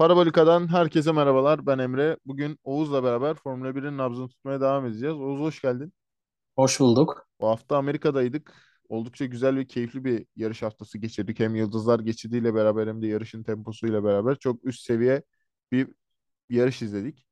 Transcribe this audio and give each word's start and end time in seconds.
Parabolika'dan 0.00 0.68
herkese 0.72 1.12
merhabalar. 1.12 1.66
Ben 1.66 1.78
Emre. 1.78 2.16
Bugün 2.26 2.58
Oğuz'la 2.64 3.04
beraber 3.04 3.34
Formula 3.34 3.74
1'in 3.74 3.98
nabzını 3.98 4.28
tutmaya 4.28 4.60
devam 4.60 4.86
edeceğiz. 4.86 5.14
Oğuz 5.16 5.40
hoş 5.40 5.62
geldin. 5.62 5.92
Hoş 6.56 6.80
bulduk. 6.80 7.26
Bu 7.40 7.48
hafta 7.48 7.76
Amerika'daydık. 7.76 8.54
Oldukça 8.88 9.26
güzel 9.26 9.56
ve 9.56 9.66
keyifli 9.66 10.04
bir 10.04 10.26
yarış 10.36 10.62
haftası 10.62 10.98
geçirdik. 10.98 11.40
Hem 11.40 11.54
yıldızlar 11.54 12.00
geçidiyle 12.00 12.54
beraber 12.54 12.86
hem 12.86 13.02
de 13.02 13.06
yarışın 13.06 13.42
temposuyla 13.42 14.04
beraber 14.04 14.36
çok 14.36 14.64
üst 14.64 14.80
seviye 14.80 15.22
bir 15.72 15.88
yarış 16.48 16.82
izledik. 16.82 17.29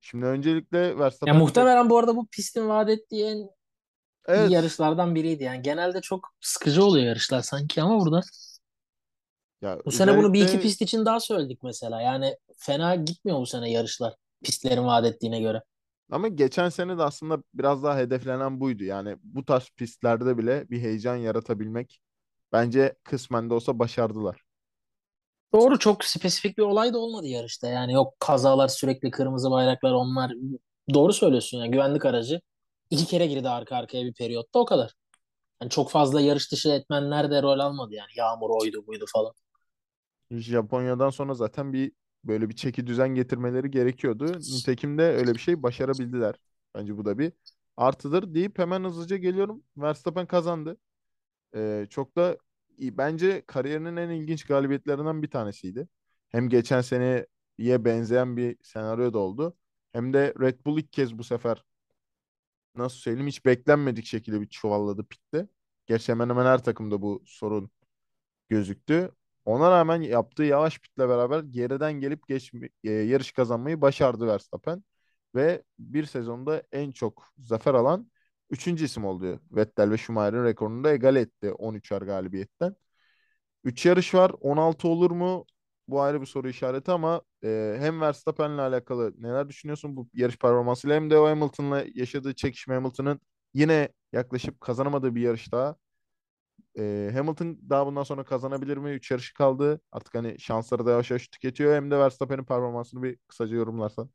Şimdi 0.00 0.26
öncelikle 0.26 0.78
Ya 0.78 0.98
Verstappen... 0.98 1.36
muhtemelen 1.36 1.90
bu 1.90 1.98
arada 1.98 2.16
bu 2.16 2.26
pistin 2.26 2.68
vaat 2.68 2.88
ettiği 2.90 3.24
en 3.24 3.36
iyi 3.36 3.48
Evet. 4.28 4.50
yarışlardan 4.50 5.14
biriydi. 5.14 5.44
Yani 5.44 5.62
genelde 5.62 6.00
çok 6.00 6.28
sıkıcı 6.40 6.84
oluyor 6.84 7.06
yarışlar 7.06 7.42
sanki 7.42 7.82
ama 7.82 8.00
burada 8.00 8.20
Ya 9.62 9.78
bu 9.86 9.92
sene 9.92 10.18
bunu 10.18 10.32
bir 10.32 10.42
iki 10.42 10.60
pist 10.60 10.82
için 10.82 11.06
daha 11.06 11.20
söyledik 11.20 11.62
mesela. 11.62 12.00
Yani 12.02 12.36
fena 12.58 12.94
gitmiyor 12.94 13.38
bu 13.40 13.46
sene 13.46 13.70
yarışlar 13.70 14.14
pistlerin 14.44 14.84
vaat 14.84 15.04
ettiğine 15.06 15.40
göre. 15.40 15.62
ama 16.10 16.28
geçen 16.28 16.68
sene 16.68 16.98
de 16.98 17.02
aslında 17.02 17.42
biraz 17.54 17.82
daha 17.82 17.98
hedeflenen 17.98 18.60
buydu. 18.60 18.84
Yani 18.84 19.16
bu 19.22 19.44
tarz 19.44 19.70
pistlerde 19.76 20.38
bile 20.38 20.70
bir 20.70 20.80
heyecan 20.80 21.16
yaratabilmek 21.16 22.00
bence 22.52 22.94
kısmen 23.04 23.50
de 23.50 23.54
olsa 23.54 23.78
başardılar. 23.78 24.45
Doğru 25.54 25.78
çok 25.78 26.04
spesifik 26.04 26.58
bir 26.58 26.62
olay 26.62 26.92
da 26.92 26.98
olmadı 26.98 27.26
yarışta. 27.26 27.68
Yani 27.68 27.92
yok 27.92 28.14
kazalar 28.20 28.68
sürekli 28.68 29.10
kırmızı 29.10 29.50
bayraklar 29.50 29.92
onlar. 29.92 30.32
Doğru 30.94 31.12
söylüyorsun 31.12 31.58
yani 31.58 31.70
güvenlik 31.70 32.04
aracı 32.04 32.40
iki 32.90 33.06
kere 33.06 33.26
girdi 33.26 33.48
arka 33.48 33.76
arkaya 33.76 34.04
bir 34.04 34.14
periyotta 34.14 34.58
o 34.58 34.64
kadar. 34.64 34.92
Yani 35.62 35.70
çok 35.70 35.90
fazla 35.90 36.20
yarış 36.20 36.52
dışı 36.52 36.68
etmenler 36.68 37.30
de 37.30 37.42
rol 37.42 37.58
almadı 37.58 37.94
yani. 37.94 38.10
Yağmur 38.16 38.50
oydu 38.50 38.86
buydu 38.86 39.04
falan. 39.12 39.32
Japonya'dan 40.30 41.10
sonra 41.10 41.34
zaten 41.34 41.72
bir 41.72 41.92
böyle 42.24 42.48
bir 42.48 42.56
çeki 42.56 42.86
düzen 42.86 43.08
getirmeleri 43.08 43.70
gerekiyordu. 43.70 44.24
Nitekim 44.48 44.98
de 44.98 45.02
öyle 45.02 45.34
bir 45.34 45.40
şey 45.40 45.62
başarabildiler. 45.62 46.34
Bence 46.74 46.96
bu 46.96 47.04
da 47.04 47.18
bir 47.18 47.32
artıdır 47.76 48.34
deyip 48.34 48.58
hemen 48.58 48.84
hızlıca 48.84 49.16
geliyorum. 49.16 49.62
Verstappen 49.76 50.26
kazandı. 50.26 50.76
Ee, 51.56 51.86
çok 51.90 52.16
da. 52.16 52.38
Bence 52.78 53.42
kariyerinin 53.46 53.96
en 53.96 54.10
ilginç 54.10 54.44
galibiyetlerinden 54.44 55.22
bir 55.22 55.30
tanesiydi. 55.30 55.88
Hem 56.28 56.48
geçen 56.48 56.80
seneye 56.80 57.26
benzeyen 57.58 58.36
bir 58.36 58.56
senaryo 58.62 59.12
da 59.12 59.18
oldu. 59.18 59.56
Hem 59.92 60.12
de 60.12 60.34
Red 60.40 60.64
Bull 60.66 60.78
ilk 60.78 60.92
kez 60.92 61.18
bu 61.18 61.24
sefer 61.24 61.64
nasıl 62.76 62.96
söyleyeyim 62.98 63.28
hiç 63.28 63.44
beklenmedik 63.46 64.04
şekilde 64.06 64.40
bir 64.40 64.48
çuvalladı 64.48 65.04
pitte. 65.08 65.48
Gerçi 65.86 66.12
hemen 66.12 66.28
hemen 66.28 66.46
her 66.46 66.64
takımda 66.64 67.02
bu 67.02 67.22
sorun 67.26 67.70
gözüktü. 68.48 69.12
Ona 69.44 69.70
rağmen 69.70 70.00
yaptığı 70.02 70.44
yavaş 70.44 70.78
pitle 70.78 71.08
beraber 71.08 71.40
geriden 71.40 71.92
gelip 71.92 72.28
geç, 72.28 72.52
e, 72.84 72.90
yarış 72.90 73.32
kazanmayı 73.32 73.80
başardı 73.80 74.26
Verstappen. 74.26 74.84
Ve 75.34 75.62
bir 75.78 76.04
sezonda 76.04 76.62
en 76.72 76.92
çok 76.92 77.24
zafer 77.38 77.74
alan 77.74 78.10
üçüncü 78.50 78.84
isim 78.84 79.04
oldu. 79.04 79.40
Vettel 79.52 79.90
ve 79.90 79.98
Schumacher'in 79.98 80.44
rekorunu 80.44 80.84
da 80.84 80.92
egal 80.92 81.16
etti 81.16 81.52
13'er 81.52 82.02
galibiyetten. 82.02 82.76
3 83.64 83.86
yarış 83.86 84.14
var. 84.14 84.32
16 84.40 84.88
olur 84.88 85.10
mu? 85.10 85.46
Bu 85.88 86.00
ayrı 86.02 86.20
bir 86.20 86.26
soru 86.26 86.48
işareti 86.48 86.90
ama 86.92 87.22
e, 87.44 87.76
hem 87.80 88.00
Verstappen'le 88.00 88.58
alakalı 88.58 89.14
neler 89.18 89.48
düşünüyorsun 89.48 89.96
bu 89.96 90.08
yarış 90.14 90.38
performansıyla 90.38 90.96
hem 90.96 91.10
de 91.10 91.18
o 91.18 91.28
Hamilton'la 91.28 91.84
yaşadığı 91.94 92.34
çekişme 92.34 92.74
Hamilton'ın 92.74 93.20
yine 93.54 93.88
yaklaşıp 94.12 94.60
kazanamadığı 94.60 95.14
bir 95.14 95.20
yarış 95.22 95.52
daha. 95.52 95.76
E, 96.78 97.10
Hamilton 97.14 97.58
daha 97.70 97.86
bundan 97.86 98.02
sonra 98.02 98.24
kazanabilir 98.24 98.76
mi? 98.76 98.90
3 98.90 99.10
yarışı 99.10 99.34
kaldı. 99.34 99.80
Artık 99.92 100.14
hani 100.14 100.40
şansları 100.40 100.86
da 100.86 100.90
yavaş 100.90 101.10
yavaş 101.10 101.28
tüketiyor. 101.28 101.74
Hem 101.74 101.90
de 101.90 101.98
Verstappen'in 101.98 102.44
performansını 102.44 103.02
bir 103.02 103.16
kısaca 103.28 103.56
yorumlarsan 103.56 104.10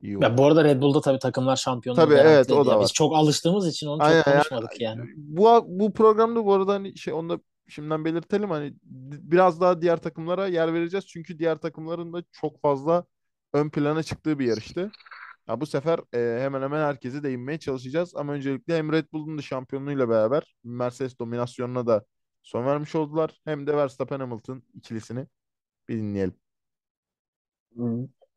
iyi 0.00 0.18
Ya 0.20 0.28
olur. 0.28 0.38
bu 0.38 0.46
arada 0.46 0.64
Red 0.64 0.80
Bull'da 0.82 1.00
tabii 1.00 1.18
takımlar 1.18 1.56
şampiyonluğu 1.56 2.00
Tabii 2.00 2.14
evet 2.14 2.52
o 2.52 2.66
da 2.66 2.70
ya. 2.70 2.80
Biz 2.80 2.88
var. 2.88 2.92
çok 2.92 3.16
alıştığımız 3.16 3.68
için 3.68 3.86
onu 3.86 4.02
Aynen 4.02 4.18
çok 4.18 4.26
yani 4.26 4.34
konuşmadık 4.34 4.80
yani. 4.80 5.00
bu 5.16 5.64
bu 5.68 5.92
programda 5.92 6.44
bu 6.44 6.54
arada 6.54 6.72
hani 6.74 6.98
şey 6.98 7.12
onu 7.14 7.28
da 7.28 7.40
şimdiden 7.68 8.04
belirtelim 8.04 8.50
hani 8.50 8.74
biraz 8.82 9.60
daha 9.60 9.82
diğer 9.82 9.96
takımlara 9.96 10.46
yer 10.46 10.74
vereceğiz 10.74 11.06
çünkü 11.06 11.38
diğer 11.38 11.56
takımların 11.58 12.12
da 12.12 12.22
çok 12.32 12.60
fazla 12.60 13.04
ön 13.52 13.70
plana 13.70 14.02
çıktığı 14.02 14.38
bir 14.38 14.46
yarıştı. 14.46 14.90
Ya 15.48 15.60
bu 15.60 15.66
sefer 15.66 16.00
e, 16.14 16.42
hemen 16.42 16.62
hemen 16.62 16.80
herkese 16.80 17.22
değinmeye 17.22 17.58
çalışacağız 17.58 18.16
ama 18.16 18.32
öncelikle 18.32 18.76
hem 18.78 18.92
Red 18.92 19.06
Bull'un 19.12 19.38
da 19.38 19.42
şampiyonluğuyla 19.42 20.08
beraber 20.08 20.56
Mercedes 20.64 21.18
dominasyonuna 21.18 21.86
da 21.86 22.04
son 22.42 22.66
vermiş 22.66 22.94
oldular 22.94 23.40
hem 23.44 23.66
de 23.66 23.76
Verstappen 23.76 24.20
Hamilton 24.20 24.62
ikilisini 24.74 25.26
bir 25.88 25.96
dinleyelim. 25.98 26.34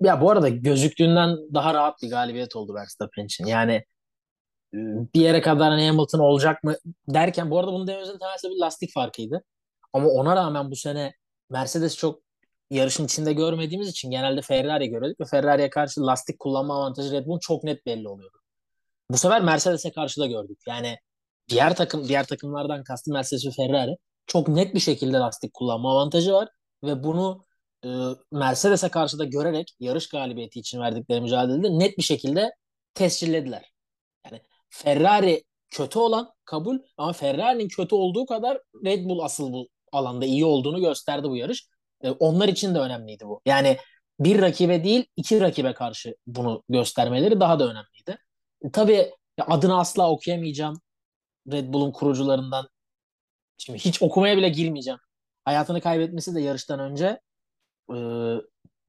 Ya 0.02 0.22
bu 0.22 0.32
arada 0.32 0.50
gözüktüğünden 0.50 1.38
daha 1.54 1.74
rahat 1.74 2.02
bir 2.02 2.10
galibiyet 2.10 2.56
oldu 2.56 2.74
Verstappen 2.74 3.26
için. 3.26 3.46
Yani 3.46 3.74
e, 4.74 4.78
bir 5.16 5.22
yere 5.22 5.42
kadar 5.42 5.70
hani 5.70 5.88
Hamilton 5.88 6.20
olacak 6.20 6.64
mı 6.64 6.76
derken 7.08 7.52
bu 7.52 7.60
arada 7.60 7.72
bunun 7.72 7.88
dememizin 7.88 8.20
temel 8.20 8.38
sebebi 8.38 8.60
lastik 8.60 8.94
farkıydı. 8.94 9.44
Ama 9.94 10.10
ona 10.10 10.36
rağmen 10.36 10.72
bu 10.72 10.76
sene 10.76 11.14
Mercedes 11.50 11.98
çok 11.98 12.22
yarışın 12.70 13.06
içinde 13.06 13.34
görmediğimiz 13.34 13.90
için 13.90 14.12
genelde 14.12 14.42
Ferrari'ye 14.42 14.90
görüyorduk 14.90 15.20
ve 15.22 15.26
Ferrari'ye 15.26 15.70
karşı 15.70 16.08
lastik 16.08 16.40
kullanma 16.40 16.76
avantajı 16.76 17.12
Red 17.12 17.26
Bull'un 17.26 17.40
çok 17.40 17.64
net 17.64 17.86
belli 17.86 18.08
oluyordu. 18.08 18.38
Bu 19.12 19.18
sefer 19.18 19.42
Mercedes'e 19.42 19.92
karşı 19.92 20.22
da 20.22 20.28
gördük. 20.28 20.60
Yani 20.68 20.98
diğer 21.50 21.76
takım 21.76 22.08
diğer 22.08 22.28
takımlardan 22.28 22.84
kastım 22.84 23.14
Mercedes 23.14 23.46
ve 23.46 23.52
Ferrari 23.52 23.98
çok 24.28 24.48
net 24.48 24.76
bir 24.76 24.80
şekilde 24.80 25.18
lastik 25.18 25.54
kullanma 25.54 25.92
avantajı 25.92 26.34
var 26.34 26.50
ve 26.84 27.04
bunu 27.04 27.46
e, 27.86 27.90
Mercedes'e 28.32 28.90
karşı 28.90 29.20
da 29.20 29.26
görerek 29.26 29.76
yarış 29.80 30.10
galibiyeti 30.10 30.60
için 30.60 30.80
verdikleri 30.80 31.22
mücadelede 31.22 31.80
net 31.80 31.98
bir 31.98 32.04
şekilde 32.04 32.52
tescillediler. 32.94 33.72
Yani 34.26 34.42
Ferrari 34.70 35.44
kötü 35.70 36.00
olan 36.00 36.30
kabul 36.46 36.80
ama 36.98 37.14
Ferrari'nin 37.14 37.68
kötü 37.68 37.96
olduğu 37.96 38.26
kadar 38.26 38.60
Red 38.86 39.06
Bull 39.06 39.20
asıl 39.20 39.54
bu 39.54 39.68
alanda 39.92 40.26
iyi 40.26 40.46
olduğunu 40.46 40.82
gösterdi 40.82 41.30
bu 41.30 41.38
yarış. 41.38 41.68
E, 42.02 42.12
onlar 42.12 42.48
için 42.48 42.76
de 42.76 42.80
önemliydi 42.80 43.26
bu. 43.26 43.42
Yani 43.46 43.78
bir 44.20 44.42
rakibe 44.42 44.84
değil 44.84 45.06
iki 45.16 45.42
rakibe 45.42 45.74
karşı 45.74 46.16
bunu 46.28 46.64
göstermeleri 46.70 47.40
daha 47.40 47.60
da 47.60 47.64
önemliydi. 47.64 48.18
E, 48.64 48.72
tabii 48.72 49.12
adını 49.48 49.80
asla 49.80 50.10
okuyamayacağım 50.12 50.82
Red 51.52 51.74
Bull'un 51.74 51.92
kurucularından. 51.92 52.68
Şimdi 53.58 53.80
hiç 53.80 54.02
okumaya 54.02 54.38
bile 54.38 54.50
girmeyeceğim. 54.50 55.00
Hayatını 55.46 55.82
kaybetmesi 55.82 56.36
de 56.36 56.42
yarıştan 56.42 56.80
önce 56.80 57.20
e, 57.90 57.96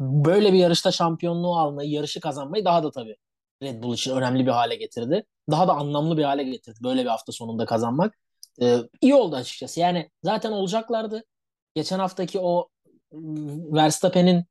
böyle 0.00 0.52
bir 0.52 0.58
yarışta 0.58 0.92
şampiyonluğu 0.92 1.56
almayı, 1.58 1.90
yarışı 1.90 2.20
kazanmayı 2.20 2.64
daha 2.64 2.82
da 2.82 2.90
tabii 2.90 3.16
Red 3.62 3.82
Bull 3.82 3.94
için 3.94 4.16
önemli 4.16 4.46
bir 4.46 4.50
hale 4.50 4.74
getirdi. 4.76 5.26
Daha 5.50 5.68
da 5.68 5.72
anlamlı 5.72 6.16
bir 6.18 6.24
hale 6.24 6.42
getirdi 6.44 6.78
böyle 6.82 7.02
bir 7.02 7.08
hafta 7.08 7.32
sonunda 7.32 7.66
kazanmak. 7.66 8.18
E, 8.62 8.78
iyi 9.00 9.14
oldu 9.14 9.36
açıkçası. 9.36 9.80
Yani 9.80 10.10
zaten 10.22 10.52
olacaklardı. 10.52 11.24
Geçen 11.74 11.98
haftaki 11.98 12.40
o 12.40 12.68
m, 13.12 13.74
Verstappen'in 13.74 14.44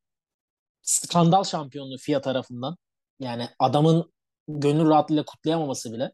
skandal 0.82 1.44
şampiyonluğu 1.44 1.98
FIA 1.98 2.22
tarafından 2.22 2.78
yani 3.20 3.50
adamın 3.60 4.14
gönül 4.48 4.90
rahatlığıyla 4.90 5.26
kutlayamaması 5.26 5.94
bile 5.94 6.12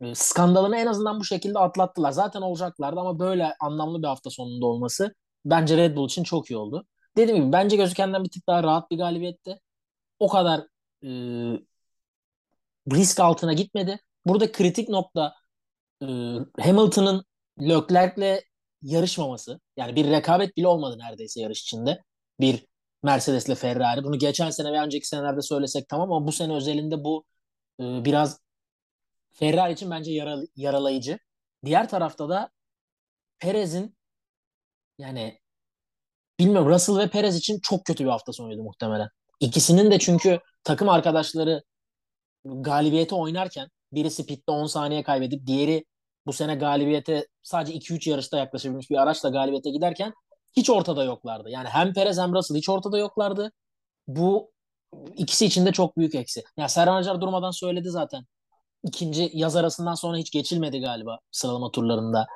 e, 0.00 0.14
skandalını 0.14 0.76
en 0.76 0.86
azından 0.86 1.20
bu 1.20 1.24
şekilde 1.24 1.58
atlattılar. 1.58 2.12
Zaten 2.12 2.42
olacaklardı 2.42 3.00
ama 3.00 3.18
böyle 3.18 3.54
anlamlı 3.60 4.02
bir 4.02 4.06
hafta 4.08 4.30
sonunda 4.30 4.66
olması 4.66 5.14
bence 5.44 5.76
Red 5.76 5.96
Bull 5.96 6.06
için 6.06 6.24
çok 6.24 6.50
iyi 6.50 6.56
oldu. 6.56 6.86
Dediğim 7.16 7.40
gibi 7.40 7.52
bence 7.52 7.76
gözükenden 7.76 8.24
bir 8.24 8.30
tık 8.30 8.46
daha 8.48 8.62
rahat 8.62 8.90
bir 8.90 8.98
galibiyetti. 8.98 9.60
O 10.18 10.28
kadar 10.28 10.60
e, 11.04 11.08
risk 12.92 13.20
altına 13.20 13.52
gitmedi. 13.52 14.00
Burada 14.26 14.52
kritik 14.52 14.88
nokta 14.88 15.34
e, 16.02 16.06
Hamilton'ın 16.60 17.24
Leclerc'le 17.60 18.44
yarışmaması. 18.82 19.60
Yani 19.76 19.96
bir 19.96 20.10
rekabet 20.10 20.56
bile 20.56 20.68
olmadı 20.68 20.98
neredeyse 20.98 21.40
yarış 21.40 21.62
içinde. 21.62 22.02
Bir 22.40 22.66
Mercedes'le 23.02 23.54
Ferrari. 23.54 24.04
Bunu 24.04 24.18
geçen 24.18 24.50
sene 24.50 24.72
ve 24.72 24.80
önceki 24.80 25.08
senelerde 25.08 25.42
söylesek 25.42 25.88
tamam 25.88 26.12
ama 26.12 26.26
bu 26.26 26.32
sene 26.32 26.54
özelinde 26.54 27.04
bu 27.04 27.24
e, 27.80 28.04
biraz 28.04 28.40
Ferrari 29.32 29.72
için 29.72 29.90
bence 29.90 30.12
yara- 30.12 30.46
yaralayıcı. 30.56 31.18
Diğer 31.64 31.88
tarafta 31.88 32.28
da 32.28 32.50
Perez'in 33.38 33.96
yani 34.98 35.40
bilmiyorum 36.40 36.68
Russell 36.68 36.98
ve 36.98 37.08
Perez 37.08 37.36
için 37.36 37.60
çok 37.62 37.84
kötü 37.84 38.04
bir 38.04 38.10
hafta 38.10 38.32
sonuydu 38.32 38.62
muhtemelen. 38.62 39.08
İkisinin 39.40 39.90
de 39.90 39.98
çünkü 39.98 40.40
takım 40.64 40.88
arkadaşları 40.88 41.62
galibiyete 42.44 43.14
oynarken 43.14 43.68
birisi 43.92 44.26
pitte 44.26 44.52
10 44.52 44.66
saniye 44.66 45.02
kaybedip 45.02 45.46
diğeri 45.46 45.84
bu 46.26 46.32
sene 46.32 46.54
galibiyete 46.54 47.26
sadece 47.42 47.72
2-3 47.78 48.10
yarışta 48.10 48.38
yaklaşabilmiş 48.38 48.90
bir 48.90 49.02
araçla 49.02 49.28
galibiyete 49.28 49.70
giderken 49.70 50.12
hiç 50.56 50.70
ortada 50.70 51.04
yoklardı. 51.04 51.50
Yani 51.50 51.68
hem 51.68 51.92
Perez 51.92 52.18
hem 52.18 52.34
Russell 52.34 52.56
hiç 52.56 52.68
ortada 52.68 52.98
yoklardı. 52.98 53.52
Bu 54.08 54.52
ikisi 55.16 55.46
için 55.46 55.66
de 55.66 55.72
çok 55.72 55.96
büyük 55.96 56.14
eksi. 56.14 56.44
Ya 56.56 56.68
Serhan 56.68 56.96
Acar 56.96 57.20
durmadan 57.20 57.50
söyledi 57.50 57.90
zaten. 57.90 58.24
ikinci 58.84 59.30
yaz 59.34 59.56
arasından 59.56 59.94
sonra 59.94 60.16
hiç 60.16 60.30
geçilmedi 60.32 60.80
galiba 60.80 61.18
sıralama 61.30 61.70
turlarında 61.70 62.26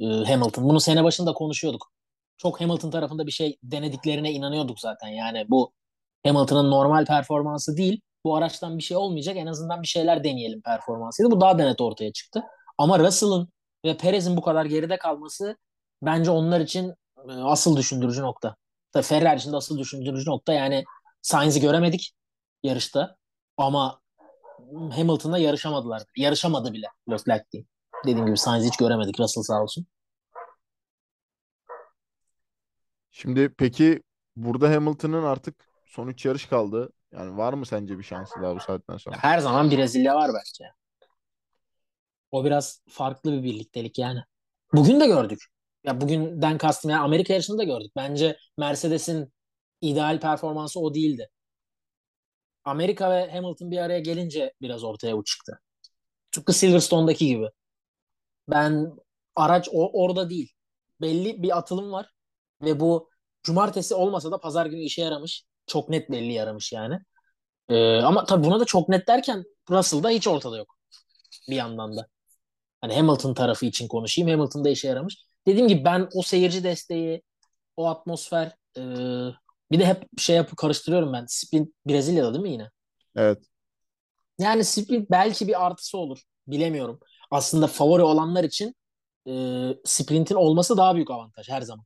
e, 0.00 0.06
Hamilton. 0.06 0.68
Bunu 0.68 0.80
sene 0.80 1.04
başında 1.04 1.32
konuşuyorduk. 1.32 1.92
Çok 2.38 2.60
Hamilton 2.60 2.90
tarafında 2.90 3.26
bir 3.26 3.32
şey 3.32 3.58
denediklerine 3.62 4.32
inanıyorduk 4.32 4.80
zaten. 4.80 5.08
Yani 5.08 5.46
bu 5.48 5.72
Hamilton'ın 6.26 6.70
normal 6.70 7.06
performansı 7.06 7.76
değil. 7.76 8.00
Bu 8.24 8.36
araçtan 8.36 8.78
bir 8.78 8.82
şey 8.82 8.96
olmayacak. 8.96 9.36
En 9.36 9.46
azından 9.46 9.82
bir 9.82 9.86
şeyler 9.86 10.24
deneyelim 10.24 10.62
performansıydı. 10.62 11.30
Bu 11.30 11.40
daha 11.40 11.58
da 11.58 11.64
net 11.64 11.80
ortaya 11.80 12.12
çıktı. 12.12 12.42
Ama 12.78 12.98
Russell'ın 12.98 13.48
ve 13.84 13.96
Perez'in 13.96 14.36
bu 14.36 14.42
kadar 14.42 14.64
geride 14.64 14.98
kalması 14.98 15.56
bence 16.02 16.30
onlar 16.30 16.60
için 16.60 16.94
e, 17.28 17.32
asıl 17.32 17.76
düşündürücü 17.76 18.22
nokta. 18.22 18.56
Tabii 18.92 19.04
Ferrari 19.04 19.38
için 19.38 19.52
de 19.52 19.56
asıl 19.56 19.78
düşündürücü 19.78 20.30
nokta 20.30 20.52
yani 20.52 20.84
Sainz'i 21.22 21.60
göremedik 21.60 22.12
yarışta 22.62 23.16
ama 23.56 24.00
Hamilton'la 24.90 25.38
yarışamadılar. 25.38 26.02
Yarışamadı 26.16 26.72
bile 26.72 26.86
Leclerc 27.10 27.44
değil. 27.52 27.66
Dediğim 28.06 28.26
gibi 28.26 28.36
Sainz'i 28.36 28.68
hiç 28.68 28.76
göremedik. 28.76 29.20
Russell 29.20 29.42
sağ 29.42 29.62
olsun. 29.62 29.86
Şimdi 33.10 33.54
peki 33.58 34.02
burada 34.36 34.70
Hamilton'ın 34.70 35.24
artık 35.24 35.68
son 35.86 36.08
3 36.08 36.24
yarış 36.24 36.46
kaldı. 36.46 36.92
Yani 37.12 37.36
var 37.36 37.52
mı 37.52 37.66
sence 37.66 37.98
bir 37.98 38.02
şansı 38.02 38.42
daha 38.42 38.56
bu 38.56 38.60
saatten 38.60 38.96
sonra? 38.96 39.16
Her 39.16 39.38
zaman 39.38 39.70
Brezilya 39.70 40.14
var 40.14 40.30
bence. 40.34 40.72
O 42.30 42.44
biraz 42.44 42.82
farklı 42.88 43.32
bir 43.32 43.42
birliktelik 43.42 43.98
yani. 43.98 44.20
Bugün 44.72 45.00
de 45.00 45.06
gördük. 45.06 45.38
Ya 45.84 46.00
bugünden 46.00 46.58
kastım 46.58 46.90
yani 46.90 47.00
Amerika 47.00 47.32
yarışında 47.32 47.64
gördük. 47.64 47.92
Bence 47.96 48.36
Mercedes'in 48.58 49.32
ideal 49.80 50.20
performansı 50.20 50.80
o 50.80 50.94
değildi. 50.94 51.28
Amerika 52.64 53.10
ve 53.10 53.30
Hamilton 53.30 53.70
bir 53.70 53.78
araya 53.78 54.00
gelince 54.00 54.52
biraz 54.62 54.84
ortaya 54.84 55.16
o 55.16 55.24
çıktı. 55.24 55.60
Tıpkı 56.30 56.52
Silverstone'daki 56.52 57.26
gibi. 57.26 57.46
Ben 58.48 58.92
araç 59.36 59.68
o, 59.72 60.02
orada 60.04 60.30
değil. 60.30 60.52
Belli 61.00 61.42
bir 61.42 61.58
atılım 61.58 61.92
var 61.92 62.10
ve 62.62 62.80
bu 62.80 63.10
cumartesi 63.42 63.94
olmasa 63.94 64.30
da 64.32 64.40
pazar 64.40 64.66
günü 64.66 64.80
işe 64.80 65.02
yaramış. 65.02 65.44
Çok 65.66 65.88
net 65.88 66.10
belli 66.10 66.32
yaramış 66.32 66.72
yani. 66.72 66.98
Ee, 67.68 67.96
ama 67.96 68.24
tabii 68.24 68.44
buna 68.44 68.60
da 68.60 68.64
çok 68.64 68.88
net 68.88 69.08
derken 69.08 69.44
Russell'da 69.70 70.10
hiç 70.10 70.28
ortada 70.28 70.56
yok. 70.58 70.76
Bir 71.50 71.56
yandan 71.56 71.96
da. 71.96 72.06
Hani 72.80 72.94
Hamilton 72.96 73.34
tarafı 73.34 73.66
için 73.66 73.88
konuşayım. 73.88 74.30
Hamilton'da 74.30 74.70
işe 74.70 74.88
yaramış. 74.88 75.16
Dediğim 75.46 75.68
gibi 75.68 75.84
ben 75.84 76.08
o 76.14 76.22
seyirci 76.22 76.64
desteği, 76.64 77.22
o 77.76 77.86
atmosfer 77.88 78.52
e, 78.76 78.82
bir 79.70 79.78
de 79.78 79.86
hep 79.86 80.18
şey 80.18 80.36
yapıp 80.36 80.58
karıştırıyorum 80.58 81.12
ben. 81.12 81.24
Sprint 81.28 81.74
Brezilya'da 81.86 82.34
değil 82.34 82.42
mi 82.42 82.52
yine? 82.52 82.70
Evet. 83.16 83.38
Yani 84.38 84.64
sprint 84.64 85.10
belki 85.10 85.48
bir 85.48 85.66
artısı 85.66 85.98
olur. 85.98 86.22
Bilemiyorum. 86.46 87.00
Aslında 87.30 87.66
favori 87.66 88.02
olanlar 88.02 88.44
için 88.44 88.74
e, 89.28 89.32
sprintin 89.84 90.34
olması 90.34 90.76
daha 90.76 90.94
büyük 90.94 91.10
avantaj 91.10 91.48
her 91.48 91.62
zaman. 91.62 91.84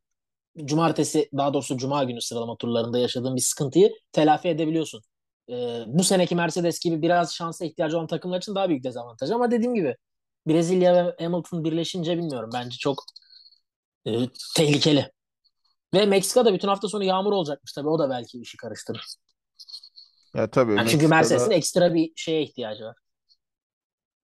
Cumartesi 0.65 1.29
daha 1.37 1.55
doğrusu 1.55 1.77
cuma 1.77 2.05
günü 2.05 2.21
sıralama 2.23 2.57
turlarında 2.57 2.99
yaşadığın 2.99 3.37
bir 3.37 3.41
sıkıntıyı 3.41 3.93
telafi 4.13 4.49
edebiliyorsun. 4.49 5.03
E, 5.51 5.55
bu 5.87 6.05
seneki 6.05 6.35
Mercedes 6.35 6.81
gibi 6.81 7.03
biraz 7.03 7.35
şansa 7.35 7.65
ihtiyacı 7.65 7.97
olan 7.97 8.07
takımlar 8.07 8.39
için 8.39 8.55
daha 8.55 8.69
büyük 8.69 8.85
dezavantaj. 8.85 9.31
Ama 9.31 9.51
dediğim 9.51 9.75
gibi 9.75 9.97
Brezilya 10.47 10.95
ve 11.07 11.25
Hamilton 11.25 11.65
birleşince 11.65 12.19
bilmiyorum. 12.19 12.51
Bence 12.55 12.77
çok 12.77 13.05
e, 14.07 14.13
tehlikeli. 14.57 15.13
Ve 15.95 16.07
Meksika'da 16.07 16.55
bütün 16.55 16.69
hafta 16.69 16.89
sonu 16.89 17.05
yağmur 17.05 17.33
olacakmış 17.33 17.73
tabii. 17.73 17.89
O 17.89 17.99
da 17.99 18.11
belki 18.11 18.41
işi 18.41 18.57
karıştırır. 18.57 19.05
Ya 20.35 20.51
tabii 20.51 20.73
Yani 20.73 20.89
çünkü 20.91 21.09
Mercedes'in 21.09 21.51
ekstra 21.51 21.95
bir 21.95 22.13
şeye 22.17 22.43
ihtiyacı 22.43 22.85
var. 22.85 22.97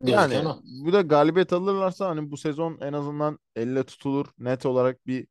yani 0.05 0.45
bu 0.85 0.93
da 0.93 1.01
galibiyet 1.01 1.53
alırlarsa 1.53 2.09
hani 2.09 2.31
bu 2.31 2.37
sezon 2.37 2.77
en 2.81 2.93
azından 2.93 3.39
elle 3.55 3.83
tutulur 3.83 4.25
net 4.37 4.65
olarak 4.65 5.07
bir 5.07 5.27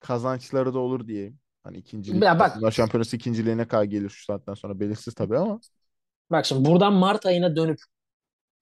kazançları 0.00 0.74
da 0.74 0.78
olur 0.78 1.08
diyeyim. 1.08 1.38
Hani 1.62 1.76
ikincilik, 1.76 2.22
Ya 2.22 2.38
bak 2.38 2.56
Dünya 2.60 2.70
Şampiyonası 2.70 3.16
ikinciliğine 3.16 3.68
kadar 3.68 3.84
gelir 3.84 4.10
şu 4.10 4.24
saatten 4.24 4.54
sonra 4.54 4.80
belirsiz 4.80 5.14
tabii 5.14 5.38
ama 5.38 5.60
bak 6.30 6.46
şimdi 6.46 6.68
buradan 6.68 6.92
Mart 6.92 7.26
ayına 7.26 7.56
dönüp 7.56 7.78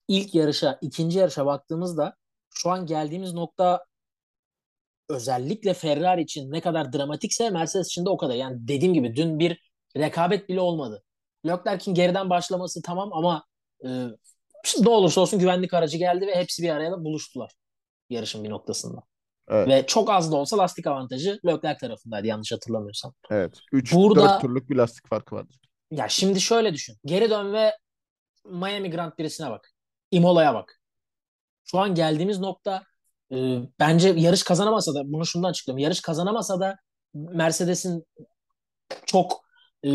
ilk 0.07 0.35
yarışa, 0.35 0.77
ikinci 0.81 1.19
yarışa 1.19 1.45
baktığımızda 1.45 2.15
şu 2.49 2.71
an 2.71 2.85
geldiğimiz 2.85 3.33
nokta 3.33 3.85
özellikle 5.09 5.73
Ferrari 5.73 6.21
için 6.21 6.51
ne 6.51 6.61
kadar 6.61 6.93
dramatikse 6.93 7.49
Mercedes 7.49 7.87
için 7.87 8.05
de 8.05 8.09
o 8.09 8.17
kadar. 8.17 8.35
Yani 8.35 8.67
dediğim 8.67 8.93
gibi 8.93 9.15
dün 9.15 9.39
bir 9.39 9.71
rekabet 9.97 10.49
bile 10.49 10.59
olmadı. 10.59 11.03
Leclerc'in 11.47 11.93
geriden 11.93 12.29
başlaması 12.29 12.81
tamam 12.81 13.13
ama 13.13 13.45
e, 13.85 13.89
ne 14.81 14.89
olursa 14.89 15.21
olsun 15.21 15.39
güvenlik 15.39 15.73
aracı 15.73 15.97
geldi 15.97 16.27
ve 16.27 16.35
hepsi 16.35 16.63
bir 16.63 16.69
araya 16.69 17.03
buluştular 17.03 17.51
yarışın 18.09 18.43
bir 18.43 18.49
noktasında. 18.49 19.03
Evet 19.49 19.67
Ve 19.67 19.85
çok 19.87 20.09
az 20.09 20.31
da 20.31 20.35
olsa 20.35 20.57
lastik 20.57 20.87
avantajı 20.87 21.39
Leclerc 21.45 21.77
tarafındaydı 21.77 22.27
yanlış 22.27 22.51
hatırlamıyorsam. 22.51 23.13
evet 23.31 23.59
3 23.71 23.93
Burada 23.93 24.21
4 24.29 24.41
turluk 24.41 24.69
bir 24.69 24.75
lastik 24.75 25.07
farkı 25.09 25.35
vardır. 25.35 25.59
ya 25.91 26.09
şimdi 26.09 26.41
şöyle 26.41 26.73
düşün. 26.73 26.97
Geri 27.05 27.29
dön 27.29 27.53
ve 27.53 27.77
Miami 28.45 28.89
Grand 28.91 29.11
Prix'sine 29.11 29.49
bak. 29.49 29.71
Imola'ya 30.11 30.53
bak. 30.53 30.79
Şu 31.65 31.79
an 31.79 31.95
geldiğimiz 31.95 32.39
nokta 32.39 32.83
e, 33.31 33.35
bence 33.79 34.09
yarış 34.09 34.43
kazanamasa 34.43 34.93
da 34.93 35.01
bunu 35.05 35.25
şundan 35.25 35.49
açıklıyorum. 35.49 35.83
Yarış 35.83 36.01
kazanamasa 36.01 36.59
da 36.59 36.77
Mercedes'in 37.13 38.05
çok 39.05 39.41
e, 39.85 39.91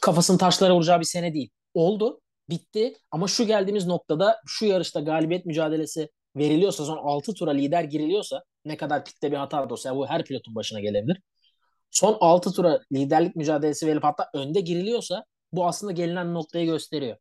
kafasını 0.00 0.38
taşlara 0.38 0.74
vuracağı 0.74 1.00
bir 1.00 1.04
sene 1.04 1.34
değil. 1.34 1.50
Oldu, 1.74 2.20
bitti 2.50 2.96
ama 3.10 3.28
şu 3.28 3.46
geldiğimiz 3.46 3.86
noktada 3.86 4.40
şu 4.46 4.66
yarışta 4.66 5.00
galibiyet 5.00 5.46
mücadelesi 5.46 6.10
veriliyorsa 6.36 6.84
son 6.84 6.96
6 6.96 7.34
tura 7.34 7.50
lider 7.50 7.84
giriliyorsa 7.84 8.44
ne 8.64 8.76
kadar 8.76 9.04
pitte 9.04 9.32
bir 9.32 9.36
hata 9.36 9.68
da 9.68 9.72
olsa 9.72 9.96
bu 9.96 10.06
her 10.06 10.24
pilotun 10.24 10.54
başına 10.54 10.80
gelebilir. 10.80 11.22
Son 11.90 12.16
6 12.20 12.52
tura 12.52 12.80
liderlik 12.92 13.36
mücadelesi 13.36 13.86
verilip 13.86 14.04
hatta 14.04 14.30
önde 14.34 14.60
giriliyorsa 14.60 15.24
bu 15.52 15.66
aslında 15.66 15.92
gelinen 15.92 16.34
noktayı 16.34 16.66
gösteriyor. 16.66 17.16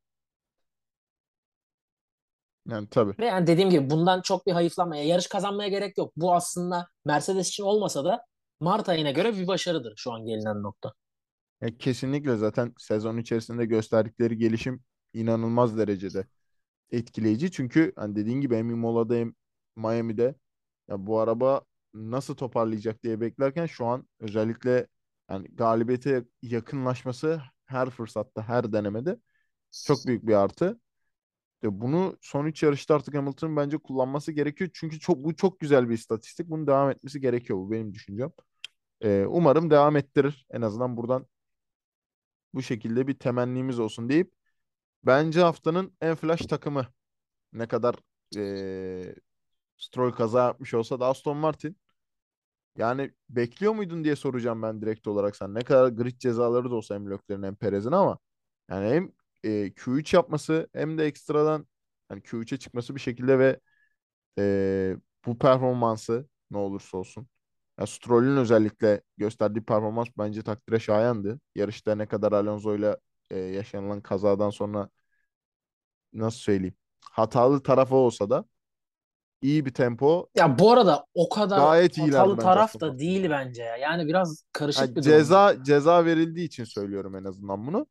Yani 2.69 2.87
tabii. 2.89 3.13
Ve 3.19 3.25
yani 3.25 3.47
dediğim 3.47 3.69
gibi 3.69 3.89
bundan 3.89 4.21
çok 4.21 4.47
bir 4.47 4.51
hayıflanmaya, 4.51 5.03
yarış 5.03 5.27
kazanmaya 5.27 5.69
gerek 5.69 5.97
yok. 5.97 6.13
Bu 6.15 6.33
aslında 6.33 6.87
Mercedes 7.05 7.49
için 7.49 7.63
olmasa 7.63 8.05
da 8.05 8.25
Mart 8.59 8.89
ayına 8.89 9.11
göre 9.11 9.37
bir 9.37 9.47
başarıdır 9.47 9.93
şu 9.97 10.11
an 10.11 10.25
gelinen 10.25 10.63
nokta. 10.63 10.93
Ya 11.61 11.77
kesinlikle 11.77 12.37
zaten 12.37 12.73
sezon 12.77 13.17
içerisinde 13.17 13.65
gösterdikleri 13.65 14.37
gelişim 14.37 14.83
inanılmaz 15.13 15.77
derecede 15.77 16.27
etkileyici. 16.93 17.51
Çünkü 17.51 17.93
hani 17.95 18.15
dediğin 18.15 18.41
gibi 18.41 18.55
hem 18.55 18.69
Imola'da 18.69 19.15
hem 19.15 19.33
Miami'de 19.75 20.35
ya 20.89 21.07
bu 21.07 21.19
araba 21.19 21.61
nasıl 21.93 22.35
toparlayacak 22.35 23.03
diye 23.03 23.21
beklerken 23.21 23.65
şu 23.65 23.85
an 23.85 24.07
özellikle 24.19 24.87
yani 25.29 25.47
galibiyete 25.55 26.25
yakınlaşması 26.41 27.41
her 27.65 27.89
fırsatta, 27.89 28.43
her 28.47 28.73
denemede 28.73 29.19
çok 29.87 30.07
büyük 30.07 30.27
bir 30.27 30.33
artı. 30.33 30.79
De 31.63 31.81
bunu 31.81 32.17
son 32.21 32.45
3 32.45 32.63
yarışta 32.63 32.95
artık 32.95 33.15
Hamilton'ın 33.15 33.57
bence 33.57 33.77
kullanması 33.77 34.31
gerekiyor. 34.31 34.69
Çünkü 34.73 34.99
çok 34.99 35.17
bu 35.23 35.35
çok 35.35 35.59
güzel 35.59 35.89
bir 35.89 35.93
istatistik. 35.93 36.49
Bunun 36.49 36.67
devam 36.67 36.89
etmesi 36.89 37.21
gerekiyor. 37.21 37.59
Bu 37.59 37.71
benim 37.71 37.93
düşüncem. 37.93 38.31
Ee, 39.01 39.25
umarım 39.29 39.71
devam 39.71 39.95
ettirir. 39.97 40.47
En 40.51 40.61
azından 40.61 40.97
buradan 40.97 41.27
bu 42.53 42.61
şekilde 42.61 43.07
bir 43.07 43.19
temennimiz 43.19 43.79
olsun 43.79 44.09
deyip 44.09 44.33
bence 45.05 45.41
haftanın 45.41 45.93
en 46.01 46.15
flash 46.15 46.45
takımı 46.45 46.87
ne 47.53 47.67
kadar 47.67 47.95
ee, 48.37 49.15
Stroll 49.77 50.11
kaza 50.11 50.45
yapmış 50.45 50.73
olsa 50.73 50.99
da 50.99 51.07
Aston 51.07 51.37
Martin. 51.37 51.77
Yani 52.77 53.11
bekliyor 53.29 53.73
muydun 53.75 54.03
diye 54.03 54.15
soracağım 54.15 54.61
ben 54.61 54.81
direkt 54.81 55.07
olarak 55.07 55.35
sen. 55.35 55.53
Ne 55.53 55.61
kadar 55.63 55.89
grid 55.89 56.19
cezaları 56.19 56.71
da 56.71 56.75
olsa 56.75 56.95
hem 56.95 57.11
Leclerc'in 57.11 57.43
hem 57.43 57.55
Perez'in 57.55 57.91
ama 57.91 58.19
yani 58.69 58.89
hem 58.89 59.11
e, 59.43 59.73
Q3 59.73 60.13
yapması 60.13 60.69
hem 60.73 60.97
de 60.97 61.05
ekstradan 61.05 61.67
yani 62.11 62.21
Q3'e 62.21 62.57
çıkması 62.57 62.95
bir 62.95 62.99
şekilde 62.99 63.39
ve 63.39 63.59
e, 64.39 64.97
bu 65.25 65.37
performansı 65.37 66.27
ne 66.51 66.57
olursa 66.57 66.97
olsun. 66.97 67.27
Yani 67.79 67.87
Stroll'ün 67.89 68.37
özellikle 68.37 69.01
gösterdiği 69.17 69.61
performans 69.65 70.07
bence 70.17 70.41
takdire 70.43 70.79
şayandı. 70.79 71.39
Yarışta 71.55 71.95
ne 71.95 72.07
kadar 72.07 72.31
Alonso'yla 72.31 72.97
e, 73.33 73.39
yaşanılan 73.39 74.01
kazadan 74.01 74.49
sonra 74.49 74.89
nasıl 76.13 76.39
söyleyeyim 76.39 76.75
hatalı 77.11 77.63
tarafı 77.63 77.95
olsa 77.95 78.29
da 78.29 78.45
iyi 79.41 79.65
bir 79.67 79.73
tempo 79.73 80.29
Ya 80.35 80.59
bu 80.59 80.71
arada 80.71 81.05
o 81.13 81.29
kadar 81.29 81.69
gayet 81.69 81.97
hatalı 81.97 82.39
taraf 82.39 82.79
Aston 82.79 82.81
da 82.81 82.99
değil 82.99 83.29
bence 83.29 83.63
ya. 83.63 83.77
Yani 83.77 84.07
biraz 84.07 84.43
karışık 84.53 84.95
Yani 84.95 84.95
bir 84.95 85.03
durum. 85.05 85.39
ceza 85.39 85.63
ceza 85.63 86.05
verildiği 86.05 86.47
için 86.47 86.63
söylüyorum 86.63 87.15
en 87.15 87.23
azından 87.23 87.67
bunu. 87.67 87.87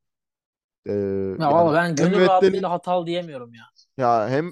Ee, 0.88 0.92
Ya 1.38 1.50
valla 1.52 1.72
yani 1.72 1.74
ben 1.74 1.96
gönül 1.96 2.18
Vettel'in 2.18 2.26
rahatlığıyla 2.26 2.70
hatalı 2.70 3.06
diyemiyorum 3.06 3.54
ya. 3.54 3.64
ya 3.96 4.28
hem 4.28 4.50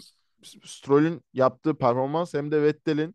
Stroll'ün 0.65 1.23
yaptığı 1.35 1.79
performans 1.79 2.35
hem 2.35 2.51
de 2.51 2.63
Vettel'in 2.63 3.15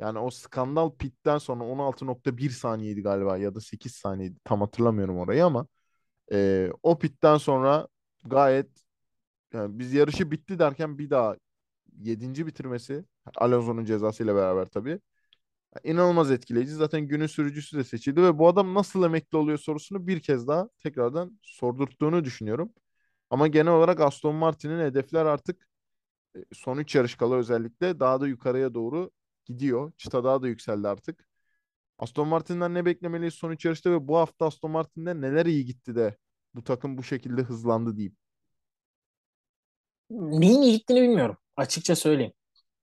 yani 0.00 0.18
o 0.18 0.30
skandal 0.30 0.90
pitten 0.96 1.38
sonra 1.38 1.64
16.1 1.64 2.50
saniyeydi 2.50 3.02
galiba 3.02 3.38
ya 3.38 3.56
da 3.56 3.60
8 3.60 3.92
saniyeydi 3.92 4.36
tam 4.44 4.60
hatırlamıyorum 4.60 5.18
orayı 5.18 5.46
ama 5.46 5.66
e, 6.32 6.70
o 6.82 6.98
pitten 6.98 7.36
sonra 7.36 7.88
gayet 8.24 8.68
yani 9.54 9.78
biz 9.78 9.94
yarışı 9.94 10.30
bitti 10.30 10.58
derken 10.58 10.98
bir 10.98 11.10
daha 11.10 11.36
yedinci 11.98 12.46
bitirmesi 12.46 13.04
Alonso'nun 13.36 13.84
cezasıyla 13.84 14.36
beraber 14.36 14.66
tabii. 14.66 15.00
İnanılmaz 15.84 16.30
etkileyici. 16.30 16.72
Zaten 16.72 17.00
günün 17.08 17.26
sürücüsü 17.26 17.78
de 17.78 17.84
seçildi 17.84 18.22
ve 18.22 18.38
bu 18.38 18.48
adam 18.48 18.74
nasıl 18.74 19.04
emekli 19.04 19.38
oluyor 19.38 19.58
sorusunu 19.58 20.06
bir 20.06 20.20
kez 20.20 20.48
daha 20.48 20.68
tekrardan 20.80 21.40
sordurttuğunu 21.42 22.24
düşünüyorum. 22.24 22.72
Ama 23.30 23.48
genel 23.48 23.72
olarak 23.72 24.00
Aston 24.00 24.34
Martin'in 24.34 24.80
hedefler 24.80 25.26
artık 25.26 25.68
e, 26.36 26.40
son 26.54 26.78
3 26.78 26.94
yarış 26.94 27.14
kala 27.16 27.36
özellikle 27.36 28.00
daha 28.00 28.20
da 28.22 28.28
yukarıya 28.28 28.74
doğru 28.74 29.10
gidiyor. 29.44 29.92
Çıta 29.98 30.24
daha 30.24 30.42
da 30.42 30.48
yükseldi 30.48 30.88
artık. 30.88 31.26
Aston 31.98 32.28
Martin'den 32.28 32.74
ne 32.74 32.84
beklemeliyiz 32.84 33.34
son 33.34 33.50
3 33.50 33.64
yarışta 33.64 33.90
ve 33.90 34.08
bu 34.08 34.16
hafta 34.16 34.46
Aston 34.46 34.70
Martin'de 34.70 35.20
neler 35.20 35.46
iyi 35.46 35.64
gitti 35.64 35.96
de 35.96 36.16
bu 36.54 36.64
takım 36.64 36.98
bu 36.98 37.02
şekilde 37.02 37.42
hızlandı 37.42 37.96
diyeyim. 37.96 38.16
Neyin 40.10 40.62
iyi 40.62 40.72
gittiğini 40.72 41.02
bilmiyorum. 41.02 41.36
Açıkça 41.56 41.96
söyleyeyim. 41.96 42.32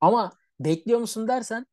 Ama 0.01 0.31
bekliyor 0.59 0.99
musun 0.99 1.27
dersen 1.27 1.65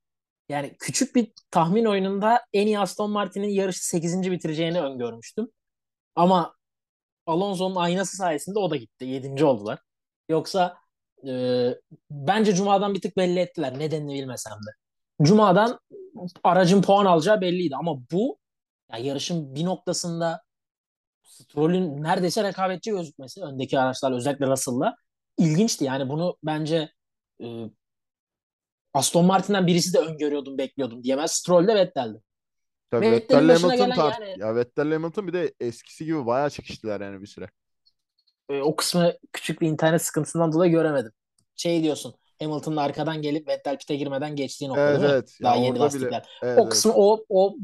yani 0.49 0.77
küçük 0.79 1.15
bir 1.15 1.33
tahmin 1.51 1.85
oyununda 1.85 2.41
en 2.53 2.67
iyi 2.67 2.79
Aston 2.79 3.11
Martin'in 3.11 3.49
yarışı 3.49 3.87
8. 3.89 4.31
bitireceğini 4.31 4.81
öngörmüştüm. 4.81 5.49
Ama 6.17 6.55
Alonso'nun 7.27 7.77
aynası 7.77 8.17
sayesinde 8.17 8.59
o 8.59 8.71
da 8.71 8.77
gitti. 8.77 9.05
7. 9.05 9.45
oldular. 9.45 9.79
Yoksa 10.29 10.79
e, 11.29 11.31
bence 12.11 12.55
Cuma'dan 12.55 12.95
bir 12.95 13.01
tık 13.01 13.17
belli 13.17 13.39
ettiler. 13.41 13.79
Nedenini 13.79 14.15
bilmesem 14.15 14.53
de. 14.53 14.71
Cuma'dan 15.23 15.81
aracın 16.45 16.83
puan 16.83 17.07
alacağı 17.07 17.41
belliydi. 17.41 17.77
Ama 17.77 17.99
bu 18.13 18.39
yani 18.93 19.07
yarışın 19.07 19.55
bir 19.55 19.65
noktasında 19.65 20.43
Stroll'ün 21.23 22.03
neredeyse 22.03 22.45
rekabetçi 22.45 22.91
gözükmesi 22.91 23.43
öndeki 23.43 23.79
araçlar 23.79 24.13
özellikle 24.13 24.47
Russell'la 24.47 24.97
ilginçti. 25.39 25.85
Yani 25.85 26.09
bunu 26.09 26.37
bence 26.43 26.93
e, 27.43 27.47
Aston 28.95 29.25
Martin'den 29.25 29.67
birisi 29.67 29.95
de 29.95 29.99
öngörüyordum, 29.99 30.59
bekliyordum 30.59 31.03
diyemez. 31.05 31.33
Stroll 31.33 31.69
de 31.69 31.75
Vettel'di. 31.75 32.23
Tabii 32.91 33.11
Vettel 33.11 33.59
Hamilton 33.59 33.91
tart 33.91 34.21
yani 34.21 34.41
ya 34.41 34.57
Vettel 34.57 34.93
Hamilton 34.93 35.27
bir 35.27 35.33
de 35.33 35.55
eskisi 35.61 36.05
gibi 36.05 36.27
bayağı 36.27 36.51
çekiştiler 36.51 37.01
yani 37.01 37.21
bir 37.21 37.27
süre. 37.27 37.49
e, 38.49 38.61
o 38.61 38.77
kısmı 38.77 39.13
küçük 39.33 39.61
bir 39.61 39.69
internet 39.69 40.03
sıkıntısından 40.03 40.53
dolayı 40.53 40.73
göremedim. 40.73 41.13
Şey 41.57 41.83
diyorsun 41.83 42.15
Hamilton'ın 42.43 42.77
arkadan 42.77 43.23
gelip 43.23 43.49
Vettel 43.49 43.79
pite 43.79 43.97
girmeden 43.97 44.37
geçtiği 44.37 44.69
nokta 44.69 44.91
Evet 44.91 45.01
evet 45.05 45.39
Daha 45.43 45.57
ya 45.57 45.63
yeni 45.63 45.73
orada 45.73 45.95
bile 45.95 46.05
lastikler. 46.05 46.29
evet 46.43 46.59
O 46.59 46.63
evet. 46.63 46.71
kısmı 46.73 46.93
o, 46.97 47.25
o 47.29 47.57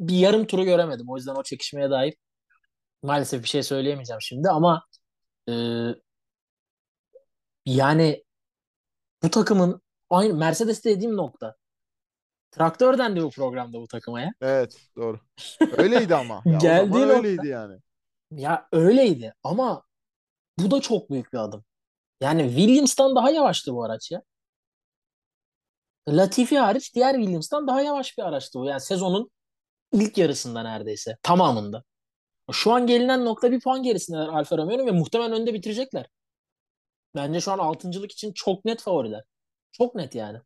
bir 0.00 0.16
yarım 0.16 0.46
turu 0.46 0.64
göremedim. 0.64 1.06
O 1.10 1.16
yüzden 1.16 1.34
o 1.34 1.42
çekişmeye 1.42 1.90
dair 1.90 2.14
maalesef 3.02 3.42
bir 3.42 3.48
şey 3.48 3.62
söyleyemeyeceğim 3.62 4.20
şimdi 4.20 4.48
ama 4.48 4.86
e, 5.48 5.52
yani 7.66 8.24
bu 9.22 9.30
takımın 9.30 9.82
aynı 10.10 10.34
Mercedes 10.34 10.84
dediğim 10.84 11.16
nokta. 11.16 11.56
Traktör 12.50 12.98
dendi 12.98 13.22
bu 13.22 13.30
programda 13.30 13.80
bu 13.80 13.86
takıma 13.88 14.20
ya. 14.20 14.32
Evet 14.40 14.76
doğru. 14.96 15.20
Öyleydi 15.76 16.14
ama 16.14 16.42
ya 16.46 16.58
Geldiği 16.58 17.00
nokta 17.00 17.16
öyleydi 17.16 17.48
yani. 17.48 17.78
ya 18.30 18.68
öyleydi 18.72 19.34
ama 19.42 19.82
bu 20.58 20.70
da 20.70 20.80
çok 20.80 21.10
büyük 21.10 21.32
bir 21.32 21.38
adım. 21.38 21.64
Yani 22.22 22.48
Williams'tan 22.48 23.16
daha 23.16 23.30
yavaştı 23.30 23.74
bu 23.74 23.84
araç 23.84 24.10
ya. 24.10 24.22
Latifi 26.08 26.58
hariç 26.58 26.94
diğer 26.94 27.14
Williams'tan 27.14 27.66
daha 27.66 27.82
yavaş 27.82 28.18
bir 28.18 28.22
araçtı 28.22 28.58
bu. 28.58 28.64
Yani 28.64 28.80
sezonun 28.80 29.30
ilk 29.92 30.18
yarısında 30.18 30.62
neredeyse. 30.62 31.16
Tamamında. 31.22 31.84
Şu 32.52 32.72
an 32.72 32.86
gelinen 32.86 33.24
nokta 33.24 33.52
bir 33.52 33.60
puan 33.60 33.82
gerisindeler 33.82 34.28
Alfa 34.28 34.58
Romeo'nun 34.58 34.86
ve 34.86 34.90
muhtemelen 34.90 35.32
önde 35.32 35.54
bitirecekler. 35.54 36.06
Bence 37.14 37.40
şu 37.40 37.52
an 37.52 37.58
altıncılık 37.58 38.12
için 38.12 38.32
çok 38.32 38.64
net 38.64 38.82
favoriler. 38.82 39.24
Çok 39.72 39.94
net 39.94 40.14
yani. 40.14 40.38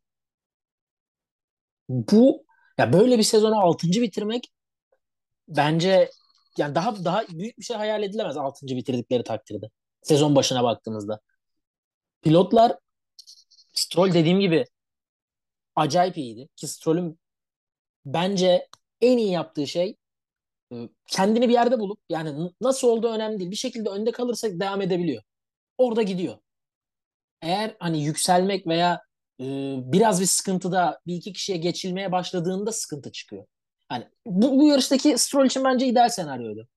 Bu 1.89 2.45
ya 2.77 2.93
böyle 2.93 3.17
bir 3.17 3.23
sezonu 3.23 3.59
altıncı 3.59 4.01
bitirmek 4.01 4.51
bence 5.47 6.11
yani 6.57 6.75
daha 6.75 7.05
daha 7.05 7.27
büyük 7.29 7.57
bir 7.59 7.63
şey 7.63 7.77
hayal 7.77 8.03
edilemez 8.03 8.37
altıncı 8.37 8.75
bitirdikleri 8.75 9.23
takdirde. 9.23 9.69
Sezon 10.01 10.35
başına 10.35 10.63
baktığımızda. 10.63 11.19
Pilotlar 12.27 12.77
Stroll 13.73 14.13
dediğim 14.13 14.39
gibi 14.39 14.65
acayip 15.75 16.17
iyiydi. 16.17 16.49
Ki 16.55 16.67
Stroll'ün 16.67 17.19
bence 18.05 18.67
en 19.01 19.17
iyi 19.17 19.31
yaptığı 19.31 19.67
şey 19.67 19.95
e, 20.73 20.75
kendini 21.07 21.49
bir 21.49 21.53
yerde 21.53 21.79
bulup 21.79 21.99
yani 22.09 22.51
nasıl 22.61 22.87
olduğu 22.87 23.09
önemli 23.09 23.39
değil. 23.39 23.51
Bir 23.51 23.55
şekilde 23.55 23.89
önde 23.89 24.11
kalırsak 24.11 24.59
devam 24.59 24.81
edebiliyor. 24.81 25.23
Orada 25.77 26.01
gidiyor. 26.01 26.37
Eğer 27.41 27.75
hani 27.79 28.03
yükselmek 28.03 28.67
veya 28.67 29.01
e, 29.41 29.45
biraz 29.77 30.21
bir 30.21 30.25
sıkıntıda 30.25 30.99
bir 31.07 31.15
iki 31.15 31.33
kişiye 31.33 31.57
geçilmeye 31.57 32.11
başladığında 32.11 32.71
sıkıntı 32.71 33.11
çıkıyor. 33.11 33.45
Hani 33.89 34.07
bu, 34.25 34.59
bu 34.59 34.67
yarıştaki 34.67 35.17
Stroll 35.17 35.45
için 35.45 35.63
bence 35.63 35.85
ideal 35.87 36.09
senaryoydu. 36.09 36.67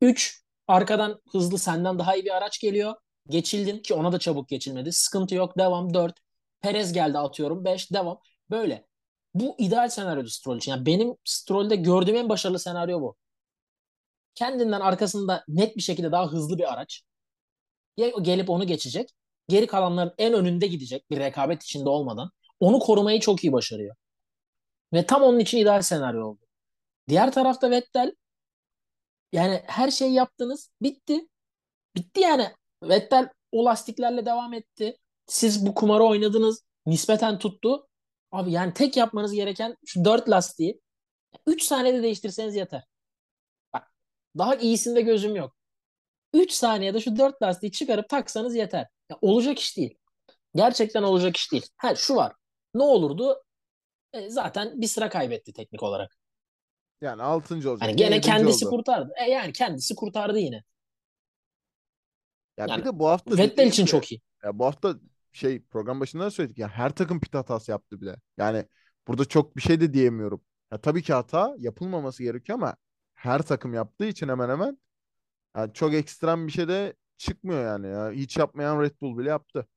3 0.00 0.42
arkadan 0.68 1.20
hızlı 1.32 1.58
senden 1.58 1.98
daha 1.98 2.16
iyi 2.16 2.24
bir 2.24 2.36
araç 2.36 2.60
geliyor. 2.60 2.94
Geçildin 3.28 3.78
ki 3.78 3.94
ona 3.94 4.12
da 4.12 4.18
çabuk 4.18 4.48
geçilmedi. 4.48 4.92
Sıkıntı 4.92 5.34
yok. 5.34 5.58
Devam 5.58 5.94
4. 5.94 6.14
Perez 6.60 6.92
geldi 6.92 7.18
atıyorum 7.18 7.64
5. 7.64 7.92
Devam. 7.92 8.20
Böyle. 8.50 8.86
Bu 9.34 9.54
ideal 9.58 9.88
senaryodu 9.88 10.28
Stroll 10.28 10.56
için. 10.56 10.72
Yani 10.72 10.86
benim 10.86 11.14
Stroll'de 11.24 11.76
gördüğüm 11.76 12.16
en 12.16 12.28
başarılı 12.28 12.58
senaryo 12.58 13.00
bu. 13.00 13.16
Kendinden 14.34 14.80
arkasında 14.80 15.44
net 15.48 15.76
bir 15.76 15.82
şekilde 15.82 16.12
daha 16.12 16.26
hızlı 16.32 16.58
bir 16.58 16.72
araç. 16.72 17.02
Gelip 18.22 18.50
onu 18.50 18.66
geçecek. 18.66 19.10
Geri 19.48 19.66
kalanların 19.66 20.14
en 20.18 20.34
önünde 20.34 20.66
gidecek 20.66 21.10
bir 21.10 21.18
rekabet 21.18 21.62
içinde 21.62 21.88
olmadan. 21.88 22.30
Onu 22.60 22.78
korumayı 22.78 23.20
çok 23.20 23.44
iyi 23.44 23.52
başarıyor. 23.52 23.96
Ve 24.92 25.06
tam 25.06 25.22
onun 25.22 25.38
için 25.38 25.58
ideal 25.58 25.82
senaryo 25.82 26.26
oldu. 26.26 26.40
Diğer 27.08 27.32
tarafta 27.32 27.70
Vettel 27.70 28.12
yani 29.32 29.62
her 29.66 29.90
şeyi 29.90 30.12
yaptınız. 30.14 30.70
Bitti. 30.82 31.28
Bitti 31.96 32.20
yani. 32.20 32.54
Vettel 32.88 33.28
o 33.52 33.64
lastiklerle 33.64 34.26
devam 34.26 34.52
etti. 34.54 34.96
Siz 35.26 35.66
bu 35.66 35.74
kumarı 35.74 36.04
oynadınız. 36.04 36.62
Nispeten 36.86 37.38
tuttu. 37.38 37.88
Abi 38.32 38.52
yani 38.52 38.74
tek 38.74 38.96
yapmanız 38.96 39.32
gereken 39.32 39.76
şu 39.86 40.04
dört 40.04 40.28
lastiği 40.28 40.80
3 41.46 41.62
saniyede 41.62 42.02
değiştirseniz 42.02 42.54
yeter. 42.54 42.84
Bak 43.72 43.92
daha 44.38 44.54
iyisinde 44.54 45.00
gözüm 45.00 45.36
yok. 45.36 45.56
3 46.34 46.52
saniyede 46.52 47.00
şu 47.00 47.16
dört 47.16 47.42
lastiği 47.42 47.72
çıkarıp 47.72 48.08
taksanız 48.08 48.54
yeter. 48.54 48.86
Ya, 49.10 49.18
olacak 49.20 49.58
iş 49.58 49.76
değil. 49.76 49.98
Gerçekten 50.54 51.02
olacak 51.02 51.36
iş 51.36 51.52
değil. 51.52 51.66
Ha 51.76 51.94
şu 51.94 52.16
var. 52.16 52.32
Ne 52.74 52.82
olurdu? 52.82 53.42
E, 54.12 54.30
zaten 54.30 54.80
bir 54.80 54.86
sıra 54.86 55.08
kaybetti 55.08 55.52
teknik 55.52 55.82
olarak. 55.82 56.16
Yani 57.00 57.22
6. 57.22 57.54
Hani 57.54 57.68
olacakken 57.68 57.96
gene 57.96 58.14
7. 58.14 58.26
kendisi 58.26 58.66
oldu. 58.66 58.76
kurtardı. 58.76 59.12
E 59.16 59.30
yani 59.30 59.52
kendisi 59.52 59.94
kurtardı 59.94 60.38
yine. 60.38 60.64
Ya 62.56 62.66
bir 62.66 62.70
Yani 62.72 62.84
de 62.84 62.98
bu 62.98 63.08
hafta 63.08 63.36
Vettel 63.38 63.66
için 63.66 63.84
gibi 63.84 63.90
çok 63.90 64.12
iyi. 64.12 64.20
ya 64.44 64.58
bu 64.58 64.64
hafta 64.66 64.96
şey 65.32 65.62
program 65.64 66.00
başında 66.00 66.24
da 66.24 66.30
söyledik 66.30 66.58
ya 66.58 66.68
her 66.68 66.90
takım 66.90 67.20
pit 67.20 67.34
hatası 67.34 67.70
yaptı 67.70 68.00
bile. 68.00 68.16
Yani 68.38 68.66
burada 69.08 69.24
çok 69.24 69.56
bir 69.56 69.62
şey 69.62 69.80
de 69.80 69.92
diyemiyorum. 69.94 70.42
Ya 70.72 70.80
tabii 70.80 71.02
ki 71.02 71.12
hata 71.12 71.54
yapılmaması 71.58 72.22
gerekiyor 72.22 72.58
ama 72.58 72.76
her 73.14 73.42
takım 73.42 73.74
yaptığı 73.74 74.06
için 74.06 74.28
hemen 74.28 74.48
hemen 74.48 74.78
yani 75.56 75.72
çok 75.74 75.94
ekstrem 75.94 76.46
bir 76.46 76.52
şey 76.52 76.68
de 76.68 76.94
çıkmıyor 77.18 77.64
yani 77.66 77.88
ya. 77.88 78.10
Hiç 78.12 78.36
yapmayan 78.36 78.82
Red 78.82 79.00
Bull 79.02 79.18
bile 79.18 79.28
yaptı. 79.30 79.68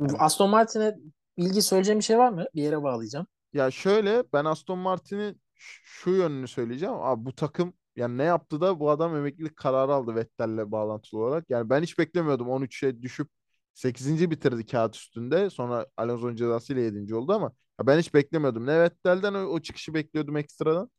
Yani 0.00 0.12
Aston 0.18 0.50
Martin'e 0.50 0.96
ilgi 1.36 1.62
söyleyeceğim 1.62 1.98
bir 1.98 2.04
şey 2.04 2.18
var 2.18 2.28
mı? 2.32 2.44
Bir 2.54 2.62
yere 2.62 2.82
bağlayacağım. 2.82 3.26
Ya 3.52 3.70
şöyle 3.70 4.24
ben 4.32 4.44
Aston 4.44 4.78
Martin'in 4.78 5.40
şu 5.84 6.10
yönünü 6.10 6.48
söyleyeceğim. 6.48 6.94
Abi 6.94 7.24
bu 7.24 7.34
takım 7.34 7.74
yani 7.96 8.18
ne 8.18 8.24
yaptı 8.24 8.60
da 8.60 8.80
bu 8.80 8.90
adam 8.90 9.16
emeklilik 9.16 9.56
kararı 9.56 9.92
aldı 9.94 10.14
Vettel'le 10.14 10.72
bağlantılı 10.72 11.20
olarak. 11.20 11.50
Yani 11.50 11.70
ben 11.70 11.82
hiç 11.82 11.98
beklemiyordum 11.98 12.48
13'e 12.48 13.02
düşüp 13.02 13.28
8. 13.74 14.30
bitirdi 14.30 14.66
kağıt 14.66 14.96
üstünde. 14.96 15.50
Sonra 15.50 15.86
Alonso'nun 15.96 16.36
cezasıyla 16.36 16.82
7. 16.82 17.14
oldu 17.14 17.32
ama 17.32 17.52
ya 17.80 17.86
ben 17.86 17.98
hiç 17.98 18.14
beklemiyordum. 18.14 18.66
Ne 18.66 18.80
Vettel'den 18.80 19.34
o, 19.34 19.38
o 19.38 19.60
çıkışı 19.60 19.94
bekliyordum 19.94 20.36
ekstradan. 20.36 20.90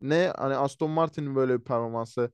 Ne 0.00 0.32
hani 0.36 0.56
Aston 0.56 0.90
Martin'in 0.90 1.36
böyle 1.36 1.58
bir 1.60 1.64
performansı 1.64 2.32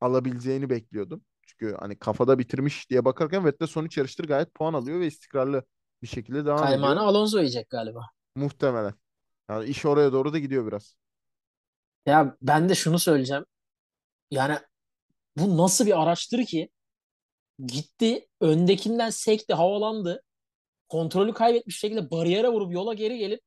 alabileceğini 0.00 0.70
bekliyordum. 0.70 1.24
Çünkü 1.46 1.76
hani 1.80 1.98
kafada 1.98 2.38
bitirmiş 2.38 2.90
diye 2.90 3.04
bakarken 3.04 3.44
Vettel 3.44 3.68
son 3.68 3.84
3 3.84 3.98
yarıştır 3.98 4.24
gayet 4.28 4.54
puan 4.54 4.74
alıyor 4.74 5.00
ve 5.00 5.06
istikrarlı 5.06 5.64
bir 6.02 6.06
şekilde 6.08 6.46
devam 6.46 6.58
Kaymağını 6.58 6.94
ediyor. 6.94 7.06
Alonso 7.06 7.38
yiyecek 7.38 7.70
galiba. 7.70 8.10
Muhtemelen. 8.36 8.94
Yani 9.50 9.64
iş 9.68 9.86
oraya 9.86 10.12
doğru 10.12 10.32
da 10.32 10.38
gidiyor 10.38 10.66
biraz. 10.66 10.96
Ya 12.06 12.36
ben 12.42 12.68
de 12.68 12.74
şunu 12.74 12.98
söyleyeceğim. 12.98 13.44
Yani 14.30 14.58
bu 15.36 15.56
nasıl 15.56 15.86
bir 15.86 16.02
araçtır 16.02 16.44
ki? 16.44 16.70
Gitti 17.66 18.28
öndekinden 18.40 19.10
sekti, 19.10 19.54
havalandı. 19.54 20.22
Kontrolü 20.88 21.34
kaybetmiş 21.34 21.78
şekilde 21.78 22.10
bariyere 22.10 22.48
vurup 22.48 22.72
yola 22.72 22.94
geri 22.94 23.18
gelip 23.18 23.40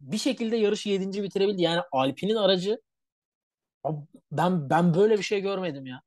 bir 0.00 0.18
şekilde 0.18 0.56
yarışı 0.56 0.88
yedinci 0.88 1.22
bitirebildi. 1.22 1.62
Yani 1.62 1.80
Alpine'in 1.92 2.36
aracı 2.36 2.80
ben 4.32 4.70
ben 4.70 4.94
böyle 4.94 5.18
bir 5.18 5.22
şey 5.22 5.40
görmedim 5.40 5.86
ya. 5.86 6.02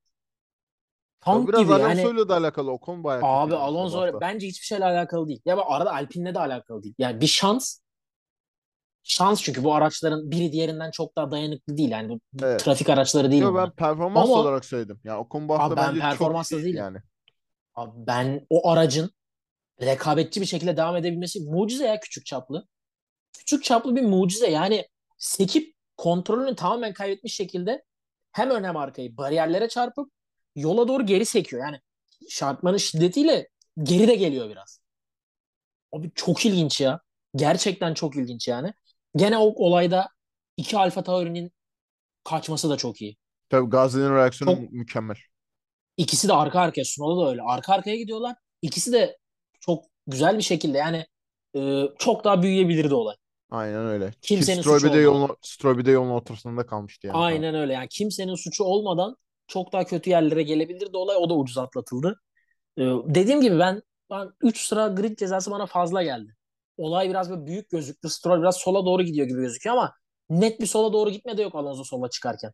O 1.22 1.26
Tank 1.26 1.48
biraz 1.48 1.62
gibi 1.62 1.72
yani. 1.72 1.84
Alonso'yla 1.84 2.30
da 2.30 2.38
alakalı. 2.38 2.72
Ocon 2.72 3.04
bayağı 3.04 3.24
Abi 3.24 3.56
Alonso 3.56 4.22
bence 4.22 4.48
hiçbir 4.48 4.66
şeyle 4.66 4.86
alakalı 4.86 5.28
değil. 5.28 5.42
Ya 5.46 5.58
bu 5.58 5.74
arada 5.74 5.94
Alpine'le 5.94 6.36
de 6.36 6.40
alakalı 6.40 6.84
değil. 6.84 6.96
Yani 6.98 7.22
bir 7.22 7.28
şans. 7.28 7.83
Şans 9.04 9.42
çünkü 9.44 9.64
bu 9.64 9.74
araçların 9.76 10.32
biri 10.32 10.52
diğerinden 10.52 10.92
çok 10.92 11.16
daha 11.16 11.32
dayanıklı 11.32 11.78
değil. 11.78 11.90
Yani 11.92 12.10
bu 12.10 12.20
Evet. 12.44 12.60
trafik 12.64 12.90
araçları 12.90 13.32
değil 13.32 13.42
Yo 13.44 13.52
bunlar. 13.52 13.70
ben 13.70 13.76
performans 13.76 14.26
Ama- 14.30 14.40
olarak 14.42 14.66
söyledim. 14.66 15.00
Ya 15.04 15.20
Ocon 15.20 15.50
bu 15.50 15.54
hafta 15.54 15.66
Abi 15.66 15.76
ben 15.76 15.88
bence 15.90 16.00
çok 16.00 16.10
performansla 16.10 16.58
iyi 16.58 16.64
değilim. 16.66 16.78
yani. 16.78 16.98
Abi 17.76 17.92
ben 18.08 18.46
o 18.50 18.70
aracın 18.70 19.12
rekabetçi 19.82 20.42
bir 20.42 20.46
şekilde 20.46 20.78
devam 20.78 20.96
edebilmesi 20.96 21.40
mucize 21.40 21.86
ya 21.86 22.00
küçük 22.00 22.26
çaplı. 22.26 22.68
Küçük 23.38 23.64
çaplı 23.64 23.96
bir 23.96 24.02
mucize. 24.02 24.48
Yani 24.52 24.88
sekip 25.18 25.76
kontrolünü 25.98 26.56
tamamen 26.56 26.94
kaybetmiş 26.94 27.36
şekilde 27.36 27.84
hem 28.32 28.50
ön 28.50 28.64
hem 28.64 28.78
arkayı 28.78 29.18
bariyerlere 29.18 29.68
çarpıp 29.68 30.12
yola 30.56 30.88
doğru 30.88 31.06
geri 31.06 31.26
sekiyor. 31.26 31.66
Yani 31.66 31.80
şartmanın 32.30 32.78
şiddetiyle 32.78 33.50
geri 33.84 34.08
de 34.08 34.16
geliyor 34.16 34.50
biraz. 34.50 34.80
Abi 35.92 36.12
çok 36.16 36.46
ilginç 36.46 36.82
ya. 36.82 37.00
Gerçekten 37.36 37.94
çok 37.94 38.16
ilginç 38.16 38.48
yani. 38.48 38.74
Gene 39.16 39.38
o 39.38 39.54
olayda 39.56 40.10
iki 40.58 40.78
Alfa 40.78 41.04
Tauri'nin 41.04 41.52
kaçması 42.24 42.70
da 42.70 42.78
çok 42.78 43.02
iyi. 43.02 43.18
Tabii 43.50 43.70
Gazi'nin 43.70 44.16
reaksiyonu 44.16 44.56
Çok- 44.56 44.72
mükemmel. 44.72 45.18
İkisi 45.98 46.28
de 46.28 46.34
arka 46.34 46.60
arkaya. 46.60 46.86
Sunoda 46.86 47.26
da 47.26 47.30
öyle. 47.30 47.42
Arka 47.42 47.74
arkaya 47.74 47.96
gidiyorlar. 47.96 48.36
İkisi 48.62 48.94
de 48.94 49.18
çok 49.60 49.86
güzel 50.08 50.38
bir 50.38 50.44
şekilde 50.44 50.78
yani 50.78 51.06
e, 51.56 51.84
çok 52.00 52.24
daha 52.24 52.44
büyüyebilirdi 52.44 52.94
olay. 52.94 53.16
Aynen 53.52 53.86
öyle. 53.88 54.12
Ki 54.12 54.18
Kimsenin 54.22 54.62
Stroll 54.62 54.80
suçu 54.80 54.94
de 54.94 54.98
yolun, 54.98 55.86
de 55.86 55.92
yolun 55.92 56.10
ortasında 56.10 56.66
kalmıştı 56.66 57.08
yani. 57.08 57.18
Aynen 57.18 57.56
öyle. 57.56 57.74
Yani 57.74 57.88
kimsenin 57.90 58.36
suçu 58.36 58.64
olmadan 58.64 59.16
çok 59.48 59.74
daha 59.74 59.84
kötü 59.84 60.10
yerlere 60.10 60.44
gelebilirdi 60.44 60.98
olay. 60.98 61.16
O 61.18 61.30
da 61.30 61.34
ucuz 61.34 61.58
atlatıldı. 61.58 62.22
E, 62.78 62.82
dediğim 63.06 63.42
gibi 63.42 63.60
ben, 63.60 63.82
ben 64.10 64.30
3 64.42 64.66
sıra 64.66 64.88
grid 64.88 65.18
cezası 65.20 65.52
bana 65.52 65.66
fazla 65.66 66.04
geldi. 66.04 66.36
Olay 66.78 67.10
biraz 67.10 67.30
böyle 67.30 67.46
büyük 67.46 67.70
gözüktü. 67.70 68.10
Stroll 68.10 68.42
biraz 68.42 68.58
sola 68.58 68.86
doğru 68.86 69.04
gidiyor 69.04 69.28
gibi 69.28 69.42
gözüküyor 69.42 69.76
ama 69.76 69.94
net 70.30 70.60
bir 70.62 70.66
sola 70.66 70.94
doğru 70.94 71.10
gitme 71.10 71.38
de 71.38 71.42
yok 71.42 71.56
Alonso 71.56 71.84
sola 71.84 72.10
çıkarken. 72.10 72.52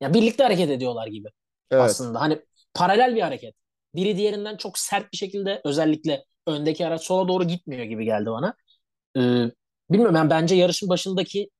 Yani 0.00 0.14
birlikte 0.14 0.42
hareket 0.42 0.70
ediyorlar 0.70 1.06
gibi. 1.06 1.28
Evet. 1.70 1.82
aslında. 1.82 2.20
Hani 2.20 2.42
paralel 2.74 3.14
bir 3.14 3.20
hareket. 3.20 3.54
Biri 3.94 4.16
diğerinden 4.16 4.56
çok 4.56 4.78
sert 4.78 5.12
bir 5.12 5.16
şekilde 5.16 5.60
özellikle 5.64 6.24
öndeki 6.46 6.86
araç 6.86 7.02
sola 7.02 7.28
doğru 7.28 7.44
gitmiyor 7.44 7.84
gibi 7.84 8.04
geldi 8.04 8.30
bana. 8.30 8.54
Ee, 9.16 9.50
bilmiyorum 9.90 10.16
yani 10.16 10.30
bence 10.30 10.54
yarışın 10.54 10.88
başındaki 10.88 11.50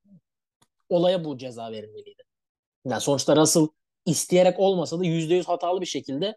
olaya 0.89 1.25
bu 1.25 1.39
ceza 1.39 1.73
verilmeliydi. 1.73 2.23
Yani 2.87 3.01
sonuçta 3.01 3.37
Russell 3.37 3.67
isteyerek 4.07 4.61
olmasa 4.61 5.01
da 5.01 5.05
%100 5.05 5.45
hatalı 5.47 5.81
bir 5.81 5.87
şekilde 5.87 6.37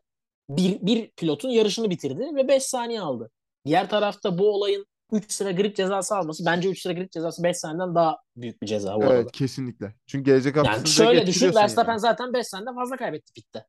bir, 0.49 0.81
bir 0.81 1.11
pilotun 1.11 1.49
yarışını 1.49 1.89
bitirdi 1.89 2.35
ve 2.35 2.47
5 2.47 2.63
saniye 2.63 3.01
aldı. 3.01 3.31
Diğer 3.65 3.89
tarafta 3.89 4.37
bu 4.37 4.53
olayın 4.53 4.85
3 5.11 5.31
sıra 5.31 5.51
grid 5.51 5.75
cezası 5.75 6.15
alması 6.15 6.45
bence 6.45 6.69
3 6.69 6.81
sıra 6.81 6.93
grid 6.93 7.09
cezası 7.11 7.43
5 7.43 7.57
saniyeden 7.57 7.95
daha 7.95 8.17
büyük 8.35 8.61
bir 8.61 8.67
ceza 8.67 8.95
bu 9.03 9.09
arada. 9.09 9.13
Evet 9.15 9.31
kesinlikle. 9.31 9.95
Çünkü 10.05 10.25
gelecek 10.31 10.57
hafta 10.57 10.71
Yani 10.71 10.87
şöyle 10.87 11.27
düşün 11.27 11.55
Verstappen 11.55 11.91
yani. 11.91 11.99
zaten 11.99 12.33
5 12.33 12.47
saniyeden 12.47 12.75
fazla 12.75 12.97
kaybetti 12.97 13.33
pitte. 13.33 13.65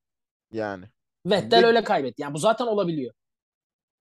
Yani. 0.52 0.84
Vettel 1.26 1.62
Bir- 1.62 1.66
öyle 1.66 1.84
kaybetti. 1.84 2.22
Yani 2.22 2.34
bu 2.34 2.38
zaten 2.38 2.66
olabiliyor. 2.66 3.14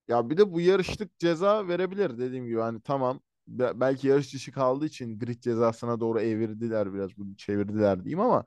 Ya 0.08 0.30
bir 0.30 0.38
de 0.38 0.54
bu 0.54 0.62
yarışlık 0.62 1.20
ceza 1.20 1.68
verebilir 1.68 2.18
dediğim 2.20 2.46
gibi. 2.48 2.60
Hani 2.60 2.82
tamam 2.82 3.20
be- 3.48 3.72
belki 3.80 4.08
yarış 4.08 4.34
dışı 4.34 4.52
kaldığı 4.52 4.86
için 4.86 5.20
grid 5.20 5.42
cezasına 5.42 6.00
doğru 6.00 6.20
evirdiler 6.22 6.94
biraz 6.94 7.18
bunu 7.18 7.36
çevirdiler 7.36 8.04
diyeyim 8.04 8.20
ama 8.20 8.46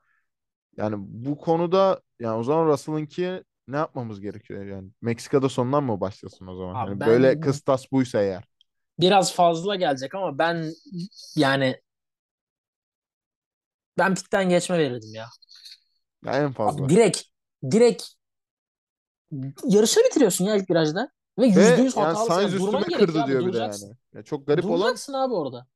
yani 0.76 0.96
bu 0.98 1.38
konuda 1.38 2.00
yani 2.20 2.38
o 2.38 2.42
zaman 2.44 2.66
Russell'ınki 2.68 3.44
ne 3.68 3.76
yapmamız 3.76 4.20
gerekiyor 4.20 4.66
yani? 4.66 4.90
Meksika'da 5.02 5.48
sondan 5.48 5.84
mı 5.84 6.00
başlasın 6.00 6.46
o 6.46 6.56
zaman? 6.56 6.74
Abi 6.74 6.88
Hani 6.90 7.00
ben- 7.00 7.08
böyle 7.08 7.40
kıstas 7.40 7.92
buysa 7.92 8.22
eğer. 8.22 8.44
Biraz 9.00 9.32
fazla 9.34 9.74
gelecek 9.74 10.14
ama 10.14 10.38
ben 10.38 10.72
yani 11.36 11.80
ben 13.98 14.14
pitten 14.14 14.48
geçme 14.48 14.78
verirdim 14.78 15.14
ya. 15.14 15.26
Ya 16.24 16.32
en 16.32 16.52
fazla. 16.52 16.84
Abi 16.84 16.94
direkt 16.94 17.22
direkt 17.70 18.04
yarışı 19.64 20.00
bitiriyorsun 20.00 20.44
ya 20.44 20.56
ilk 20.56 20.70
virajda 20.70 21.08
ve 21.38 21.46
yüzde 21.46 21.82
yüz 21.82 21.96
yani 21.96 22.06
hatalı. 22.06 22.26
Sainz 22.26 22.50
Sen 22.50 22.58
durman 22.60 22.82
üstüme 22.82 23.06
kırdı 23.06 23.22
abi, 23.22 23.30
diyor 23.30 23.46
bir 23.46 23.52
de 23.52 23.58
yani. 23.58 23.94
Ya 24.14 24.22
çok 24.22 24.46
garip 24.46 24.64
olan 24.64 24.80
Duracaksın 24.80 25.12
abi 25.12 25.34
orada. 25.34 25.66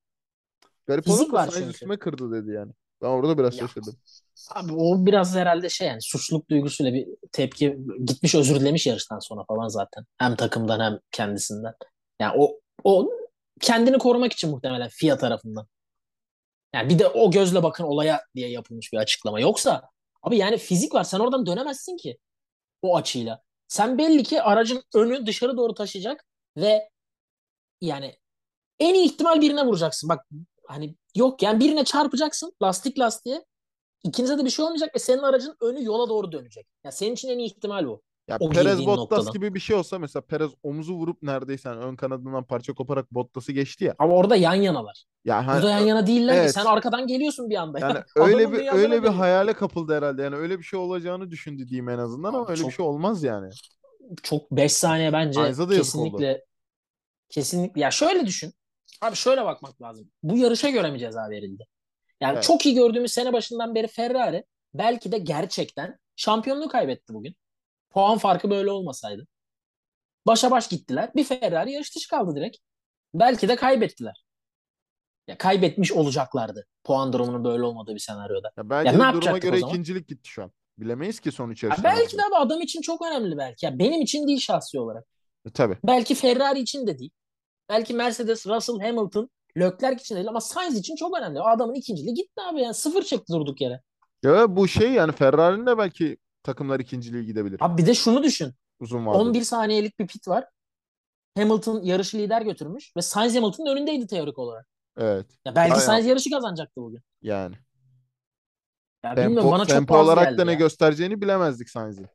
garip 0.86 1.04
Fizik 1.04 1.34
olan 1.34 1.46
var 1.46 1.48
Sainz 1.48 1.68
üstüme 1.68 1.98
kırdı 1.98 2.32
dedi 2.32 2.50
yani. 2.50 2.72
Ben 3.02 3.08
orada 3.08 3.38
biraz 3.38 3.54
Ya. 3.54 3.60
şaşırdım. 3.60 3.96
Abi 4.50 4.72
o 4.72 5.06
biraz 5.06 5.34
herhalde 5.36 5.68
şey 5.68 5.88
yani 5.88 6.02
suçluluk 6.02 6.50
duygusuyla 6.50 6.92
bir 6.92 7.08
tepki 7.32 7.78
gitmiş 8.04 8.34
özür 8.34 8.60
dilemiş 8.60 8.86
yarıştan 8.86 9.18
sonra 9.18 9.44
falan 9.48 9.68
zaten. 9.68 10.04
Hem 10.18 10.36
takımdan 10.36 10.80
hem 10.80 10.98
kendisinden. 11.10 11.74
Yani 12.20 12.34
o 12.38 12.60
o 12.84 13.10
kendini 13.60 13.98
korumak 13.98 14.32
için 14.32 14.50
muhtemelen 14.50 14.88
FIA 14.88 15.18
tarafından. 15.18 15.66
Yani 16.74 16.88
bir 16.90 16.98
de 16.98 17.08
o 17.08 17.30
gözle 17.30 17.62
bakın 17.62 17.84
olaya 17.84 18.24
diye 18.34 18.50
yapılmış 18.50 18.92
bir 18.92 18.98
açıklama. 18.98 19.40
Yoksa 19.40 19.90
abi 20.22 20.36
yani 20.36 20.58
fizik 20.58 20.94
var. 20.94 21.04
Sen 21.04 21.18
oradan 21.20 21.46
dönemezsin 21.46 21.96
ki 21.96 22.18
o 22.82 22.96
açıyla. 22.96 23.42
Sen 23.68 23.98
belli 23.98 24.22
ki 24.22 24.42
aracın 24.42 24.84
önü 24.94 25.26
dışarı 25.26 25.56
doğru 25.56 25.74
taşıyacak 25.74 26.24
ve 26.56 26.90
yani 27.80 28.18
en 28.78 28.94
iyi 28.94 29.06
ihtimal 29.06 29.40
birine 29.40 29.66
vuracaksın. 29.66 30.08
Bak 30.08 30.26
hani 30.68 30.96
yok 31.14 31.42
yani 31.42 31.60
birine 31.60 31.84
çarpacaksın 31.84 32.52
lastik 32.62 32.98
lastiğe. 32.98 33.44
İkinize 34.04 34.38
de 34.38 34.44
bir 34.44 34.50
şey 34.50 34.64
olmayacak 34.64 34.94
ve 34.94 34.98
senin 34.98 35.22
aracın 35.22 35.56
önü 35.60 35.84
yola 35.84 36.08
doğru 36.08 36.32
dönecek. 36.32 36.66
Ya 36.84 36.92
senin 36.92 37.14
için 37.14 37.28
en 37.28 37.38
iyi 37.38 37.46
ihtimal 37.46 37.86
bu. 37.86 38.02
Ya 38.28 38.36
O 38.40 38.50
Perez 38.50 38.86
Bottas 38.86 38.98
noktadan. 38.98 39.32
gibi 39.32 39.54
bir 39.54 39.60
şey 39.60 39.76
olsa 39.76 39.98
mesela 39.98 40.22
Perez 40.22 40.50
omuzu 40.62 40.94
vurup 40.94 41.22
neredeyse 41.22 41.68
hani 41.68 41.84
ön 41.84 41.96
kanadından 41.96 42.44
parça 42.44 42.74
koparak 42.74 43.10
Bottas'ı 43.12 43.52
geçti 43.52 43.84
ya. 43.84 43.94
Ama 43.98 44.14
orada 44.14 44.36
yan 44.36 44.54
yanalar. 44.54 45.04
Ya 45.24 45.46
hani 45.46 45.56
Burada 45.56 45.70
yan 45.70 45.86
yana 45.86 46.06
değiller 46.06 46.34
ki. 46.34 46.40
evet. 46.40 46.54
Sen 46.54 46.64
arkadan 46.64 47.06
geliyorsun 47.06 47.50
bir 47.50 47.56
anda. 47.56 47.78
ya. 47.78 47.88
Yani 47.88 47.98
öyle 48.16 48.52
bir 48.52 48.72
öyle 48.72 49.02
bir 49.02 49.08
hayale 49.08 49.52
kapıldı 49.52 49.96
herhalde. 49.96 50.22
Yani 50.22 50.36
öyle 50.36 50.58
bir 50.58 50.64
şey 50.64 50.78
olacağını 50.78 51.30
düşündü 51.30 51.68
diyeyim 51.68 51.88
en 51.88 51.98
azından 51.98 52.28
ama 52.28 52.42
Abi 52.44 52.50
öyle 52.50 52.60
çok- 52.60 52.70
bir 52.70 52.74
şey 52.74 52.86
olmaz 52.86 53.22
yani. 53.22 53.50
çok 54.22 54.50
5 54.50 54.72
saniye 54.72 55.12
bence 55.12 55.40
oldu. 55.40 55.68
kesinlikle 55.68 56.44
kesinlikle 57.28 57.80
ya 57.80 57.90
şöyle 57.90 58.26
düşün. 58.26 58.52
Abi 59.02 59.16
şöyle 59.16 59.44
bakmak 59.44 59.82
lazım. 59.82 60.10
Bu 60.22 60.36
yarışa 60.38 60.70
göre 60.70 60.90
mi 60.90 60.98
ceza 60.98 61.30
verildi? 61.30 61.64
Yani 62.20 62.34
Evet. 62.34 62.42
çok 62.44 62.66
iyi 62.66 62.74
gördüğümüz 62.74 63.12
sene 63.12 63.32
başından 63.32 63.74
beri 63.74 63.86
Ferrari 63.86 64.44
belki 64.74 65.12
de 65.12 65.18
gerçekten 65.18 65.98
şampiyonluğu 66.16 66.68
kaybetti 66.68 67.14
bugün. 67.14 67.34
Puan 67.94 68.18
farkı 68.18 68.50
böyle 68.50 68.70
olmasaydı. 68.70 69.26
Başa 70.26 70.50
baş 70.50 70.68
gittiler. 70.68 71.10
Bir 71.14 71.24
Ferrari 71.24 71.72
yarış 71.72 71.96
dışı 71.96 72.08
kaldı 72.08 72.36
direkt. 72.36 72.56
Belki 73.14 73.48
de 73.48 73.56
kaybettiler. 73.56 74.24
Ya 75.28 75.38
kaybetmiş 75.38 75.92
olacaklardı. 75.92 76.66
Puan 76.84 77.12
durumunun 77.12 77.44
böyle 77.44 77.62
olmadığı 77.62 77.94
bir 77.94 78.00
senaryoda. 78.00 78.52
Ya 78.56 78.70
belki 78.70 78.86
Ya 78.86 78.92
de 78.92 78.96
ne 78.96 78.98
duruma 78.98 79.06
yapacaktık 79.06 79.42
göre 79.42 79.58
ikincilik 79.58 80.08
gitti 80.08 80.28
şu 80.30 80.42
an. 80.42 80.52
Bilemeyiz 80.78 81.20
ki 81.20 81.28
Ya 81.28 81.46
yarışlarında. 81.48 81.82
belki 81.84 82.18
de 82.18 82.22
abi 82.22 82.36
adam 82.36 82.60
için 82.60 82.80
çok 82.80 83.06
önemli 83.06 83.36
belki. 83.38 83.66
Ya 83.66 83.78
benim 83.78 84.02
için 84.02 84.28
değil 84.28 84.40
şahsi 84.40 84.80
olarak. 84.80 85.04
E, 85.46 85.50
tabii. 85.50 85.78
Belki 85.84 86.14
Ferrari 86.14 86.60
için 86.60 86.86
de 86.86 86.98
değil. 86.98 87.10
Belki 87.68 87.94
Mercedes, 87.94 88.46
Russell, 88.46 88.80
Hamilton, 88.80 89.30
Leclerc 89.58 90.00
için 90.00 90.14
de 90.14 90.18
değil 90.18 90.28
ama 90.28 90.40
Sainz 90.40 90.78
için 90.78 90.96
çok 90.96 91.18
önemli. 91.18 91.40
O 91.40 91.44
adamın 91.46 91.74
ikinciliği 91.74 92.14
gitti 92.14 92.40
abi 92.50 92.60
yani 92.60 92.74
sıfır 92.74 93.02
çıktı 93.02 93.32
durduk 93.32 93.60
yere. 93.60 93.80
Ya 94.22 94.56
bu 94.56 94.68
şey 94.68 94.92
yani 94.92 95.12
Ferrari'nin 95.12 95.66
de 95.66 95.78
belki 95.78 96.16
takımlar 96.44 96.80
ikinciliğe 96.80 97.24
gidebilir. 97.24 97.58
Abi 97.60 97.82
bir 97.82 97.86
de 97.86 97.94
şunu 97.94 98.22
düşün. 98.22 98.54
Uzun 98.80 99.06
vadede. 99.06 99.22
11 99.22 99.42
saniyelik 99.42 99.98
bir 99.98 100.06
pit 100.06 100.28
var. 100.28 100.44
Hamilton 101.36 101.82
yarışı 101.82 102.18
lider 102.18 102.42
götürmüş 102.42 102.92
ve 102.96 103.02
Sainz 103.02 103.36
Hamilton'ın 103.36 103.76
önündeydi 103.76 104.06
teorik 104.06 104.38
olarak. 104.38 104.66
Evet. 104.96 105.26
Ya 105.44 105.54
belki 105.54 105.72
Aynen. 105.72 105.84
Sainz 105.84 106.06
yarışı 106.06 106.30
kazanacaktı 106.30 106.80
bugün. 106.80 107.00
Yani. 107.22 107.54
Ya 109.04 109.10
bilmiyorum 109.16 109.34
Tempo, 109.36 109.50
bana 109.52 109.64
çok 109.64 109.76
tempo 109.76 109.96
az 109.98 110.06
olarak 110.06 110.38
da 110.38 110.44
ne 110.44 110.52
ya. 110.52 110.58
göstereceğini 110.58 111.20
bilemezdik 111.20 111.70
Sainz'in. 111.70 112.06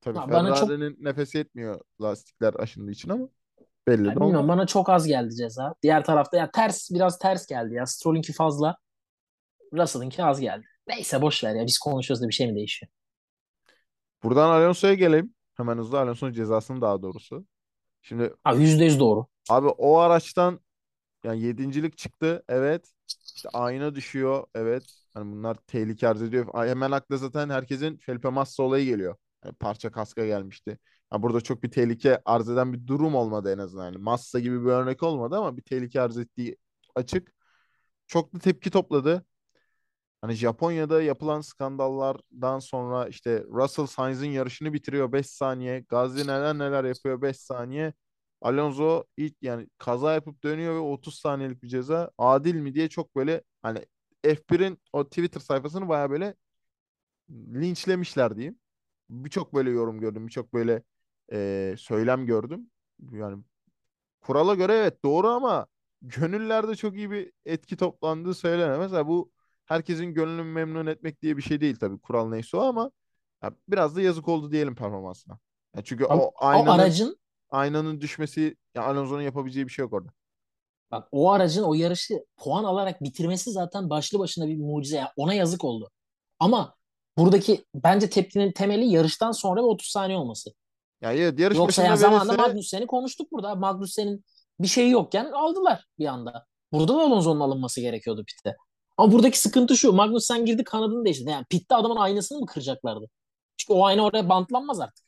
Tabii 0.00 0.18
Ha, 0.18 0.30
bana 0.30 0.54
çok- 0.54 0.68
Ferrari'nin 0.68 0.96
nefesi 1.00 1.38
yetmiyor 1.38 1.80
lastikler 2.00 2.54
aşındığı 2.54 2.90
için 2.90 3.08
ama 3.08 3.28
belli 3.86 4.06
Ya 4.06 4.16
de 4.16 4.20
bilmiyorum 4.20 4.48
bana 4.48 4.66
çok 4.66 4.88
az 4.88 5.06
geldi 5.06 5.34
ceza. 5.34 5.74
Diğer 5.82 6.04
tarafta 6.04 6.36
ya 6.36 6.50
ters 6.50 6.90
biraz 6.90 7.18
ters 7.18 7.46
geldi 7.46 7.74
ya. 7.74 7.86
Stroll'ünki 7.86 8.32
fazla. 8.32 8.76
Russell'ınki 9.72 10.24
az 10.24 10.40
geldi. 10.40 10.66
Neyse 10.88 11.22
boş 11.22 11.44
ver 11.44 11.54
ya 11.54 11.66
biz 11.66 11.78
konuşuyoruz 11.78 12.22
da 12.22 12.28
bir 12.28 12.34
şey 12.34 12.46
mi 12.46 12.54
değişiyor? 12.56 12.92
Buradan 14.24 14.50
Alonso'ya 14.50 14.94
gelelim. 14.94 15.34
Hemen 15.54 15.78
hızlı 15.78 16.00
Alonso'nun 16.00 16.32
cezasını 16.32 16.80
daha 16.80 17.02
doğrusu. 17.02 17.46
Şimdi 18.02 18.34
Abi 18.44 18.62
%100 18.62 19.00
doğru. 19.00 19.26
Abi 19.50 19.66
o 19.68 19.98
araçtan 19.98 20.60
yani 21.24 21.42
yedincilik 21.42 21.98
çıktı. 21.98 22.42
Evet. 22.48 22.92
İşte 23.36 23.48
ayna 23.52 23.94
düşüyor. 23.94 24.44
Evet. 24.54 24.84
Hani 25.14 25.32
bunlar 25.32 25.56
tehlike 25.66 26.08
arz 26.08 26.22
ediyor. 26.22 26.46
Ay, 26.52 26.68
Hemen 26.68 26.90
akla 26.90 27.16
zaten 27.16 27.50
herkesin 27.50 27.96
Felipe 27.96 28.28
Massa 28.28 28.62
olayı 28.62 28.86
geliyor. 28.86 29.16
Yani 29.44 29.54
parça 29.54 29.90
kaska 29.92 30.26
gelmişti. 30.26 30.78
Ha, 31.10 31.22
burada 31.22 31.40
çok 31.40 31.62
bir 31.62 31.70
tehlike 31.70 32.20
arz 32.24 32.48
eden 32.48 32.72
bir 32.72 32.86
durum 32.86 33.14
olmadı 33.14 33.52
en 33.52 33.58
azından. 33.58 33.84
Yani 33.84 33.98
Massa 33.98 34.40
gibi 34.40 34.60
bir 34.64 34.70
örnek 34.70 35.02
olmadı 35.02 35.36
ama 35.36 35.56
bir 35.56 35.62
tehlike 35.62 36.00
arz 36.00 36.18
ettiği 36.18 36.56
açık. 36.94 37.34
Çok 38.06 38.34
da 38.34 38.38
tepki 38.38 38.70
topladı. 38.70 39.26
Hani 40.24 40.34
Japonya'da 40.34 41.02
yapılan 41.02 41.40
skandallardan 41.40 42.58
sonra 42.58 43.08
işte 43.08 43.44
Russell 43.48 43.86
Sainz'in 43.86 44.30
yarışını 44.30 44.72
bitiriyor 44.72 45.12
5 45.12 45.26
saniye. 45.26 45.80
Gasly 45.80 46.20
neler 46.20 46.58
neler 46.58 46.84
yapıyor 46.84 47.22
5 47.22 47.36
saniye. 47.36 47.92
Alonso 48.40 49.04
ilk 49.16 49.36
yani 49.42 49.68
kaza 49.78 50.14
yapıp 50.14 50.42
dönüyor 50.44 50.74
ve 50.74 50.78
30 50.78 51.14
saniyelik 51.14 51.62
bir 51.62 51.68
ceza. 51.68 52.10
Adil 52.18 52.54
mi 52.54 52.74
diye 52.74 52.88
çok 52.88 53.16
böyle 53.16 53.42
hani 53.62 53.78
F1'in 54.24 54.78
o 54.92 55.04
Twitter 55.08 55.40
sayfasını 55.40 55.88
baya 55.88 56.10
böyle 56.10 56.34
linçlemişler 57.30 58.36
diyeyim. 58.36 58.58
Birçok 59.10 59.54
böyle 59.54 59.70
yorum 59.70 60.00
gördüm. 60.00 60.26
Birçok 60.26 60.54
böyle 60.54 60.82
e, 61.32 61.74
söylem 61.78 62.26
gördüm. 62.26 62.70
Yani 63.12 63.44
kurala 64.20 64.54
göre 64.54 64.74
evet 64.74 65.04
doğru 65.04 65.28
ama 65.28 65.66
gönüllerde 66.02 66.76
çok 66.76 66.96
iyi 66.96 67.10
bir 67.10 67.32
etki 67.46 67.76
toplandığı 67.76 68.34
söylenemez. 68.34 68.78
Mesela 68.78 69.08
bu 69.08 69.34
herkesin 69.66 70.14
gönlünü 70.14 70.42
memnun 70.42 70.86
etmek 70.86 71.22
diye 71.22 71.36
bir 71.36 71.42
şey 71.42 71.60
değil 71.60 71.76
tabii. 71.76 71.98
Kural 71.98 72.28
neyse 72.28 72.56
o 72.56 72.60
ama 72.60 72.90
ya 73.42 73.52
biraz 73.68 73.96
da 73.96 74.02
yazık 74.02 74.28
oldu 74.28 74.52
diyelim 74.52 74.74
performansına. 74.74 75.38
Ya 75.76 75.82
çünkü 75.84 76.04
Ama 76.04 76.22
o 76.22 76.26
o 76.26 76.32
aynanın 76.36 76.78
aracın 76.78 77.18
aynanın 77.50 78.00
düşmesi 78.00 78.56
ya 78.74 78.84
Alonso'nun 78.84 79.22
yapabileceği 79.22 79.66
bir 79.66 79.72
şey 79.72 79.82
yok 79.82 79.92
orada. 79.92 80.08
bak 80.90 81.08
o 81.12 81.30
aracın 81.30 81.62
o 81.62 81.74
yarışı 81.74 82.24
puan 82.36 82.64
alarak 82.64 83.02
bitirmesi 83.02 83.50
zaten 83.50 83.90
başlı 83.90 84.18
başına 84.18 84.48
bir 84.48 84.56
mucize. 84.56 84.96
ya. 84.96 85.12
Ona 85.16 85.34
yazık 85.34 85.64
oldu. 85.64 85.90
Ama 86.38 86.74
buradaki 87.18 87.64
bence 87.74 88.10
tepkinin 88.10 88.52
temeli 88.52 88.84
yarıştan 88.84 89.32
sonra 89.32 89.60
ve 89.60 89.66
30 89.66 89.88
saniye 89.88 90.18
olması. 90.18 90.50
Yani 91.00 91.20
evet, 91.20 91.38
yarış 91.38 91.58
Yoksa 91.58 91.82
ya 91.82 91.96
zamanında 91.96 92.32
verirse 92.32 92.48
Magnussen'i 92.48 92.86
konuştuk 92.86 93.32
burada. 93.32 93.54
Magnussen'in 93.54 94.24
bir 94.60 94.68
şeyi 94.68 94.90
yokken 94.90 95.24
aldılar 95.24 95.86
bir 95.98 96.06
anda. 96.06 96.46
Burada 96.72 96.94
da 96.94 97.02
Alonso'nun 97.02 97.40
alınması 97.40 97.80
gerekiyordu 97.80 98.24
pitte. 98.24 98.56
Ama 98.96 99.12
buradaki 99.12 99.38
sıkıntı 99.40 99.76
şu. 99.76 99.92
Magnussen 99.92 100.46
girdi 100.46 100.64
kanadını 100.64 101.04
değiştirdi. 101.04 101.30
Yani 101.30 101.44
pitte 101.50 101.74
adamın 101.74 101.96
aynasını 101.96 102.38
mı 102.38 102.46
kıracaklardı? 102.46 103.10
Çünkü 103.56 103.72
o 103.72 103.84
ayna 103.84 104.04
oraya 104.04 104.28
bantlanmaz 104.28 104.80
artık. 104.80 105.04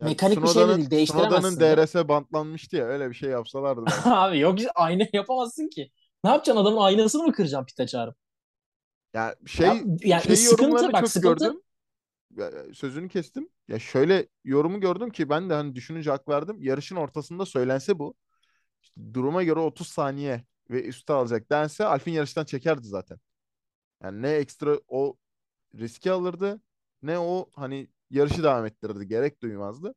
yani 0.00 0.10
Mekanik 0.10 0.42
bir 0.42 0.48
şey 0.48 0.68
de 0.68 0.76
değil. 0.76 0.90
Değiştiremezsin 0.90 1.60
de. 1.60 1.76
DRS 1.76 2.08
bantlanmıştı 2.08 2.76
ya 2.76 2.84
öyle 2.86 3.10
bir 3.10 3.14
şey 3.14 3.30
yapsalardı. 3.30 3.84
Abi 4.04 4.38
yok 4.38 4.58
ayna 4.74 5.06
yapamazsın 5.12 5.68
ki. 5.68 5.90
Ne 6.24 6.30
yapacaksın 6.30 6.62
adamın 6.62 6.80
aynasını 6.82 7.22
mı 7.22 7.32
kıracaksın 7.32 7.66
pite 7.66 7.86
çağırıp? 7.86 8.16
Ya 9.14 9.22
Ya, 9.22 9.36
şey 9.46 9.66
yani 10.02 10.22
şey 10.22 10.36
sıkıntı 10.36 10.92
bak 10.92 11.00
çok 11.00 11.08
sıkıntı 11.08 11.44
gördüm. 11.44 11.62
Ya, 12.36 12.50
sözünü 12.74 13.08
kestim. 13.08 13.48
Ya 13.68 13.78
şöyle 13.78 14.28
yorumu 14.44 14.80
gördüm 14.80 15.10
ki 15.10 15.28
ben 15.28 15.50
de 15.50 15.54
hani 15.54 15.74
düşününce 15.74 16.10
hak 16.10 16.28
verdim. 16.28 16.56
Yarışın 16.62 16.96
ortasında 16.96 17.46
söylense 17.46 17.98
bu. 17.98 18.14
işte 18.82 19.14
duruma 19.14 19.42
göre 19.42 19.60
30 19.60 19.88
saniye 19.88 20.44
ve 20.70 20.82
üstü 20.82 21.12
alacak 21.12 21.50
dense 21.50 21.84
Alpin 21.84 22.12
yarıştan 22.12 22.44
çekerdi 22.44 22.86
zaten. 22.86 23.18
Yani 24.02 24.22
ne 24.22 24.30
ekstra 24.30 24.80
o 24.88 25.16
riski 25.74 26.12
alırdı 26.12 26.60
ne 27.02 27.18
o 27.18 27.50
hani 27.54 27.88
yarışı 28.10 28.42
devam 28.42 28.66
ettirirdi. 28.66 29.08
Gerek 29.08 29.42
duymazdı. 29.42 29.94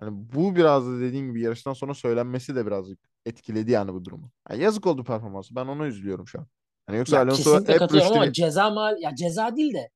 Hani 0.00 0.10
bu 0.12 0.56
biraz 0.56 0.86
da 0.86 1.00
dediğim 1.00 1.28
gibi 1.28 1.40
yarıştan 1.40 1.72
sonra 1.72 1.94
söylenmesi 1.94 2.56
de 2.56 2.66
birazcık 2.66 2.98
etkiledi 3.26 3.70
yani 3.70 3.94
bu 3.94 4.04
durumu. 4.04 4.30
Yani 4.50 4.62
yazık 4.62 4.86
oldu 4.86 5.04
performansı. 5.04 5.54
Ben 5.54 5.66
ona 5.66 5.86
üzülüyorum 5.86 6.28
şu 6.28 6.38
an. 6.38 6.46
Hani 6.86 6.98
yoksa 6.98 7.16
ya 7.16 7.22
Alonso 7.22 7.56
hep 7.56 7.78
katılıyorum 7.78 8.12
ama 8.12 8.32
ceza 8.32 8.70
mal 8.70 9.00
ya 9.00 9.14
ceza 9.14 9.56
değil 9.56 9.74
de 9.74 9.90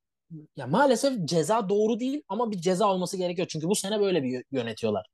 ya 0.56 0.66
maalesef 0.66 1.24
ceza 1.24 1.68
doğru 1.68 2.00
değil 2.00 2.22
ama 2.28 2.50
bir 2.50 2.60
ceza 2.60 2.86
olması 2.86 3.16
gerekiyor. 3.16 3.48
Çünkü 3.50 3.68
bu 3.68 3.74
sene 3.74 4.00
böyle 4.00 4.22
bir 4.22 4.28
yö- 4.28 4.44
yönetiyorlar. 4.50 5.06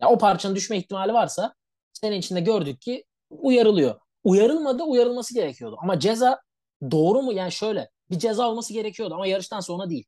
Ya 0.00 0.08
o 0.08 0.18
parçanın 0.18 0.54
düşme 0.54 0.78
ihtimali 0.78 1.12
varsa 1.12 1.54
senin 1.92 2.16
içinde 2.16 2.40
gördük 2.40 2.80
ki 2.80 3.04
uyarılıyor. 3.30 4.00
Uyarılmadı, 4.24 4.82
uyarılması 4.82 5.34
gerekiyordu. 5.34 5.76
Ama 5.82 5.98
ceza 6.00 6.40
doğru 6.90 7.22
mu? 7.22 7.32
Yani 7.32 7.52
şöyle 7.52 7.90
bir 8.10 8.18
ceza 8.18 8.48
olması 8.48 8.72
gerekiyordu 8.72 9.14
ama 9.14 9.26
yarıştan 9.26 9.60
sonra 9.60 9.90
değil. 9.90 10.04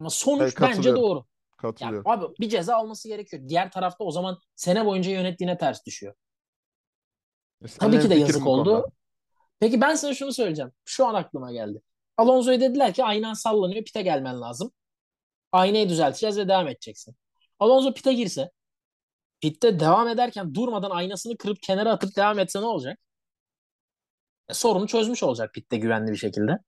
Ama 0.00 0.10
sonuç 0.10 0.40
bence 0.40 0.54
katılıyorum. 0.54 1.02
doğru. 1.02 1.24
Katılıyorum. 1.56 2.10
abi 2.10 2.26
bir 2.40 2.48
ceza 2.48 2.82
olması 2.82 3.08
gerekiyor. 3.08 3.42
Diğer 3.48 3.70
tarafta 3.70 4.04
o 4.04 4.10
zaman 4.10 4.38
sene 4.56 4.86
boyunca 4.86 5.10
yönettiğine 5.10 5.58
ters 5.58 5.86
düşüyor. 5.86 6.14
E, 7.64 7.66
Tabii 7.78 8.00
ki 8.00 8.10
de 8.10 8.14
yazık 8.14 8.40
bu 8.40 8.44
konuda. 8.44 8.70
oldu. 8.70 8.92
Peki 9.60 9.80
ben 9.80 9.94
sana 9.94 10.14
şunu 10.14 10.32
söyleyeceğim. 10.32 10.72
Şu 10.84 11.06
an 11.06 11.14
aklıma 11.14 11.52
geldi. 11.52 11.82
Alonso'ya 12.16 12.60
dediler 12.60 12.94
ki 12.94 13.04
aynan 13.04 13.34
sallanıyor, 13.34 13.84
pite 13.84 14.02
gelmen 14.02 14.40
lazım. 14.40 14.72
Aynayı 15.52 15.88
düzelteceğiz 15.88 16.38
ve 16.38 16.48
devam 16.48 16.68
edeceksin. 16.68 17.16
Alonso 17.58 17.94
pite 17.94 18.12
girse, 18.12 18.50
pitte 19.40 19.80
devam 19.80 20.08
ederken 20.08 20.54
durmadan 20.54 20.90
aynasını 20.90 21.36
kırıp 21.36 21.62
kenara 21.62 21.92
atıp 21.92 22.16
devam 22.16 22.38
etse 22.38 22.60
ne 22.60 22.64
olacak? 22.64 22.98
E, 24.48 24.54
sorunu 24.54 24.86
çözmüş 24.86 25.22
olacak 25.22 25.54
pitte 25.54 25.76
güvenli 25.76 26.12
bir 26.12 26.16
şekilde. 26.16 26.58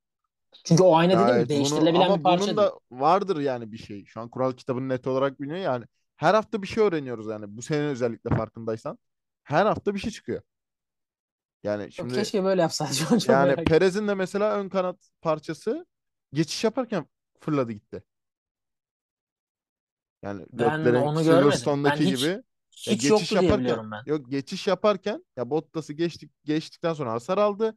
Çünkü 0.64 0.82
o 0.82 0.96
ayna 0.96 1.12
dediğim 1.12 1.28
gibi 1.28 1.38
bunu 1.38 1.48
değiştirilebilen 1.48 2.00
bir 2.00 2.06
ama 2.06 2.22
parça 2.22 2.46
bunun 2.46 2.56
değil. 2.56 2.56
da 2.56 2.78
vardır 2.90 3.40
yani 3.40 3.72
bir 3.72 3.78
şey. 3.78 4.04
Şu 4.04 4.20
an 4.20 4.28
kural 4.28 4.52
kitabını 4.52 4.88
net 4.88 5.06
olarak 5.06 5.40
bilmiyor 5.40 5.60
yani. 5.60 5.84
Her 6.16 6.34
hafta 6.34 6.62
bir 6.62 6.66
şey 6.66 6.84
öğreniyoruz 6.84 7.26
yani. 7.26 7.44
Bu 7.48 7.62
sene 7.62 7.86
özellikle 7.86 8.30
farkındaysan. 8.36 8.98
Her 9.44 9.66
hafta 9.66 9.94
bir 9.94 9.98
şey 9.98 10.10
çıkıyor. 10.10 10.42
Yani 11.62 11.82
Yok, 11.82 11.92
şimdi 11.92 12.14
keşke 12.14 12.44
böyle 12.44 12.62
yapsaydı. 12.62 12.94
Çok 13.08 13.28
yani. 13.28 13.64
Perez'in 13.64 14.08
de 14.08 14.14
mesela 14.14 14.58
ön 14.58 14.68
kanat 14.68 14.96
parçası 15.20 15.86
geçiş 16.32 16.64
yaparken 16.64 17.06
fırladı 17.40 17.72
gitti. 17.72 18.02
Yani 20.22 20.46
Ben 20.52 20.78
onu 20.78 20.84
görmedim. 20.84 21.16
Ben 21.16 21.22
Silverstone'daki 21.22 22.06
gibi 22.06 22.42
hiç 22.76 22.88
ya 22.88 22.94
geçiş 22.94 23.10
yoktu 23.10 23.28
diye 23.30 23.42
yaparken 23.42 23.60
biliyorum 23.60 23.90
ben. 23.90 24.02
yok 24.06 24.30
geçiş 24.30 24.66
yaparken 24.66 25.24
ya 25.36 25.50
Bottas'ı 25.50 25.92
geçtik 25.92 26.32
geçtikten 26.44 26.92
sonra 26.92 27.12
hasar 27.12 27.38
aldı. 27.38 27.76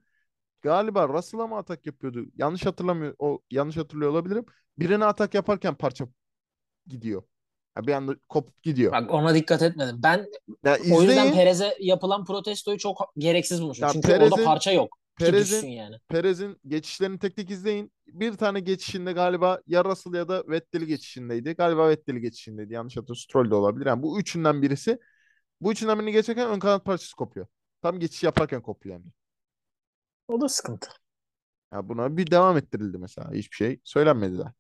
Galiba 0.62 1.10
Russell'a 1.10 1.48
mı 1.48 1.58
atak 1.58 1.86
yapıyordu? 1.86 2.26
Yanlış 2.38 2.66
hatırlamıyor. 2.66 3.16
O 3.20 3.40
yanlış 3.52 3.78
hatırlıyor 3.78 4.12
olabilirim. 4.12 4.46
Birine 4.80 5.06
atak 5.06 5.34
yaparken 5.34 5.76
parça 5.76 6.08
gidiyor. 6.88 7.24
Ya 7.78 7.88
bir 7.88 7.94
anda 7.94 8.16
kopup 8.30 8.64
gidiyor. 8.64 8.92
Bak 8.92 9.14
ona 9.14 9.36
dikkat 9.36 9.62
etmedim. 9.62 10.00
Ben 10.04 10.26
Ya 10.64 10.74
o 10.74 11.02
yüzden 11.02 11.08
izleyin. 11.08 11.34
Perez'e 11.34 11.78
yapılan 11.80 12.26
protestoyu 12.26 12.78
çok 12.78 13.14
gereksiz 13.18 13.62
bulmuşum. 13.62 13.88
Ya 13.88 13.94
Çünkü 13.94 14.08
orada 14.08 14.20
Perez'in 14.20 14.46
parça 14.46 14.72
yok 14.72 14.98
Perez'in 15.18 15.68
yani. 15.68 15.96
Perez'in 16.08 16.58
geçişlerini 16.68 17.20
tek 17.20 17.36
tek 17.36 17.52
izleyin. 17.52 17.92
Bir 18.08 18.34
tane 18.34 18.60
geçişinde 18.60 19.12
galiba 19.12 19.62
ya 19.68 19.86
Russell 19.86 20.14
ya 20.14 20.28
da 20.28 20.44
Vettel'i 20.48 20.88
geçişindeydi. 20.88 21.54
Galiba 21.54 21.90
Vettel'i 21.90 22.22
geçişindeydi. 22.22 22.74
Yanlış 22.74 22.98
hatırlıyorum. 22.98 23.22
Stroll 23.22 23.52
de 23.52 23.56
olabilir. 23.56 23.86
Yani 23.86 24.04
bu 24.04 24.20
üçünden 24.20 24.62
birisi. 24.62 25.00
Bu 25.62 25.72
üçünden 25.72 26.00
birini 26.00 26.12
geçerken 26.12 26.50
ön 26.50 26.60
kanat 26.60 26.86
parçası 26.86 27.16
kopuyor. 27.16 27.48
Tam 27.82 28.00
geçiş 28.00 28.24
yaparken 28.24 28.62
kopuyor 28.62 28.96
yani. 28.96 29.06
O 30.28 30.42
da 30.42 30.50
sıkıntı. 30.50 30.90
Ya 31.74 31.90
buna 31.90 32.18
bir 32.18 32.32
devam 32.32 32.58
ettirildi 32.58 32.98
mesela. 32.98 33.32
Hiçbir 33.32 33.56
şey 33.56 33.80
söylenmedi 33.84 34.38
daha. 34.38 34.54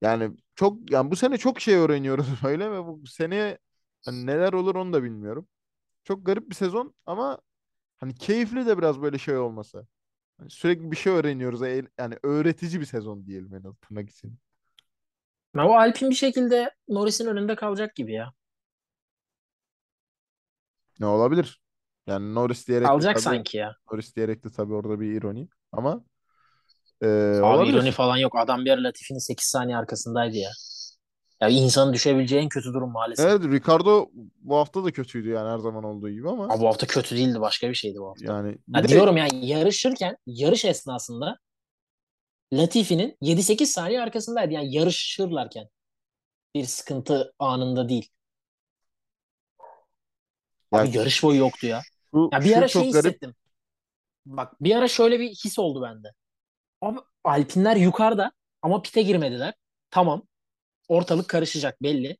Yani 0.00 0.36
çok 0.54 0.90
yani 0.90 1.10
bu 1.10 1.16
sene 1.16 1.38
çok 1.38 1.60
şey 1.60 1.74
öğreniyoruz 1.74 2.26
öyle 2.44 2.70
ve 2.72 2.84
bu 2.84 3.06
seneye 3.06 3.58
hani 4.04 4.26
neler 4.26 4.52
olur 4.52 4.74
onu 4.74 4.92
da 4.92 5.02
bilmiyorum. 5.02 5.48
Çok 6.04 6.26
garip 6.26 6.50
bir 6.50 6.54
sezon 6.54 6.94
ama 7.06 7.38
hani 8.02 8.16
keyifli 8.16 8.66
de 8.66 8.78
biraz 8.78 9.02
böyle 9.02 9.18
şey 9.18 9.38
olması. 9.38 9.88
Hani 10.38 10.50
sürekli 10.50 10.92
bir 10.92 10.96
şey 10.96 11.14
öğreniyoruz. 11.14 11.62
E- 11.64 11.88
Yani 11.98 12.16
öğretici 12.24 12.80
bir 12.80 12.86
sezon 12.86 13.26
diyelim 13.26 13.54
en 13.56 13.64
azından 13.64 14.06
için. 14.06 14.38
Ya 15.56 15.66
o 15.68 15.74
Alpine 15.74 16.10
bir 16.10 16.14
şekilde 16.14 16.70
Norris'in 16.88 17.26
önünde 17.26 17.56
kalacak 17.56 17.96
gibi 17.96 18.12
ya. 18.12 18.32
Ne 20.98 21.06
olabilir? 21.06 21.60
Yani 22.06 22.34
Norris 22.34 22.68
diyerek 22.68 22.98
de 22.98 23.04
Kalacak 23.04 23.14
tabii 23.14 23.40
sanki 23.40 23.56
ya. 23.58 23.76
Norris 23.92 24.16
diyerek 24.16 24.44
de 24.44 24.50
tabii 24.50 24.74
orada 24.74 25.00
bir 25.00 25.12
ironi 25.12 25.48
ama 25.72 26.04
e, 27.02 27.08
Abi 27.40 27.66
ironi 27.66 27.90
olabilir. 27.90 27.92
falan 27.92 28.16
yok. 28.16 28.36
Adam 28.36 28.64
bir 28.64 28.70
ara 28.70 28.82
Latifi'nin 28.82 29.18
8 29.18 29.46
saniye 29.46 29.76
arkasındaydı 29.76 30.36
ya. 30.36 30.50
Ya 31.42 31.48
insanın 31.48 31.92
düşebileceği 31.92 32.42
en 32.42 32.48
kötü 32.48 32.74
durum 32.74 32.92
maalesef. 32.92 33.26
Evet 33.26 33.42
Ricardo 33.44 34.10
bu 34.40 34.56
hafta 34.56 34.84
da 34.84 34.92
kötüydü 34.92 35.28
yani 35.28 35.50
her 35.50 35.58
zaman 35.58 35.84
olduğu 35.84 36.10
gibi 36.10 36.28
ama 36.28 36.44
Abi 36.44 36.60
bu 36.60 36.66
hafta 36.66 36.86
kötü 36.86 37.16
değildi. 37.16 37.40
Başka 37.40 37.70
bir 37.70 37.74
şeydi 37.74 37.98
bu 37.98 38.08
hafta. 38.08 38.32
yani 38.32 38.58
bir 38.68 38.78
Ya 38.78 38.84
de 38.84 38.88
diyorum 38.88 39.16
yani 39.16 39.46
yarışırken, 39.46 40.16
yarış 40.26 40.64
esnasında 40.64 41.38
Latifi'nin 42.52 43.16
7-8 43.20 43.66
saniye 43.66 44.00
arkasındaydı. 44.02 44.52
Yani 44.52 44.74
yarışırlarken. 44.74 45.68
Bir 46.54 46.64
sıkıntı 46.64 47.34
anında 47.38 47.88
değil. 47.88 48.08
ya 50.72 50.80
Abi 50.80 50.96
yarış 50.96 51.22
boyu 51.22 51.38
yoktu 51.38 51.66
ya. 51.66 51.82
şu, 52.14 52.30
Ya 52.32 52.40
bir 52.40 52.56
ara 52.56 52.68
şey 52.68 52.82
çok 52.82 52.92
garip 52.92 53.06
hissettim. 53.06 53.34
Bak 54.26 54.62
bir 54.62 54.76
ara 54.76 54.88
şöyle 54.88 55.20
bir 55.20 55.28
his 55.28 55.58
oldu 55.58 55.82
bende. 55.82 56.12
Abi 56.80 56.98
Alpinler 57.24 57.76
yukarıda 57.76 58.32
ama 58.62 58.82
pite 58.82 59.02
girmediler. 59.02 59.54
Tamam. 59.90 60.22
Ortalık 60.88 61.28
karışacak 61.28 61.82
belli. 61.82 62.16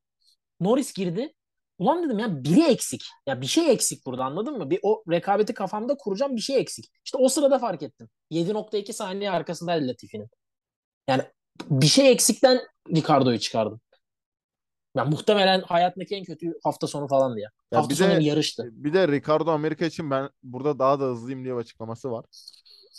Norris 0.61 0.93
girdi. 0.95 1.35
Ulan 1.79 2.05
dedim 2.05 2.19
ya 2.19 2.45
biri 2.45 2.63
eksik. 2.65 3.05
Ya 3.27 3.41
bir 3.41 3.47
şey 3.47 3.71
eksik 3.73 4.07
burada 4.07 4.25
anladın 4.25 4.59
mı? 4.59 4.71
Bir 4.71 4.81
o 4.83 5.05
rekabeti 5.11 5.55
kafamda 5.55 5.97
kuracağım 5.97 6.37
bir 6.37 6.41
şey 6.41 6.57
eksik. 6.61 6.85
İşte 7.05 7.19
o 7.19 7.29
sırada 7.29 7.59
fark 7.59 7.83
ettim. 7.83 8.09
7.2 8.31 8.93
saniye 8.93 9.31
arkasındaydı 9.31 9.89
Latifi'nin. 9.89 10.29
Yani 11.09 11.23
bir 11.71 11.87
şey 11.87 12.11
eksikten 12.13 12.61
Ricardo'yu 12.95 13.39
çıkardım. 13.39 13.81
Ya 14.97 15.05
muhtemelen 15.05 15.61
hayatındaki 15.63 16.15
en 16.15 16.25
kötü 16.25 16.53
hafta 16.65 16.87
sonu 16.87 17.09
falandı 17.09 17.41
ya. 17.41 17.51
Ya 17.73 17.79
Hafta 17.79 17.95
sonu 17.95 18.09
bir 18.19 18.25
yarıştı. 18.25 18.69
bir 18.73 18.93
de 18.93 19.09
Ricardo 19.09 19.51
Amerika 19.51 19.85
için 19.85 20.11
ben 20.11 20.31
burada 20.43 20.79
daha 20.79 21.01
da 21.01 21.05
hızlıyım 21.05 21.45
diye 21.45 21.55
açıklaması 21.55 22.11
var. 22.11 22.25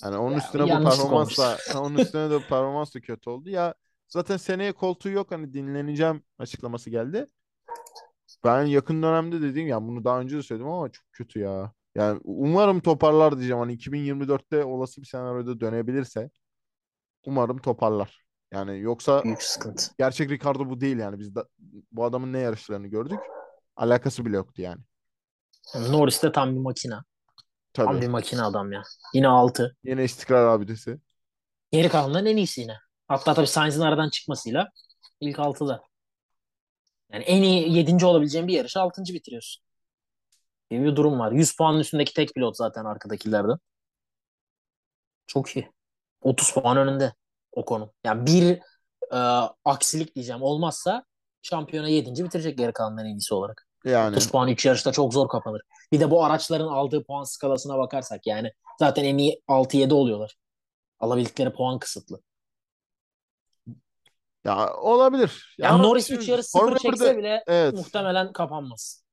Yani 0.03 0.17
onun 0.17 0.31
Ya, 0.31 0.37
üstüne 0.37 0.63
bu 0.63 0.83
performans 0.83 1.37
da 1.37 1.57
onun 1.79 1.95
üstüne 1.95 2.29
de 2.29 2.39
performans 2.39 2.95
da 2.95 3.01
kötü 3.01 3.29
oldu. 3.29 3.49
Ya 3.49 3.73
zaten 4.13 4.37
seneye 4.37 4.71
koltuğu 4.71 5.09
yok 5.09 5.31
hani 5.31 5.53
dinleneceğim 5.53 6.23
açıklaması 6.39 6.89
geldi. 6.89 7.27
Ben 8.43 8.63
yakın 8.63 9.03
dönemde 9.03 9.41
dediğim 9.41 9.67
ya 9.67 9.81
bunu 9.81 10.03
daha 10.03 10.19
önce 10.19 10.37
de 10.37 10.43
söyledim 10.43 10.67
ama 10.67 10.89
çok 10.89 11.05
kötü 11.11 11.39
ya. 11.39 11.73
Yani 11.95 12.19
umarım 12.23 12.79
toparlar 12.79 13.37
diyeceğim. 13.37 13.59
Hani 13.59 13.73
2024'te 13.73 14.63
olası 14.63 15.01
bir 15.01 15.07
senaryoda 15.07 15.59
dönebilirse 15.59 16.29
umarım 17.25 17.57
toparlar. 17.57 18.23
Yani 18.51 18.79
yoksa 18.79 19.23
Büyük 19.23 19.43
sıkıntı. 19.43 19.85
gerçek 19.97 20.29
Ricardo 20.29 20.69
bu 20.69 20.81
değil 20.81 20.97
yani. 20.97 21.19
Biz 21.19 21.35
de, 21.35 21.39
bu 21.91 22.05
adamın 22.05 22.33
ne 22.33 22.39
yarışlarını 22.39 22.87
gördük. 22.87 23.19
Alakası 23.75 24.25
bile 24.25 24.35
yoktu 24.35 24.61
yani. 24.61 24.81
Norris 25.75 26.23
de 26.23 26.31
tam 26.31 26.55
bir 26.55 26.59
makina. 26.59 27.03
Tam 27.73 27.87
Tabii. 27.87 28.01
bir 28.01 28.07
makine 28.07 28.41
adam 28.41 28.71
ya. 28.71 28.83
Yine 29.13 29.27
6. 29.27 29.77
Yine 29.83 30.03
istikrar 30.03 30.47
abidesi. 30.47 30.99
Geri 31.71 31.89
kalanların 31.89 32.25
en 32.25 32.37
iyisi 32.37 32.61
yine. 32.61 32.82
Hatta 33.07 33.33
tabii 33.33 33.47
Sainz'in 33.47 33.81
aradan 33.81 34.09
çıkmasıyla 34.09 34.69
ilk 35.19 35.39
6'da. 35.39 35.83
Yani 37.11 37.23
en 37.23 37.43
iyi 37.43 37.73
7. 37.77 38.05
olabileceğin 38.05 38.47
bir 38.47 38.53
yarışı 38.53 38.79
6. 38.81 39.03
bitiriyorsun. 39.03 39.63
Gibi 40.69 40.83
bir 40.85 40.95
durum 40.95 41.19
var. 41.19 41.31
100 41.31 41.55
puanın 41.55 41.79
üstündeki 41.79 42.13
tek 42.13 42.33
pilot 42.33 42.57
zaten 42.57 42.85
arkadakilerden. 42.85 43.57
Çok 45.27 45.49
iyi. 45.49 45.71
30 46.21 46.53
puan 46.53 46.77
önünde 46.77 47.13
o 47.51 47.65
konu. 47.65 47.93
Yani 48.03 48.25
bir 48.25 48.59
e, 49.11 49.17
aksilik 49.65 50.15
diyeceğim 50.15 50.41
olmazsa 50.41 51.05
şampiyona 51.41 51.87
7. 51.87 52.23
bitirecek 52.23 52.57
geri 52.57 52.73
kalanların 52.73 53.07
en 53.07 53.15
iyisi 53.15 53.33
olarak. 53.33 53.67
Yani 53.85 54.15
30 54.15 54.29
puan 54.29 54.47
3 54.47 54.65
yarışta 54.65 54.91
çok 54.91 55.13
zor 55.13 55.27
kapanır. 55.27 55.61
Bir 55.91 55.99
de 55.99 56.11
bu 56.11 56.25
araçların 56.25 56.67
aldığı 56.67 57.03
puan 57.03 57.23
skalasına 57.23 57.77
bakarsak 57.77 58.27
yani 58.27 58.51
zaten 58.79 59.03
en 59.03 59.17
iyi 59.17 59.41
6-7 59.47 59.93
oluyorlar. 59.93 60.35
Alabildikleri 60.99 61.53
puan 61.53 61.79
kısıtlı. 61.79 62.21
Ya 64.45 64.73
olabilir. 64.73 65.55
Yani 65.57 65.73
ama 65.73 65.83
Norris 65.83 66.07
şimdi 66.07 66.19
3 66.19 66.27
yarış 66.29 66.51
Formula 66.51 66.79
0 66.79 66.89
birde- 66.89 66.97
çekse 66.97 67.17
bile 67.17 67.43
evet. 67.47 67.73
muhtemelen 67.73 68.33
kapanmaz. 68.33 69.03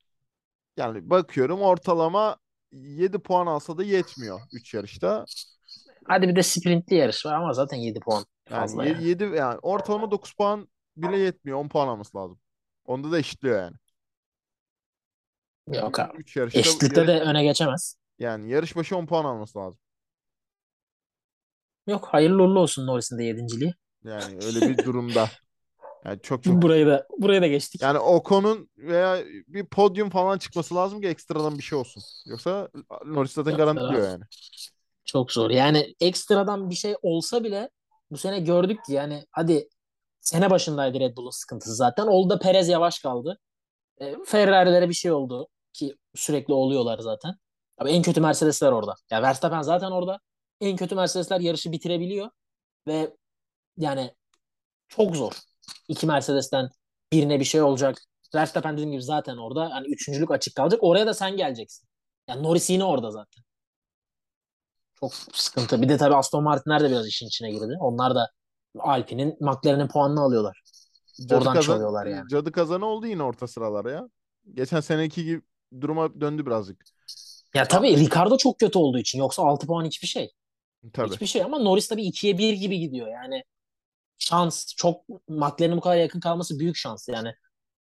Yani 0.76 1.10
bakıyorum 1.10 1.60
ortalama 1.62 2.36
7 2.72 3.18
puan 3.18 3.46
alsa 3.46 3.78
da 3.78 3.82
yetmiyor 3.84 4.40
3 4.52 4.74
yarışta. 4.74 5.24
Hadi 6.08 6.28
bir 6.28 6.36
de 6.36 6.42
sprintli 6.42 6.96
yarış 6.96 7.26
var 7.26 7.34
ama 7.34 7.52
zaten 7.52 7.76
7 7.76 8.00
puan 8.00 8.24
Yani 8.50 8.60
fazla 8.60 8.84
7 8.84 9.22
yani. 9.24 9.36
yani 9.36 9.58
ortalama 9.62 10.10
9 10.10 10.32
puan 10.32 10.68
bile 10.96 11.18
yetmiyor. 11.18 11.58
10 11.58 11.68
puan 11.68 11.88
alması 11.88 12.16
lazım. 12.18 12.40
Onda 12.84 13.12
da 13.12 13.18
eşitliyor 13.18 13.58
yani. 13.62 13.76
Yok 15.78 16.00
abi. 16.00 16.16
3 16.18 16.36
yarışta 16.36 16.60
Eşitlikte 16.60 17.00
yarış- 17.00 17.08
de 17.08 17.20
öne 17.20 17.42
geçemez. 17.44 17.96
yani 18.18 18.50
yarış 18.50 18.76
başı 18.76 18.96
10 18.96 19.06
puan 19.06 19.24
alması 19.24 19.58
lazım. 19.58 19.80
Yok 21.86 22.06
hayırlı 22.06 22.42
uğurlu 22.42 22.60
olsun 22.60 22.86
Norris'in 22.86 23.18
de 23.18 23.24
yedinciliği. 23.24 23.74
Yani 24.04 24.38
öyle 24.46 24.60
bir 24.68 24.84
durumda. 24.84 25.28
Yani 26.04 26.20
çok 26.22 26.42
çok 26.42 26.62
Burayı 26.62 26.86
da 26.86 27.06
buraya 27.18 27.42
da 27.42 27.46
geçtik. 27.46 27.82
yani 27.82 27.98
Ocon'un 27.98 28.70
veya 28.76 29.18
bir 29.46 29.66
podyum 29.66 30.10
falan 30.10 30.38
çıkması 30.38 30.74
lazım 30.74 31.00
ki 31.00 31.08
ekstradan 31.08 31.58
bir 31.58 31.62
şey 31.62 31.78
olsun. 31.78 32.02
Yoksa 32.26 32.68
Norris 33.06 33.32
zaten 33.32 33.56
garantiliyor 33.56 34.08
yani. 34.08 34.24
Çok 35.04 35.32
zor. 35.32 35.50
Yani 35.50 35.94
ekstradan 36.00 36.70
bir 36.70 36.74
şey 36.74 36.94
olsa 37.02 37.44
bile 37.44 37.70
bu 38.10 38.16
sene 38.18 38.40
gördük 38.40 38.84
ki 38.86 38.92
yani 38.92 39.24
hadi 39.30 39.68
sene 40.20 40.50
başındaydı 40.50 41.00
Red 41.00 41.16
Bull'un 41.16 41.30
sıkıntısı 41.30 41.74
zaten. 41.74 42.06
Oldu 42.06 42.30
da 42.30 42.38
Perez 42.38 42.68
yavaş 42.68 42.98
kaldı. 42.98 43.38
E, 44.00 44.16
Ferrari'lere 44.26 44.88
bir 44.88 44.94
şey 44.94 45.12
oldu 45.12 45.48
ki 45.72 45.96
sürekli 46.14 46.54
oluyorlar 46.54 46.98
zaten. 46.98 47.34
Abi 47.78 47.90
en 47.90 48.02
kötü 48.02 48.20
Mercedesler 48.20 48.72
orada. 48.72 48.94
Ya 49.10 49.22
Verstappen 49.22 49.62
zaten 49.62 49.90
orada. 49.90 50.18
En 50.60 50.76
kötü 50.76 50.94
Mercedesler 50.94 51.40
yarışı 51.40 51.72
bitirebiliyor 51.72 52.30
ve 52.86 53.16
yani 53.80 54.14
çok 54.88 55.16
zor. 55.16 55.32
İki 55.88 56.06
Mercedes'ten 56.06 56.68
birine 57.12 57.40
bir 57.40 57.44
şey 57.44 57.62
olacak. 57.62 57.98
Verstappen 58.34 58.72
dediğim 58.74 58.92
gibi 58.92 59.02
zaten 59.02 59.36
orada. 59.36 59.70
Hani 59.70 59.88
üçüncülük 59.88 60.30
açık 60.30 60.54
kalacak. 60.54 60.80
Oraya 60.82 61.06
da 61.06 61.14
sen 61.14 61.36
geleceksin. 61.36 61.88
Yani 62.28 62.42
Norris 62.42 62.70
yine 62.70 62.84
orada 62.84 63.10
zaten. 63.10 63.42
Çok 65.00 65.14
sıkıntı. 65.32 65.82
Bir 65.82 65.88
de 65.88 65.96
tabii 65.96 66.14
Aston 66.14 66.42
Martin'ler 66.44 66.80
de 66.82 66.90
biraz 66.90 67.06
işin 67.06 67.26
içine 67.26 67.50
girdi. 67.50 67.76
Onlar 67.80 68.14
da 68.14 68.30
Alpine'in 68.78 69.36
McLaren'in 69.40 69.88
puanını 69.88 70.20
alıyorlar. 70.20 70.62
Cadı 71.20 71.34
Oradan 71.38 71.54
kazan- 71.54 71.72
çalıyorlar 71.72 72.06
yani. 72.06 72.28
Cadı 72.28 72.52
kazanı 72.52 72.86
oldu 72.86 73.06
yine 73.06 73.22
orta 73.22 73.46
sıralara 73.46 73.90
ya. 73.90 74.08
Geçen 74.54 74.80
seneki 74.80 75.24
gibi 75.24 75.42
duruma 75.80 76.20
döndü 76.20 76.46
birazcık. 76.46 76.84
Ya 77.54 77.68
tabii 77.68 77.96
Ricardo 77.96 78.36
çok 78.36 78.58
kötü 78.58 78.78
olduğu 78.78 78.98
için. 78.98 79.18
Yoksa 79.18 79.42
6 79.42 79.66
puan 79.66 79.84
hiçbir 79.84 80.08
şey. 80.08 80.32
Tabii. 80.92 81.10
Hiçbir 81.10 81.26
şey 81.26 81.42
ama 81.42 81.58
Norris 81.58 81.88
tabii 81.88 82.02
2'ye 82.06 82.38
1 82.38 82.52
gibi 82.52 82.78
gidiyor. 82.78 83.08
Yani 83.08 83.44
şans 84.20 84.74
çok 84.76 85.08
McLaren'in 85.28 85.76
bu 85.76 85.80
kadar 85.80 85.96
yakın 85.96 86.20
kalması 86.20 86.58
büyük 86.58 86.76
şans. 86.76 87.08
Yani 87.08 87.34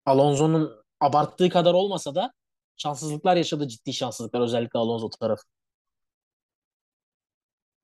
Alonso'nun 0.06 0.84
abarttığı 1.00 1.50
kadar 1.50 1.74
olmasa 1.74 2.14
da 2.14 2.32
şanssızlıklar 2.76 3.36
yaşadı 3.36 3.68
ciddi 3.68 3.92
şanssızlıklar 3.92 4.40
özellikle 4.40 4.78
Alonso 4.78 5.10
tarafı. 5.10 5.42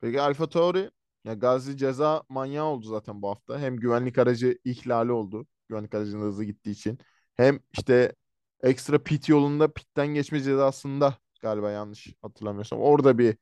Peki 0.00 0.20
Alfa 0.20 0.48
Tauri 0.48 0.90
ya 1.24 1.34
Gazi 1.34 1.76
ceza 1.76 2.22
manyağı 2.28 2.66
oldu 2.66 2.86
zaten 2.86 3.22
bu 3.22 3.28
hafta. 3.30 3.58
Hem 3.60 3.76
güvenlik 3.76 4.18
aracı 4.18 4.58
ihlali 4.64 5.12
oldu. 5.12 5.46
Güvenlik 5.68 5.94
aracının 5.94 6.22
hızlı 6.22 6.44
gittiği 6.44 6.70
için. 6.70 6.98
Hem 7.34 7.60
işte 7.72 8.14
ekstra 8.62 9.02
pit 9.02 9.28
yolunda 9.28 9.72
pitten 9.72 10.06
geçme 10.08 10.40
cezasında 10.40 11.18
galiba 11.40 11.70
yanlış 11.70 12.14
hatırlamıyorsam. 12.22 12.80
Orada 12.80 13.18
bir 13.18 13.36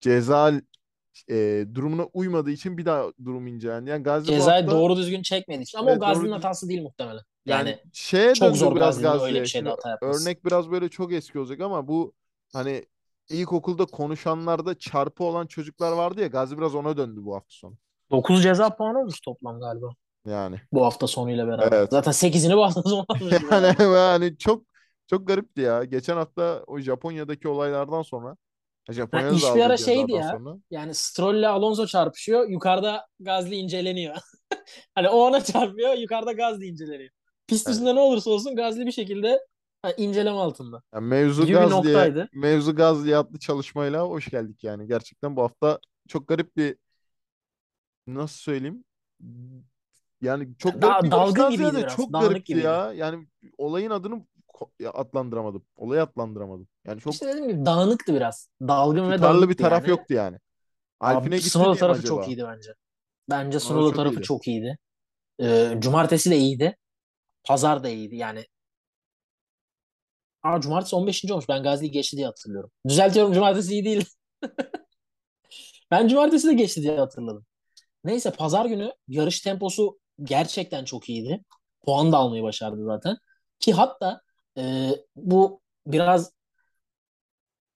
ceza 0.00 0.52
e, 1.30 1.66
durumuna 1.74 2.04
uymadığı 2.04 2.50
için 2.50 2.78
bir 2.78 2.84
daha 2.86 3.04
durum 3.24 3.46
incelendi. 3.46 3.90
Yani 3.90 4.02
Gazi 4.02 4.32
bu 4.32 4.32
Cezayı 4.32 4.62
hafta 4.62 4.76
doğru 4.78 4.96
düzgün 4.96 5.22
çekmediği 5.22 5.62
için 5.62 5.78
ama 5.78 5.90
Evet, 5.90 6.02
o 6.02 6.06
Gazi'nin 6.06 6.26
doğru 6.26 6.34
hatası 6.36 6.68
değil 6.68 6.82
muhtemelen. 6.82 7.22
yani, 7.46 7.68
Yani 7.68 7.78
şeye 7.92 8.34
çok 8.34 8.56
zor 8.56 8.76
biraz 8.76 9.00
Gazi'nin 9.02 9.24
öyle 9.24 9.40
bir 9.42 9.46
şeyde 9.46 9.68
hata 9.68 9.90
yapması. 9.90 10.22
örnek 10.22 10.44
biraz 10.44 10.70
böyle 10.70 10.88
çok 10.88 11.12
eski 11.12 11.38
olacak 11.38 11.60
ama 11.60 11.88
bu 11.88 12.12
hani 12.52 12.86
ilkokulda 13.28 13.84
konuşanlarda 13.86 14.78
çarpı 14.78 15.24
olan 15.24 15.46
çocuklar 15.46 15.92
vardı 15.92 16.20
ya 16.20 16.26
Gazi 16.26 16.58
biraz 16.58 16.74
ona 16.74 16.96
döndü 16.96 17.20
bu 17.24 17.34
hafta 17.34 17.50
sonu. 17.54 17.74
9 18.10 18.42
ceza 18.42 18.76
puanı 18.76 18.98
olmuş 19.00 19.20
toplam 19.20 19.60
galiba 19.60 19.90
Yani. 20.26 20.60
bu 20.72 20.84
hafta 20.84 21.06
sonuyla 21.06 21.46
beraber. 21.48 21.72
Evet. 21.78 21.90
Zaten 21.90 22.12
8'ini 22.12 22.56
bu 22.56 22.64
hafta 22.64 22.82
sonu 22.82 23.04
almış. 23.08 23.34
Yani 23.50 23.74
yani 23.94 24.38
çok 24.38 24.64
çok 25.06 25.28
garipti 25.28 25.60
ya. 25.60 25.84
Geçen 25.84 26.16
hafta 26.16 26.64
o 26.66 26.78
Japonya'daki 26.78 27.48
olaylardan 27.48 28.02
sonra 28.02 28.36
Japonya'da 28.92 29.34
iş 29.34 29.42
da 29.44 29.54
bir 29.54 29.60
ara 29.60 29.76
şeydi 29.76 30.12
ya. 30.12 30.30
sonra. 30.30 30.56
Yani 30.70 30.94
Stroll 30.94 31.34
ile 31.34 31.48
Alonso 31.48 31.86
çarpışıyor. 31.86 32.48
Yukarıda 32.48 33.06
Gazli 33.20 33.54
inceleniyor. 33.54 34.16
hani 34.94 35.08
o 35.08 35.16
ona 35.16 35.44
çarpıyor. 35.44 35.94
Yukarıda 35.94 36.32
Gazli 36.32 36.66
inceleniyor. 36.66 37.10
Pist 37.46 37.68
Evet. 37.68 37.80
ne 37.80 38.00
olursa 38.00 38.30
olsun 38.30 38.56
Gazli 38.56 38.86
bir 38.86 38.92
şekilde 38.92 39.40
ha, 39.82 39.92
inceleme 39.96 40.36
altında. 40.36 40.82
Yani 40.94 41.06
mevzu 41.06 41.46
Gibi 41.46 41.56
bir 41.56 41.60
Gazli'ye 41.60 42.28
mevzu 42.34 42.76
Gazli'ye 42.76 43.16
adlı 43.16 43.38
çalışmayla 43.38 44.02
hoş 44.02 44.30
geldik 44.30 44.64
yani. 44.64 44.86
Gerçekten 44.86 45.36
bu 45.36 45.42
hafta 45.42 45.78
çok 46.08 46.28
garip 46.28 46.56
bir 46.56 46.76
nasıl 48.06 48.36
söyleyeyim? 48.38 48.84
Yani 50.22 50.48
çok 50.58 50.74
Da- 50.82 50.86
garip 50.86 51.04
bir 51.04 51.10
dalgın 51.10 51.42
yarıştan 51.42 51.50
gibiydi 51.50 51.76
biraz, 51.76 51.96
çok 51.96 52.12
garipti 52.12 52.44
gibiydi. 52.44 52.66
ya. 52.66 52.92
Yani 52.92 53.26
olayın 53.58 53.90
adını 53.90 54.26
adlandıramadım. 54.92 55.64
Olayı 55.76 56.02
adlandıramadım. 56.02 56.68
Yani 56.84 57.00
çok 57.00 57.12
İşte 57.12 57.26
dediğim 57.26 57.48
gibi 57.48 57.66
dağınıktı 57.66 58.14
biraz. 58.14 58.50
Dalgın 58.60 59.10
ve 59.10 59.16
tutarlı 59.16 59.36
bir 59.36 59.40
dağınıktı 59.40 59.62
taraf 59.62 59.82
yani. 59.82 59.90
yoktu 59.90 60.14
yani. 60.14 60.38
Alpine 61.00 61.36
gitti 61.36 61.58
mi 61.58 61.64
tarafı 61.64 61.84
acaba? 61.84 62.06
çok 62.06 62.28
iyiydi 62.28 62.44
bence. 62.48 62.74
Bence 63.30 63.60
çok 63.60 63.96
tarafı 63.96 64.14
iyiydi. 64.14 64.22
çok 64.22 64.48
iyiydi. 64.48 64.78
Ee, 65.40 65.74
cumartesi 65.78 66.30
de 66.30 66.36
iyiydi. 66.36 66.76
Pazar 67.44 67.84
da 67.84 67.88
iyiydi. 67.88 68.16
Yani 68.16 68.46
Aa, 70.42 70.60
cumartesi 70.60 70.96
15. 70.96 71.32
olmuş. 71.32 71.48
Ben 71.48 71.62
Gazli'yi 71.62 71.90
geçti 71.92 72.16
diye 72.16 72.26
hatırlıyorum. 72.26 72.70
Düzeltiyorum 72.88 73.32
cumartesi 73.32 73.72
iyi 73.72 73.84
değil. 73.84 74.04
Ben 75.90 76.08
cumartesi 76.08 76.48
de 76.48 76.52
geçti 76.54 76.82
diye 76.82 76.98
hatırladım. 76.98 77.46
Neyse 78.04 78.30
pazar 78.30 78.66
günü 78.66 78.92
yarış 79.08 79.40
temposu 79.40 79.98
gerçekten 80.22 80.84
çok 80.84 81.08
iyiydi. 81.08 81.44
Puan 81.84 82.12
da 82.12 82.16
almayı 82.16 82.42
başardı 82.42 82.84
zaten. 82.84 83.16
Ki 83.60 83.72
hatta 83.72 84.20
e, 84.58 84.90
bu 85.16 85.60
biraz 85.86 86.32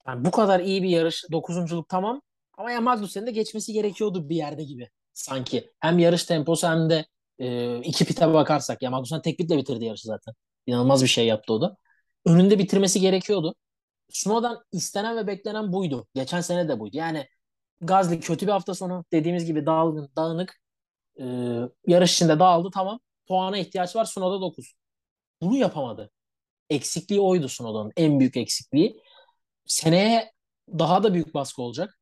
yani 0.07 0.25
bu 0.25 0.31
kadar 0.31 0.61
iyi 0.61 0.83
bir 0.83 0.89
yarış 0.89 1.25
dokuzunculuk 1.33 1.89
tamam 1.89 2.23
ama 2.59 2.71
ya 2.71 2.81
Magnussen'in 2.81 3.27
de 3.27 3.31
geçmesi 3.31 3.73
gerekiyordu 3.73 4.29
bir 4.29 4.37
yerde 4.37 4.65
gibi 4.65 4.91
sanki. 5.15 5.71
Hem 5.81 5.99
yarış 5.99 6.25
temposu 6.25 6.69
hem 6.69 6.91
de 6.91 7.07
e, 7.39 7.79
iki 7.81 8.05
pite 8.05 8.33
bakarsak 8.33 8.83
ya 8.83 8.91
Magnussen 8.91 9.23
tek 9.23 9.39
pitle 9.39 9.57
bitirdi 9.57 9.85
yarışı 9.85 10.07
zaten. 10.09 10.35
İnanılmaz 10.67 11.03
bir 11.03 11.09
şey 11.09 11.27
yaptı 11.27 11.53
o 11.53 11.61
da. 11.61 11.77
Önünde 12.27 12.59
bitirmesi 12.59 13.01
gerekiyordu. 13.01 13.55
Sunoda'dan 14.11 14.65
istenen 14.73 15.17
ve 15.17 15.27
beklenen 15.27 15.73
buydu. 15.73 16.07
Geçen 16.15 16.41
sene 16.41 16.69
de 16.69 16.81
buydu. 16.81 16.97
Yani 16.97 17.27
Gazli 17.81 18.21
kötü 18.21 18.47
bir 18.47 18.53
hafta 18.53 18.75
sonu. 18.75 19.05
Dediğimiz 19.13 19.45
gibi 19.47 19.67
dağılgın, 19.67 20.11
dağınık. 20.17 20.61
Ee, 21.21 21.25
yarış 21.87 22.15
içinde 22.15 22.39
dağıldı 22.39 22.71
tamam. 22.75 23.01
puana 23.29 23.59
ihtiyaç 23.59 23.97
var. 23.97 24.05
Sunoda 24.05 24.41
9. 24.41 24.75
Bunu 25.43 25.57
yapamadı. 25.57 26.11
Eksikliği 26.71 27.21
oydu 27.21 27.49
Sunoda'nın. 27.49 27.93
En 27.97 28.21
büyük 28.21 28.37
eksikliği. 28.37 29.01
Seneye 29.67 30.33
daha 30.79 31.03
da 31.03 31.15
büyük 31.15 31.35
baskı 31.35 31.63
olacak. 31.63 31.99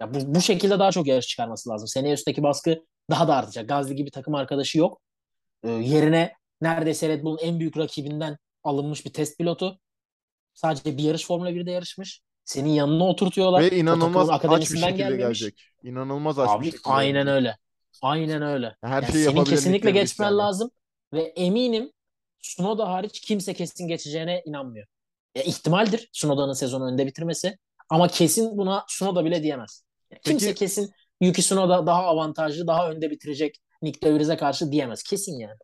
Ya 0.00 0.14
bu, 0.14 0.34
bu 0.34 0.40
şekilde 0.40 0.78
daha 0.78 0.92
çok 0.92 1.06
yarış 1.06 1.26
çıkarması 1.26 1.70
lazım. 1.70 1.88
Seneye 1.88 2.14
üstteki 2.14 2.42
baskı 2.42 2.84
daha 3.10 3.28
da 3.28 3.36
artacak. 3.36 3.68
Gazli 3.68 3.94
gibi 3.96 4.10
takım 4.10 4.34
arkadaşı 4.34 4.78
yok. 4.78 5.00
Ee, 5.64 5.68
yerine 5.70 6.32
neredeyse 6.60 7.08
Red 7.08 7.22
Bull'un 7.24 7.38
en 7.42 7.60
büyük 7.60 7.76
rakibinden 7.78 8.38
alınmış 8.64 9.04
bir 9.06 9.12
test 9.12 9.38
pilotu. 9.38 9.78
Sadece 10.54 10.98
bir 10.98 11.02
yarış 11.02 11.26
Formula 11.26 11.50
1'de 11.50 11.70
yarışmış. 11.70 12.20
Senin 12.44 12.70
yanına 12.70 13.04
oturtuyorlar. 13.08 13.62
Ve 13.62 13.70
inanılmaz 13.78 14.30
aç 14.30 14.42
bir 14.42 14.66
şekilde 14.66 14.90
gelmemiş. 14.90 15.18
gelecek. 15.40 15.62
İnanılmaz 15.82 16.38
aç 16.38 16.48
bir 16.50 16.54
Abi 16.56 16.64
şekilde. 16.64 16.82
aynen 16.90 17.26
öyle. 17.26 17.56
Aynen 18.02 18.42
öyle. 18.42 18.76
Her 18.82 19.02
Yani 19.02 19.12
şeyi 19.12 19.24
senin 19.24 19.44
kesinlikle 19.44 19.90
geçmen 19.90 20.26
yani. 20.26 20.36
lazım 20.36 20.70
ve 21.12 21.22
eminim 21.22 21.92
Sunoda 22.44 22.88
hariç 22.88 23.20
kimse 23.20 23.54
kesin 23.54 23.88
geçeceğine 23.88 24.42
inanmıyor. 24.46 24.86
Ya, 25.34 25.42
ihtimaldir 25.42 26.08
Sunoda'nın 26.12 26.52
sezonu 26.52 26.92
önde 26.92 27.06
bitirmesi 27.06 27.58
ama 27.90 28.08
kesin 28.08 28.58
buna 28.58 28.84
Sunoda 28.88 29.24
bile 29.24 29.42
diyemez. 29.42 29.84
Ya, 30.10 30.18
kimse 30.24 30.46
Peki- 30.46 30.58
kesin 30.58 30.90
Yuki 31.20 31.42
Tsunoda 31.42 31.86
daha 31.86 32.02
avantajlı, 32.04 32.66
daha 32.66 32.90
önde 32.90 33.10
bitirecek 33.10 33.60
Nick 33.82 34.02
De 34.06 34.14
Vries'e 34.14 34.36
karşı 34.36 34.72
diyemez. 34.72 35.02
Kesin 35.02 35.38
yani. 35.38 35.58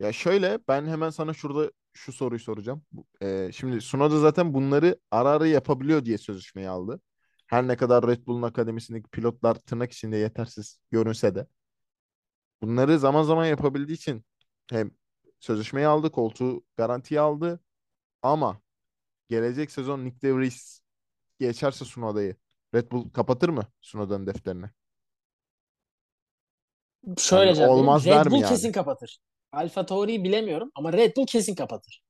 Ya 0.00 0.12
şöyle 0.12 0.58
ben 0.68 0.86
hemen 0.86 1.10
sana 1.10 1.34
şurada 1.34 1.72
şu 1.92 2.12
soruyu 2.12 2.40
soracağım. 2.40 2.82
Ee, 3.22 3.50
şimdi 3.54 3.78
Tsunoda 3.78 4.18
zaten 4.18 4.54
bunları 4.54 5.00
ara 5.10 5.30
ara 5.30 5.46
yapabiliyor 5.46 6.04
diye 6.04 6.18
sözleşmeyi 6.18 6.68
aldı. 6.68 7.00
Her 7.46 7.68
ne 7.68 7.76
kadar 7.76 8.06
Red 8.06 8.26
Bull'un 8.26 8.42
akademisindeki 8.42 9.10
pilotlar 9.10 9.54
tırnak 9.54 9.92
içinde 9.92 10.16
yetersiz 10.16 10.78
görünse 10.90 11.34
de 11.34 11.46
bunları 12.62 12.98
zaman 12.98 13.22
zaman 13.22 13.46
yapabildiği 13.46 13.96
için 13.96 14.24
hem 14.70 14.90
sözleşmeyi 15.42 15.88
aldı, 15.88 16.12
koltuğu 16.12 16.64
garantiye 16.78 17.20
aldı 17.20 17.60
ama 18.22 18.62
gelecek 19.30 19.72
sezon 19.72 20.04
Nick 20.04 20.22
De 20.22 20.36
Vries 20.36 20.80
geçerse 21.40 21.84
Tsunoda'yı 21.86 22.36
Red 22.74 22.92
Bull 22.92 23.10
kapatır 23.10 23.50
mı 23.50 23.66
Tsunoda'nın 23.82 24.28
defterini? 24.28 24.66
Şöyle 27.18 27.60
Yani 27.60 27.70
olmaz 27.70 28.06
Red 28.06 28.26
Bull 28.30 28.40
yani? 28.40 28.48
kesin 28.48 28.72
kapatır. 28.72 29.18
Alfa 29.52 29.86
Tauri'yi 29.86 30.24
bilemiyorum 30.24 30.70
ama 30.74 30.92
Red 30.92 31.16
Bull 31.16 31.26
kesin 31.26 31.54
kapatır. 31.54 32.02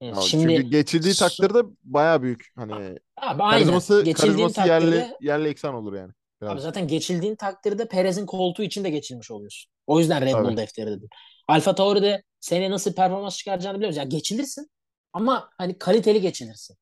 Ya 0.00 0.14
şimdi 0.14 0.54
Çünkü 0.54 0.70
geçildiği 0.70 1.14
takdirde 1.14 1.58
baya 1.84 2.22
büyük 2.22 2.52
hani 2.56 2.98
abi 3.16 3.42
aynen. 3.42 3.58
karizması 3.58 4.02
Geçildiğin 4.04 4.36
karizması 4.36 4.60
yerli 4.62 4.90
takdirde 4.90 5.16
yerli 5.20 5.48
eksan 5.48 5.74
olur 5.74 5.94
yani. 5.94 6.12
Biraz. 6.40 6.52
Abi 6.52 6.60
zaten 6.60 6.88
geçildiğin 6.88 7.36
takdirde 7.36 7.88
Perez'in 7.88 8.26
koltuğu 8.26 8.62
için 8.62 8.84
de 8.84 8.90
geçilmiş 8.90 9.30
oluyorsun. 9.30 9.70
O 9.86 9.98
yüzden 10.00 10.22
Red 10.22 10.32
Bull 10.44 10.56
defteri 10.56 10.90
dedim. 10.90 11.08
Alfa 11.50 11.74
Tauri'de 11.74 12.22
seni 12.40 12.70
nasıl 12.70 12.94
performans 12.94 13.36
çıkaracağını 13.36 13.76
biliyoruz. 13.76 13.96
Ya 13.96 14.04
geçilirsin 14.04 14.70
ama 15.12 15.50
hani 15.58 15.78
kaliteli 15.78 16.20
geçilirsin. 16.20 16.76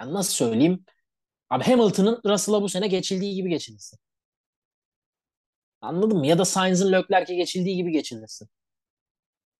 Yani 0.00 0.14
nasıl 0.14 0.32
söyleyeyim? 0.32 0.84
Abi 1.50 1.64
Hamilton'ın 1.64 2.20
Russell'a 2.24 2.62
bu 2.62 2.68
sene 2.68 2.88
geçildiği 2.88 3.34
gibi 3.34 3.50
geçilirsin. 3.50 3.98
Anladın 5.80 6.18
mı? 6.18 6.26
Ya 6.26 6.38
da 6.38 6.44
Sainz'ın 6.44 6.92
Leclerc'e 6.92 7.34
geçildiği 7.34 7.76
gibi 7.76 7.92
geçilirsin. 7.92 8.48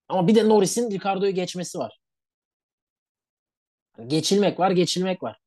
Ama 0.09 0.29
bir 0.29 0.35
de 0.35 0.49
Norris'in 0.49 0.91
Ricardo'yu 0.91 1.35
geçmesi 1.35 1.79
var. 1.79 2.01
Yani 3.99 4.09
geçilmek 4.09 4.59
var, 4.61 4.71
geçilmek 4.71 5.23
var. 5.23 5.41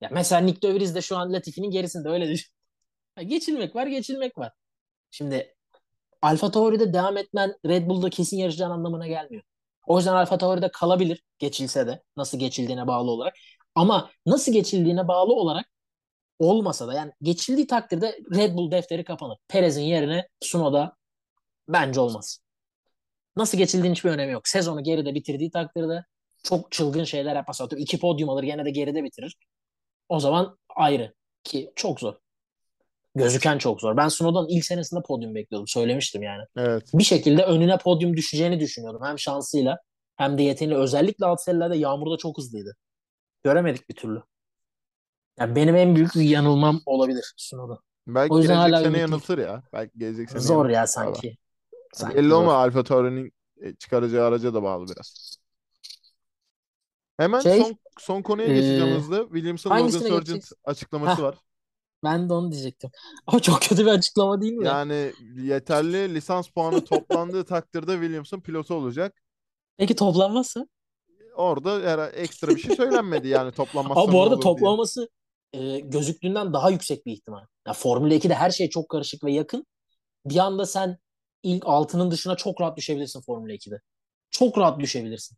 Ya 0.00 0.08
mesela 0.12 0.40
Nick 0.40 0.62
De 0.62 0.94
de 0.94 1.02
şu 1.02 1.16
an 1.16 1.32
Latifi'nin 1.32 1.70
gerisinde 1.70 2.08
öyle 2.08 2.28
düşün. 2.28 2.52
Geçilmek 3.26 3.76
var, 3.76 3.86
geçilmek 3.86 4.38
var. 4.38 4.52
Şimdi 5.10 5.54
Alfa 6.22 6.50
Tauri'de 6.50 6.92
devam 6.92 7.16
etmen 7.16 7.54
Red 7.66 7.88
Bull'da 7.88 8.10
kesin 8.10 8.36
yarışacağın 8.38 8.70
anlamına 8.70 9.06
gelmiyor. 9.06 9.42
O 9.86 9.96
yüzden 9.96 10.12
Alfa 10.12 10.38
Tauri'de 10.38 10.70
kalabilir 10.72 11.22
geçilse 11.38 11.86
de 11.86 12.02
nasıl 12.16 12.38
geçildiğine 12.38 12.86
bağlı 12.86 13.10
olarak. 13.10 13.34
Ama 13.74 14.10
nasıl 14.26 14.52
geçildiğine 14.52 15.08
bağlı 15.08 15.32
olarak 15.32 15.66
olmasa 16.38 16.88
da 16.88 16.94
yani 16.94 17.12
geçildiği 17.22 17.66
takdirde 17.66 18.18
Red 18.34 18.56
Bull 18.56 18.70
defteri 18.70 19.04
kapanır. 19.04 19.38
Perez'in 19.48 19.82
yerine 19.82 20.28
Tsunoda 20.40 20.96
bence 21.68 22.00
olmaz. 22.00 22.38
Nasıl 23.36 23.58
geçildiğinin 23.58 23.94
hiçbir 23.94 24.10
önemi 24.10 24.32
yok. 24.32 24.48
Sezonu 24.48 24.82
geride 24.82 25.14
bitirdiği 25.14 25.50
takdirde 25.50 26.04
çok 26.42 26.72
çılgın 26.72 27.04
şeyler 27.04 27.36
yapmasa 27.36 27.64
atıyorum 27.64 27.82
iki 27.82 27.98
podyum 28.00 28.30
alır 28.30 28.42
gene 28.42 28.64
de 28.64 28.70
geride 28.70 29.04
bitirir. 29.04 29.36
O 30.08 30.20
zaman 30.20 30.58
ayrı 30.76 31.14
ki 31.44 31.72
çok 31.76 32.00
zor. 32.00 32.14
Gözüken 33.14 33.58
çok 33.58 33.80
zor. 33.80 33.96
Ben 33.96 34.08
Tsunoda'nın 34.08 34.48
ilk 34.48 34.64
senesinde 34.64 35.00
podyum 35.02 35.34
bekliyordum. 35.34 35.68
Söylemiştim 35.68 36.22
yani 36.22 36.42
Evet. 36.56 36.90
bir 36.94 37.02
şekilde 37.04 37.44
önüne 37.44 37.78
podyum 37.78 38.16
düşeceğini 38.16 38.60
düşünüyordum. 38.60 39.00
Hem 39.04 39.18
şansıyla 39.18 39.78
hem 40.16 40.38
de 40.38 40.42
yeteneğiyle. 40.42 40.82
Özellikle 40.82 41.26
alt 41.26 41.40
serilerde 41.42 41.76
yağmurda 41.76 42.16
çok 42.16 42.38
hızlıydı. 42.38 42.76
Göremedik 43.44 43.88
bir 43.88 43.94
türlü. 43.94 44.22
Yani 45.38 45.56
benim 45.56 45.76
en 45.76 45.96
büyük 45.96 46.16
yanılmam 46.16 46.80
olabilir 46.86 47.32
Sunoda. 47.36 47.78
Belki 48.06 48.32
O 48.34 48.38
yüzden 48.38 48.56
gelecek 48.56 48.74
hala 48.74 48.84
sene 48.84 48.98
yanıltır 48.98 49.38
ya. 49.38 49.62
Belki 49.72 49.98
gelecek 49.98 50.30
sene 50.30 50.40
Zor 50.40 50.66
ya 50.68 50.72
yanıltır 50.72 50.94
galiba. 50.94 51.14
sanki. 51.14 51.36
Sanki 51.94 52.16
Belli 52.16 52.34
olma 52.34 52.54
Alfa 52.54 52.84
Tauri'nin 52.84 53.32
e, 53.62 53.74
çıkaracağı 53.74 54.26
araca 54.26 54.54
da 54.54 54.62
bağlı 54.62 54.86
biraz. 54.94 55.36
Hemen 57.16 57.40
Şey, 57.40 57.62
son 57.62 57.78
son 57.98 58.22
konuya 58.22 58.48
geçeceğim 58.48 58.96
hızlı. 58.96 59.28
Williams'ın 59.32 59.70
Logan 59.70 59.88
Sargent 59.88 60.44
açıklaması 60.64 61.22
Hah. 61.22 61.28
var. 61.28 61.34
Ben 62.04 62.28
de 62.28 62.32
onu 62.32 62.52
diyecektim. 62.52 62.90
Ama 63.26 63.40
çok 63.40 63.62
kötü 63.62 63.86
bir 63.86 63.90
açıklama 63.90 64.40
değil 64.40 64.52
mi? 64.52 64.66
Yani 64.66 65.12
yeterli 65.36 66.14
lisans 66.14 66.48
puanı 66.48 66.84
toplandığı 66.84 67.44
takdirde 67.44 67.92
Williams'ın 67.92 68.40
pilotu 68.40 68.74
olacak. 68.74 69.22
Peki 69.76 69.96
toplanmazsa? 69.96 70.66
Orada 71.36 71.90
her 71.90 72.12
ekstra 72.14 72.48
bir 72.48 72.60
şey 72.60 72.76
söylenmedi 72.76 73.28
yani 73.28 73.52
toplanmazsa 73.52 74.00
Ama 74.00 74.12
bu 74.12 74.22
arada 74.22 74.40
toplaması 74.40 75.08
e, 75.52 75.80
gözüktüğünden 75.80 76.52
daha 76.52 76.70
yüksek 76.70 77.06
bir 77.06 77.12
ihtimal. 77.12 77.46
Ya 77.66 77.72
Formula 77.72 78.14
2'de 78.14 78.34
her 78.34 78.50
şey 78.50 78.68
çok 78.68 78.88
karışık 78.88 79.24
ve 79.24 79.32
yakın. 79.32 79.66
Bir 80.26 80.36
anda 80.36 80.66
sen 80.66 80.98
ilk 81.42 81.66
altının 81.66 82.10
dışına 82.10 82.36
çok 82.36 82.60
rahat 82.60 82.76
düşebilirsin 82.76 83.20
Formula 83.20 83.52
2'de. 83.52 83.80
Çok 84.30 84.58
rahat 84.58 84.80
düşebilirsin. 84.80 85.36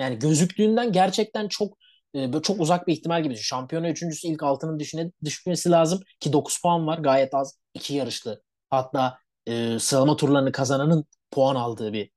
Yani 0.00 0.18
gözüktüğünden 0.18 0.92
gerçekten 0.92 1.48
çok 1.48 1.78
e, 2.16 2.32
böyle 2.32 2.42
çok 2.42 2.60
uzak 2.60 2.86
bir 2.86 2.92
ihtimal 2.92 3.22
gibi. 3.22 3.36
Şampiyona 3.36 3.90
üçüncüsü 3.90 4.28
ilk 4.28 4.42
altının 4.42 4.78
düşüne, 4.78 5.10
düşmesi 5.24 5.70
lazım 5.70 6.00
ki 6.20 6.32
9 6.32 6.60
puan 6.62 6.86
var 6.86 6.98
gayet 6.98 7.34
az. 7.34 7.58
iki 7.74 7.94
yarışlı. 7.94 8.42
Hatta 8.70 9.18
e, 9.46 9.78
sıralama 9.78 10.16
turlarını 10.16 10.52
kazananın 10.52 11.04
puan 11.30 11.54
aldığı 11.56 11.92
bir 11.92 12.10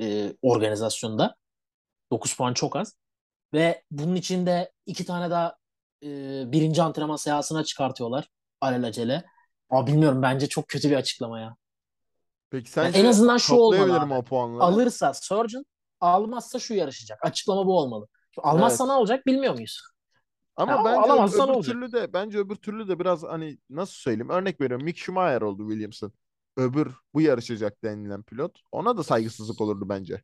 e, 0.00 0.32
organizasyonda. 0.42 1.36
9 2.12 2.34
puan 2.36 2.54
çok 2.54 2.76
az. 2.76 2.94
Ve 3.54 3.82
bunun 3.90 4.14
içinde 4.14 4.72
iki 4.86 5.04
tane 5.04 5.30
daha 5.30 5.56
e, 6.02 6.08
birinci 6.52 6.82
antrenman 6.82 7.16
sehasına 7.16 7.64
çıkartıyorlar 7.64 8.28
alelacele. 8.60 9.24
Ama 9.70 9.86
bilmiyorum 9.86 10.22
bence 10.22 10.48
çok 10.48 10.68
kötü 10.68 10.90
bir 10.90 10.96
açıklama 10.96 11.40
ya. 11.40 11.56
Peki 12.50 12.70
Yani 12.80 12.86
sence 12.86 13.00
en 13.00 13.04
azından 13.04 13.36
şu 13.36 13.54
olmalı 13.54 14.00
abi. 14.00 14.14
o 14.14 14.22
puanları? 14.22 14.62
Alırsa 14.62 15.14
Surgeon, 15.14 15.64
almazsa 16.00 16.58
şu 16.58 16.74
yarışacak. 16.74 17.24
Açıklama 17.24 17.66
bu 17.66 17.78
olmalı. 17.78 18.08
Almazsa 18.42 18.84
Evet. 18.84 18.90
ne 18.92 18.98
olacak 18.98 19.26
bilmiyor 19.26 19.54
muyuz? 19.54 19.80
Ama 20.56 20.72
Ya, 20.72 20.84
bence 20.84 20.98
alamazsa 21.12 21.44
öbür 21.44 21.52
olacak? 21.52 21.72
türlü 21.74 21.92
de 21.92 22.12
bence 22.12 22.38
öbür 22.38 22.56
türlü 22.56 22.88
de 22.88 22.98
biraz 22.98 23.22
hani 23.22 23.58
nasıl 23.70 23.92
söyleyeyim 23.92 24.30
örnek 24.30 24.60
veriyorum 24.60 24.84
Mick 24.84 24.98
Schumacher 24.98 25.40
oldu 25.42 25.68
Williams'ın. 25.68 26.12
Öbür 26.56 26.92
bu 27.14 27.20
yarışacak 27.20 27.84
denilen 27.84 28.22
pilot. 28.22 28.60
Ona 28.72 28.96
da 28.96 29.02
saygısızlık 29.02 29.60
olurdu 29.60 29.88
bence. 29.88 30.22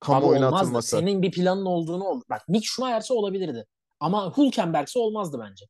Kamuoyuna 0.00 0.46
atılması. 0.48 0.96
Senin 0.96 1.22
bir 1.22 1.30
planın 1.30 1.66
olduğunu 1.66 2.04
oldu. 2.04 2.24
Bak 2.30 2.48
Mick 2.48 2.64
Schumacher'se 2.66 3.14
olabilirdi. 3.14 3.66
Ama 4.00 4.36
Hülkenberg'se 4.36 4.98
olmazdı 4.98 5.40
bence. 5.48 5.66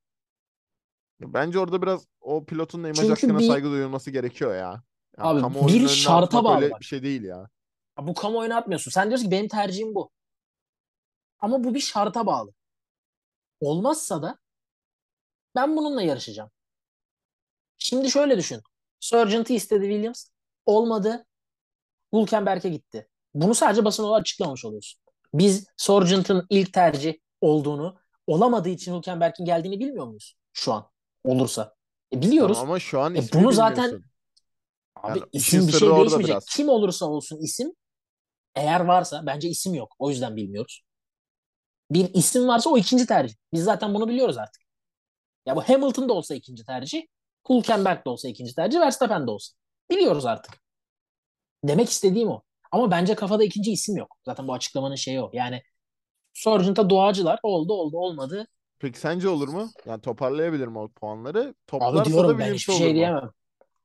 Bence 1.20 1.59
orada 1.59 1.83
biraz 1.83 2.06
o 2.20 2.44
pilotun 2.44 2.78
imaj 2.85 2.96
Çünkü 2.96 3.09
hakkına 3.09 3.38
bir- 3.38 3.46
saygı 3.48 3.70
duyulması 3.70 4.11
gerekiyor 4.11 4.54
ya. 4.54 4.83
Ya 5.18 5.24
Abi 5.24 5.68
bir 5.68 5.88
şarta 5.88 6.44
bağlı 6.44 6.56
öyle 6.56 6.70
bak. 6.70 6.80
bir 6.80 6.85
şey 6.85 7.02
değil 7.02 7.22
ya. 7.22 7.48
Ya 7.98 8.06
Bu 8.06 8.14
kamuoyuna 8.14 8.56
atmıyorsun. 8.56 8.90
Sen 8.90 9.09
diyorsun 9.09 9.24
ki 9.26 9.30
benim 9.30 9.48
tercihim 9.48 9.94
bu. 9.94 10.11
Ama 11.40 11.64
bu 11.64 11.74
bir 11.74 11.81
şarta 11.81 12.26
bağlı. 12.26 12.53
Olmazsa 13.61 14.22
da 14.22 14.38
ben 15.55 15.76
bununla 15.76 16.03
yarışacağım. 16.03 16.50
Şimdi 17.78 18.11
şöyle 18.11 18.38
düşün. 18.38 18.62
Sargent'ı 19.01 19.53
istedi 19.53 19.84
Williams. 19.84 20.26
Olmadı. 20.66 21.26
Hülkenberg'e 22.14 22.68
gitti. 22.68 23.09
Bunu 23.34 23.55
sadece 23.55 23.84
basın 23.84 24.05
olarak 24.05 24.20
açıklamış 24.20 24.64
oluyorsun. 24.64 25.01
Biz 25.34 25.66
Sargent'ın 25.76 26.47
ilk 26.51 26.72
tercih 26.72 27.14
olduğunu, 27.41 27.99
olamadığı 28.26 28.68
için 28.68 28.97
Hülkenberg'in 28.97 29.45
geldiğini 29.45 29.80
bilmiyor 29.80 30.07
muyuz 30.07 30.34
şu 30.53 30.72
an? 30.72 30.91
Olursa. 31.24 31.74
E 32.14 32.22
biliyoruz. 32.22 32.57
Tamam 32.57 32.70
ama 32.70 32.78
şu 32.80 33.01
an 33.01 33.14
E 33.14 33.22
bunu 33.34 33.53
zaten-. 33.53 34.03
Abi 34.97 35.18
Yani 35.18 35.28
isim 35.32 35.68
bir 35.68 35.72
şey 35.72 35.88
değişmeyecek. 35.91 36.26
biraz. 36.26 36.45
Kim 36.45 36.68
olursa 36.68 37.07
olsun 37.07 37.38
isim 37.43 37.72
eğer 38.55 38.80
varsa 38.80 39.26
bence 39.26 39.49
isim 39.49 39.74
yok. 39.74 39.95
O 39.99 40.11
yüzden 40.11 40.36
bilmiyoruz. 40.36 40.82
Bir 41.91 42.14
isim 42.14 42.49
varsa 42.49 42.70
o 42.70 42.78
ikinci 42.78 43.07
tercih. 43.07 43.34
Biz 43.53 43.64
zaten 43.64 43.95
bunu 43.95 44.09
biliyoruz 44.09 44.38
artık. 44.38 44.62
Ya 45.47 45.57
bu 45.57 45.62
Hamilton 45.62 46.09
da 46.09 46.12
olsa 46.12 46.34
ikinci 46.34 46.64
tercih, 46.64 47.03
Hülkenberg 47.51 48.05
de 48.05 48.11
olsa 48.11 48.28
ikinci 48.28 48.55
tercih, 48.55 48.80
Verstappen 48.80 49.26
de 49.26 49.30
olsa. 49.30 49.55
Biliyoruz 49.91 50.26
artık. 50.26 50.55
Demek 51.64 51.88
istediğim 51.88 52.28
o. 52.28 52.43
Ama 52.72 52.91
bence 52.91 53.14
kafada 53.14 53.45
ikinci 53.45 53.72
isim 53.72 53.97
yok. 53.97 54.16
Zaten 54.24 54.49
bu 54.49 54.53
açıklamanın 54.53 54.95
şeyi 54.95 55.20
o. 55.20 55.30
Yani 55.32 55.62
Sargent'a 56.32 56.91
doğacılar 56.91 57.38
oldu 57.43 57.72
oldu 57.72 57.99
olmadı. 57.99 58.47
Peki 58.78 58.99
sence 58.99 59.28
olur 59.28 59.49
mu? 59.49 59.70
Yani 59.86 60.01
toparlayabilir 60.01 60.66
mi 60.66 60.78
o 60.78 60.88
puanları? 60.88 61.41
Abi 61.41 61.55
Toplarsa 61.66 61.99
da 61.99 62.05
diyorum 62.05 62.38
ben 62.38 62.55
hiçbir 62.55 62.72
şey 62.72 62.88
mu? 62.88 62.95
diyemem. 62.95 63.30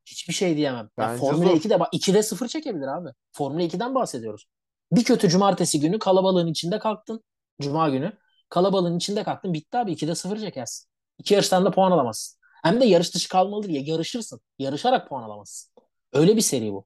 Hiçbir 0.06 0.34
şey 0.34 0.58
diyemem. 0.58 0.90
Bence 0.98 1.20
Formula 1.20 1.50
zor. 1.50 1.58
2'de 1.58 1.80
bak 1.80 1.94
2'de 1.94 2.24
0 2.24 2.48
çekebilir 2.48 2.88
abi. 2.88 3.10
Formula 3.32 3.62
2'den 3.64 3.96
bahsediyoruz. 3.96 4.46
Bir 4.92 5.04
kötü 5.04 5.30
cumartesi 5.30 5.80
günü 5.80 6.00
kalabalığın 6.00 6.48
içinde 6.48 6.80
kalktın. 6.80 7.24
Cuma 7.62 7.90
günü. 7.90 8.14
Kalabalığın 8.50 8.98
içinde 8.98 9.24
kalktın. 9.24 9.54
Bitti 9.54 9.78
abi. 9.78 9.92
2'de 9.92 10.16
0 10.16 10.38
çekersin. 10.40 10.90
İki 11.18 11.34
yarıştan 11.34 11.66
da 11.66 11.72
puan 11.72 11.92
alamazsın. 11.92 12.40
Hem 12.64 12.82
de 12.82 12.86
yarış 12.86 13.16
dışı 13.16 13.30
kalmalı 13.30 13.64
diye 13.64 13.82
yarışırsın. 13.82 14.42
Yarışarak 14.60 15.10
puan 15.10 15.24
alamazsın. 15.24 15.74
Öyle 16.14 16.36
bir 16.36 16.42
seri 16.42 16.74
bu. 16.74 16.86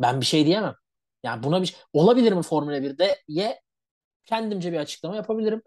Ben 0.00 0.20
bir 0.20 0.26
şey 0.26 0.46
diyemem. 0.46 0.74
Yani 1.22 1.42
buna 1.42 1.62
bir 1.62 1.76
olabilir 1.92 2.32
mi 2.32 2.42
Formula 2.42 2.82
1'de? 2.82 3.22
Ye 3.28 3.60
kendimce 4.24 4.72
bir 4.72 4.78
açıklama 4.78 5.16
yapabilirim. 5.16 5.62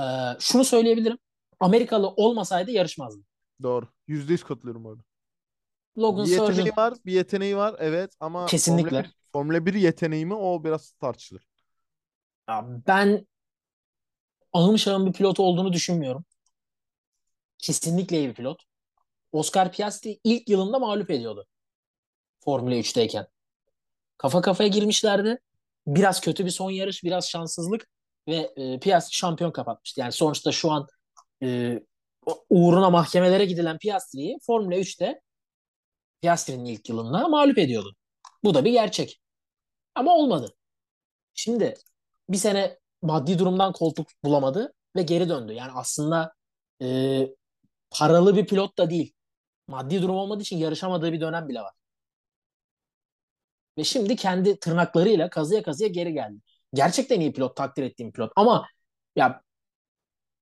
Ee, 0.00 0.04
şunu 0.40 0.64
söyleyebilirim. 0.64 1.18
Amerikalı 1.60 2.08
olmasaydı 2.08 2.70
yarışmazdı. 2.70 3.22
Doğru. 3.62 3.88
Yüzde 4.06 4.32
yüz 4.32 4.44
katılıyorum 4.44 4.86
orada. 4.86 5.02
Logan 5.98 6.26
Bir 6.26 6.30
yeteneği 6.30 6.54
Sargent 6.56 6.78
var, 6.78 6.94
bir 7.06 7.12
yeteneği 7.12 7.56
var 7.56 7.76
evet 7.78 8.14
ama 8.20 8.38
Formula 8.38 8.50
kesinlikle. 8.50 9.04
1, 9.04 9.16
Formula 9.32 9.66
1 9.66 9.74
yeteneği 9.74 10.26
mi 10.26 10.34
o 10.34 10.64
biraz 10.64 10.90
tartışılır. 10.90 11.46
Ya 12.48 12.64
ben 12.86 13.26
ahım 14.56 14.78
şahım 14.78 15.06
bir 15.06 15.12
pilot 15.12 15.40
olduğunu 15.40 15.72
düşünmüyorum. 15.72 16.24
Kesinlikle 17.58 18.18
iyi 18.18 18.28
bir 18.28 18.34
pilot. 18.34 18.62
Oscar 19.32 19.72
Piastri 19.72 20.20
ilk 20.24 20.48
yılında 20.48 20.78
mağlup 20.78 21.10
ediyordu. 21.10 21.46
Formula 22.44 22.74
3'teyken. 22.74 23.26
Kafa 24.18 24.40
kafaya 24.40 24.68
girmişlerdi. 24.68 25.38
Biraz 25.86 26.20
kötü 26.20 26.44
bir 26.44 26.50
son 26.50 26.70
yarış, 26.70 27.04
biraz 27.04 27.28
şanssızlık 27.28 27.88
ve 28.28 28.52
e, 28.56 28.80
Piastri 28.80 29.14
şampiyon 29.14 29.50
kapatmıştı. 29.50 30.00
Yani 30.00 30.12
sonuçta 30.12 30.52
şu 30.52 30.70
an 30.70 30.86
e, 31.42 31.80
uğruna 32.50 32.90
mahkemelere 32.90 33.44
gidilen 33.44 33.78
Piastri'yi 33.78 34.38
Formula 34.46 34.76
3'te 34.76 35.20
Piastri'nin 36.22 36.64
ilk 36.64 36.88
yılında 36.88 37.28
mağlup 37.28 37.58
ediyordu. 37.58 37.96
Bu 38.44 38.54
da 38.54 38.64
bir 38.64 38.72
gerçek. 38.72 39.20
Ama 39.94 40.14
olmadı. 40.14 40.54
Şimdi 41.34 41.74
bir 42.28 42.36
sene 42.36 42.78
maddi 43.02 43.38
durumdan 43.38 43.72
koltuk 43.72 44.08
bulamadı 44.24 44.72
ve 44.96 45.02
geri 45.02 45.28
döndü. 45.28 45.52
Yani 45.52 45.72
aslında 45.74 46.32
e, 46.82 47.28
paralı 47.90 48.36
bir 48.36 48.46
pilot 48.46 48.78
da 48.78 48.90
değil. 48.90 49.12
Maddi 49.68 50.02
durum 50.02 50.16
olmadığı 50.16 50.42
için 50.42 50.58
yarışamadığı 50.58 51.12
bir 51.12 51.20
dönem 51.20 51.48
bile 51.48 51.60
var. 51.60 51.72
Ve 53.78 53.84
şimdi 53.84 54.16
kendi 54.16 54.58
tırnaklarıyla 54.58 55.30
kazıya 55.30 55.62
kazıya 55.62 55.88
geri 55.88 56.12
geldi. 56.12 56.40
Gerçekten 56.74 57.20
iyi 57.20 57.32
pilot, 57.32 57.56
takdir 57.56 57.82
ettiğim 57.82 58.12
pilot. 58.12 58.32
Ama 58.36 58.66
ya 59.16 59.42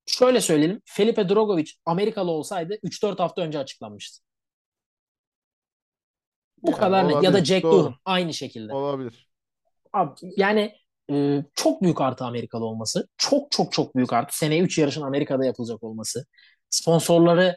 şöyle 0.07 0.41
söyleyelim. 0.41 0.83
Felipe 0.85 1.29
Drogovic 1.29 1.71
Amerikalı 1.87 2.31
olsaydı 2.31 2.79
3-4 2.83 3.19
hafta 3.19 3.43
önce 3.43 3.59
açıklanmıştı. 3.59 4.25
Bu 6.63 6.71
Yani 6.71 6.81
kadar 6.81 7.05
net. 7.05 7.15
Ya 7.15 7.23
da 7.23 7.29
olabilir. 7.29 7.45
Jack 7.45 7.63
Doğru. 7.63 7.73
Doohan 7.73 7.95
aynı 8.05 8.35
şekilde. 8.35 8.73
Olabilir. 8.73 9.29
Abi, 9.93 10.15
yani 10.37 10.77
e, 11.11 11.45
çok 11.55 11.83
büyük 11.83 12.01
artı 12.01 12.25
Amerikalı 12.25 12.65
olması. 12.65 13.09
Çok 13.17 13.51
çok 13.51 13.73
çok 13.73 13.97
büyük 13.97 14.13
artı. 14.13 14.39
Seneye 14.39 14.63
3 14.63 14.79
yarışın 14.79 15.03
Amerika'da 15.03 15.45
yapılacak 15.45 15.83
olması. 15.83 16.27
Sponsorları 16.71 17.57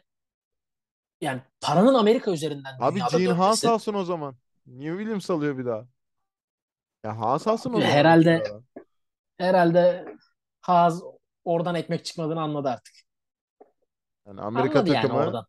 yani 1.20 1.42
paranın 1.60 1.94
Amerika 1.94 2.30
üzerinden 2.30 2.76
Abi 2.80 3.00
Gene 3.10 3.32
Haas 3.32 3.64
alsın 3.64 3.94
o 3.94 4.04
zaman. 4.04 4.36
Niye 4.66 4.92
Williams 4.92 5.30
alıyor 5.30 5.58
bir 5.58 5.66
daha? 5.66 5.86
Ya 7.04 7.18
Haas 7.20 7.46
alsın 7.46 7.70
o 7.70 7.80
zaman. 7.80 7.86
Herhalde 7.86 8.42
herhalde 9.38 10.04
Haas 10.60 11.00
oradan 11.44 11.74
ekmek 11.74 12.04
çıkmadığını 12.04 12.40
anladı 12.40 12.68
artık. 12.68 12.94
Yani 14.26 14.40
Amerika 14.40 14.78
Anladı 14.78 14.94
yani 14.94 15.02
takımı 15.02 15.20
oradan. 15.22 15.46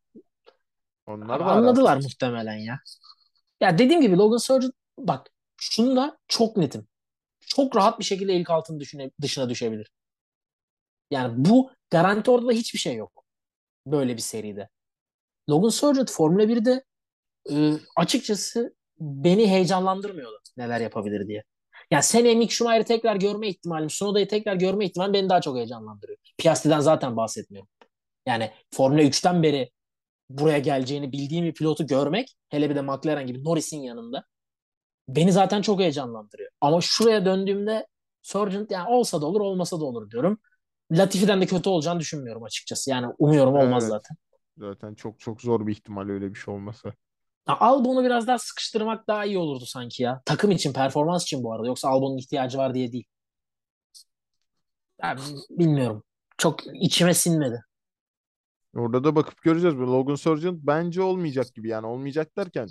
onlar 1.07 1.39
var 1.39 1.57
anladılar 1.57 1.91
artık. 1.91 2.03
muhtemelen 2.03 2.57
ya. 2.57 2.79
Ya 3.61 3.77
dediğim 3.77 4.01
gibi 4.01 4.17
Logan 4.17 4.37
Sargent 4.37 4.73
bak 4.97 5.27
şunda 5.57 6.17
çok 6.27 6.57
netim. 6.57 6.87
Çok 7.49 7.75
rahat 7.75 7.99
bir 7.99 8.03
şekilde 8.05 8.33
ilk 8.33 8.49
altın 8.49 8.79
düşüne, 8.79 9.11
dışına 9.21 9.49
düşebilir. 9.49 9.91
Yani 11.11 11.33
bu 11.37 11.71
garanti 11.89 12.31
orada 12.31 12.47
da 12.47 12.51
hiçbir 12.51 12.79
şey 12.79 12.95
yok. 12.95 13.25
Böyle 13.85 14.17
bir 14.17 14.21
seride. 14.21 14.69
Logan 15.49 15.69
Sargent 15.69 16.11
Formula 16.11 16.43
1'de 16.43 16.83
e, 17.51 17.73
açıkçası 17.95 18.75
beni 18.99 19.47
heyecanlandırmıyordu 19.49 20.39
neler 20.57 20.81
yapabilir 20.81 21.27
diye. 21.27 21.43
Yani 21.91 22.03
seneye 22.03 22.35
Mick 22.35 22.51
Schumacher'ı 22.51 22.83
tekrar 22.83 23.15
görme 23.15 23.47
ihtimalim, 23.49 23.89
Sunoda'yı 23.89 24.27
tekrar 24.27 24.55
görme 24.55 24.85
ihtimalim 24.85 25.13
beni 25.13 25.29
daha 25.29 25.41
çok 25.41 25.55
heyecanlandırıyor. 25.55 26.17
Piastri'den 26.37 26.79
zaten 26.79 27.17
bahsetmiyorum. 27.17 27.69
Yani 28.25 28.51
Formula 28.71 29.01
3'ten 29.03 29.43
beri 29.43 29.71
buraya 30.29 30.59
geleceğini 30.59 31.11
bildiğim 31.11 31.45
bir 31.45 31.53
pilotu 31.53 31.87
görmek, 31.87 32.35
hele 32.49 32.69
bir 32.69 32.75
de 32.75 32.81
McLaren 32.81 33.27
gibi 33.27 33.43
Norris'in 33.43 33.81
yanında 33.81 34.25
beni 35.15 35.31
zaten 35.31 35.61
çok 35.61 35.79
heyecanlandırıyor. 35.79 36.51
Ama 36.61 36.81
şuraya 36.81 37.25
döndüğümde 37.25 37.87
Sargent 38.21 38.71
yani 38.71 38.89
olsa 38.89 39.21
da 39.21 39.25
olur, 39.25 39.41
olmasa 39.41 39.79
da 39.79 39.85
olur 39.85 40.11
diyorum. 40.11 40.39
Latifi'den 40.91 41.41
de 41.41 41.45
kötü 41.45 41.69
olacağını 41.69 41.99
düşünmüyorum 41.99 42.43
açıkçası. 42.43 42.89
Yani 42.89 43.07
umuyorum 43.19 43.55
olmaz 43.55 43.83
Evet. 43.83 43.91
zaten. 43.91 44.17
Zaten 44.57 44.95
çok 44.95 45.19
çok 45.19 45.41
zor 45.41 45.67
bir 45.67 45.71
ihtimal 45.71 46.09
öyle 46.09 46.29
bir 46.29 46.39
şey 46.39 46.53
olması. 46.53 46.93
Ya 47.47 47.57
Albon'u 47.59 48.03
biraz 48.03 48.27
daha 48.27 48.37
sıkıştırmak 48.39 49.07
daha 49.07 49.25
iyi 49.25 49.37
olurdu 49.37 49.65
sanki 49.65 50.03
ya. 50.03 50.21
Takım 50.25 50.51
için, 50.51 50.73
performans 50.73 51.23
için 51.23 51.43
bu 51.43 51.53
arada. 51.53 51.67
Yoksa 51.67 51.89
Albon'un 51.89 52.17
ihtiyacı 52.17 52.57
var 52.57 52.73
diye 52.73 52.91
değil. 52.91 53.05
Ya, 55.03 55.15
bilmiyorum. 55.49 56.03
Çok 56.37 56.59
içime 56.73 57.13
sinmedi. 57.13 57.61
Orada 58.75 59.03
da 59.03 59.15
bakıp 59.15 59.41
göreceğiz. 59.41 59.75
Logan 59.75 60.15
Sargent 60.15 60.59
bence 60.63 61.01
olmayacak 61.01 61.55
gibi. 61.55 61.69
Yani 61.69 61.85
olmayacak 61.87 62.37
derken 62.37 62.67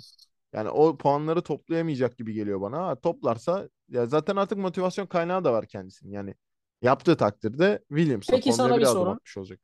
yani 0.53 0.69
o 0.69 0.97
puanları 0.97 1.41
toplayamayacak 1.41 2.17
gibi 2.17 2.33
geliyor 2.33 2.61
bana. 2.61 2.87
Ha, 2.87 2.95
toplarsa 3.01 3.69
ya 3.89 4.05
zaten 4.05 4.35
artık 4.35 4.57
motivasyon 4.57 5.05
kaynağı 5.07 5.43
da 5.43 5.53
var 5.53 5.65
kendisinin. 5.67 6.11
Yani 6.11 6.35
yaptığı 6.81 7.17
takdirde 7.17 7.83
Williams'a 7.89 8.35
Peki 8.35 8.53
sana 8.53 8.77
bir 8.77 8.81
1'e 8.81 8.87
adım 8.87 8.99
soru. 9.05 9.19
olacak. 9.37 9.59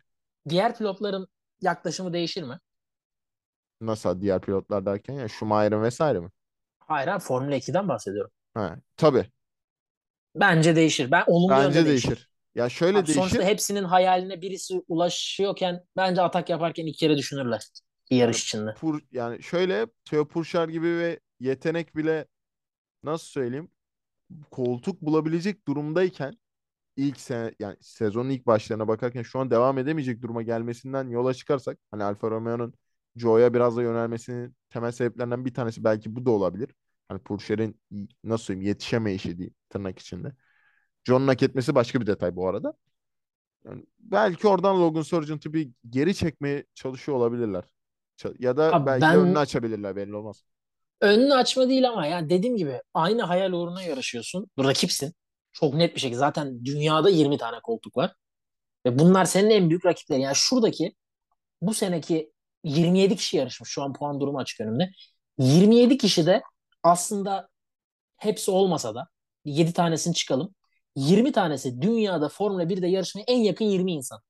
Diğer 0.50 0.78
pilotların 0.78 1.28
yaklaşımı 1.62 2.14
değişir 2.14 2.44
mi? 2.44 2.60
Nasıl 3.82 4.22
diğer 4.22 4.42
pilotlar 4.42 4.86
derken 4.86 5.14
ya 5.14 5.28
Schumacher'ın 5.28 5.82
vesaire 5.84 6.20
mi? 6.20 6.30
Hayır 6.80 7.08
abi 7.08 7.20
Formula 7.24 7.56
2'den 7.56 7.88
bahsediyorum. 7.88 8.32
Ha, 8.54 8.80
tabii. 8.98 9.32
Bence 10.36 10.76
değişir. 10.76 11.12
Ben 11.12 11.24
olumlu 11.28 11.56
Bence 11.56 11.86
değişir. 11.86 11.86
değişir. 11.86 12.30
Ya 12.56 12.70
şöyle 12.70 12.98
Abi 12.98 13.08
sonuçta 13.08 13.44
değişir. 13.44 13.44
hepsinin 13.44 13.84
hayaline 13.84 14.42
birisi 14.42 14.84
ulaşıyorken 14.88 15.84
bence 15.98 16.22
atak 16.22 16.50
yaparken 16.50 16.86
iki 16.86 16.98
kere 17.00 17.18
düşünürler 17.18 17.62
bir 18.12 18.16
yarış 18.16 18.44
içinde. 18.44 18.74
pur, 18.74 19.02
yani 19.12 19.44
şöyle 19.44 19.88
Theo 20.06 20.28
Pourchaire 20.28 20.72
gibi 20.72 20.88
ve 20.88 21.20
yetenek 21.40 21.96
bile 21.96 22.26
nasıl 23.04 23.26
söyleyeyim 23.26 23.70
koltuk 24.52 25.02
bulabilecek 25.02 25.68
durumdayken 25.68 26.34
ilk 26.98 27.20
sene 27.20 27.56
yani 27.60 27.78
sezonun 27.82 28.30
ilk 28.30 28.48
başlarına 28.48 28.88
bakarken 28.88 29.22
şu 29.22 29.40
an 29.40 29.52
devam 29.52 29.78
edemeyecek 29.78 30.22
duruma 30.22 30.42
gelmesinden 30.44 31.10
yola 31.10 31.34
çıkarsak 31.34 31.78
hani 31.92 32.04
Alfa 32.04 32.32
Romeo'nun 32.32 32.74
Joe'ya 33.16 33.54
biraz 33.54 33.78
da 33.78 33.82
yönelmesinin 33.82 34.56
temel 34.70 34.92
sebeplerinden 34.92 35.46
bir 35.46 35.54
tanesi 35.54 35.84
belki 35.84 36.16
bu 36.16 36.26
da 36.26 36.32
olabilir. 36.32 36.70
Hani 37.08 37.20
Pourchaire'in 37.20 37.80
nasıl 38.24 38.44
söyleyeyim 38.46 38.68
yetişemeyişi 38.68 39.38
diyeyim 39.38 39.56
tırnak 39.70 40.00
içinde. 40.00 40.34
John'un 41.04 41.28
hak 41.28 41.44
etmesi 41.44 41.76
başka 41.76 42.02
bir 42.02 42.08
detay 42.08 42.36
bu 42.36 42.48
arada. 42.48 42.74
Yani 43.66 43.86
belki 44.00 44.48
oradan 44.48 44.82
Logan 44.82 45.02
Sargent'ı 45.02 45.54
bir 45.54 45.72
geri 45.90 46.16
çekmeye 46.16 46.66
çalışıyor 46.76 47.18
olabilirler. 47.18 47.75
Ya 48.40 48.58
da 48.58 48.74
Abi 48.74 48.86
belki 48.86 49.02
de 49.02 49.18
önünü 49.18 49.36
ben 49.36 49.40
açabilirler 49.40 49.96
belli 49.96 50.16
olmaz. 50.16 50.44
önünü 51.02 51.34
açma 51.34 51.70
değil 51.70 51.90
ama 51.90 52.06
yani 52.08 52.30
dediğim 52.30 52.58
gibi 52.58 52.82
aynı 52.94 53.22
hayal 53.24 53.52
uğruna 53.52 53.82
yarışıyorsun. 53.84 54.48
Rakipsin. 54.60 55.14
Çok 55.54 55.74
net 55.74 55.96
bir 55.96 56.00
şekilde. 56.00 56.18
Zaten 56.20 56.66
dünyada 56.66 57.10
20 57.10 57.38
tane 57.38 57.60
koltuk 57.64 57.98
var. 57.98 58.16
Ve 58.86 59.00
bunlar 59.00 59.26
senin 59.26 59.50
en 59.50 59.70
büyük 59.70 59.86
rakiplerin. 59.86 60.22
Yani 60.22 60.36
şuradaki 60.36 60.96
bu 61.62 61.74
seneki 61.74 62.34
27 62.64 63.16
kişi 63.16 63.38
yarışmış. 63.38 63.70
Şu 63.70 63.84
an 63.84 63.94
puan 63.94 64.20
durumu 64.20 64.40
açık 64.40 64.62
önümde. 64.62 64.92
27 65.38 65.98
kişi 65.98 66.26
de 66.26 66.42
aslında 66.84 67.50
hepsi 68.18 68.52
olmasa 68.52 68.96
da 68.96 69.08
7 69.46 69.74
tanesini 69.74 70.14
çıkalım. 70.14 70.56
20 70.96 71.32
tanesi 71.32 71.82
dünyada 71.82 72.30
Formula 72.30 72.64
1'de 72.70 72.88
yarışmaya 72.88 73.24
en 73.28 73.40
yakın 73.40 73.66
20 73.66 73.92
insan. 73.94 74.22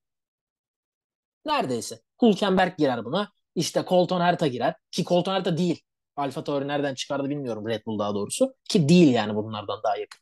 Neredeyse. 1.45 2.01
Hülkenberg 2.21 2.77
girer 2.77 3.05
buna. 3.05 3.31
İşte 3.55 3.85
Colton 3.89 4.21
Herta 4.21 4.47
girer. 4.47 4.75
Ki 4.91 5.03
Colton 5.03 5.33
Herta 5.33 5.57
değil. 5.57 5.81
Alfa 6.15 6.43
Tauri 6.43 6.67
nereden 6.67 6.95
çıkardı 6.95 7.29
bilmiyorum 7.29 7.67
Red 7.67 7.85
Bull 7.85 7.99
daha 7.99 8.15
doğrusu. 8.15 8.55
Ki 8.69 8.89
değil 8.89 9.13
yani 9.13 9.35
bunlardan 9.35 9.83
daha 9.83 9.97
yakın. 9.97 10.21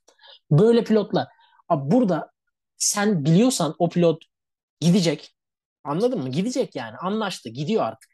Böyle 0.51 0.83
pilotlar. 0.83 1.27
Abi 1.69 1.91
burada 1.91 2.31
sen 2.77 3.25
biliyorsan 3.25 3.75
o 3.79 3.89
pilot 3.89 4.23
gidecek. 4.79 5.35
Anladın 5.83 6.19
mı? 6.23 6.29
Gidecek 6.29 6.75
yani. 6.75 6.97
Anlaştı. 6.97 7.49
Gidiyor 7.49 7.83
artık. 7.83 8.11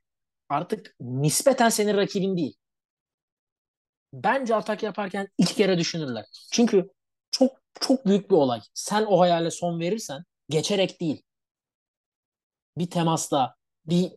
Artık 0.49 0.95
nispeten 1.01 1.69
senin 1.69 1.97
rakibin 1.97 2.37
değil. 2.37 2.55
bence 4.13 4.55
atak 4.55 4.83
yaparken 4.83 5.27
iki 5.37 5.55
kere 5.55 5.77
düşünürler. 5.77 6.25
Çünkü 6.51 6.89
çok 7.31 7.51
çok 7.79 8.05
büyük 8.05 8.29
bir 8.31 8.35
olay. 8.35 8.61
Sen 8.73 9.05
o 9.05 9.19
hayale 9.19 9.51
son 9.51 9.79
verirsen 9.79 10.23
geçerek 10.49 11.01
değil. 11.01 11.23
Bir 12.77 12.89
temasla 12.89 13.55
bir 13.85 14.11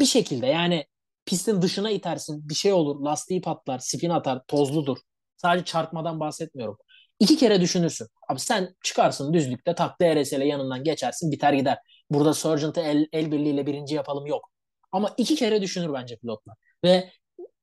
bir 0.00 0.04
şekilde 0.04 0.46
yani 0.46 0.86
pistin 1.26 1.62
dışına 1.62 1.90
itersin 1.90 2.48
bir 2.48 2.54
şey 2.54 2.72
olur 2.72 3.00
lastiği 3.00 3.40
patlar 3.40 3.78
spin 3.78 4.10
atar 4.10 4.42
tozludur. 4.48 4.98
Sadece 5.36 5.64
çarpmadan 5.64 6.20
bahsetmiyorum. 6.20 6.78
İki 7.20 7.36
kere 7.36 7.60
düşünürsün. 7.60 8.06
Abi 8.28 8.40
sen 8.40 8.76
çıkarsın 8.84 9.32
düzlükte 9.32 9.74
tak 9.74 10.00
DRS 10.00 10.32
ile 10.32 10.46
yanından 10.46 10.84
geçersin 10.84 11.32
biter 11.32 11.52
gider. 11.52 11.78
Burada 12.10 12.34
Sargent'ı 12.34 12.80
el, 12.80 13.06
el 13.12 13.32
birliğiyle 13.32 13.66
birinci 13.66 13.94
yapalım 13.94 14.26
yok. 14.26 14.50
Ama 14.92 15.14
iki 15.16 15.36
kere 15.36 15.62
düşünür 15.62 15.92
bence 15.92 16.16
pilotlar. 16.16 16.56
Ve 16.84 17.10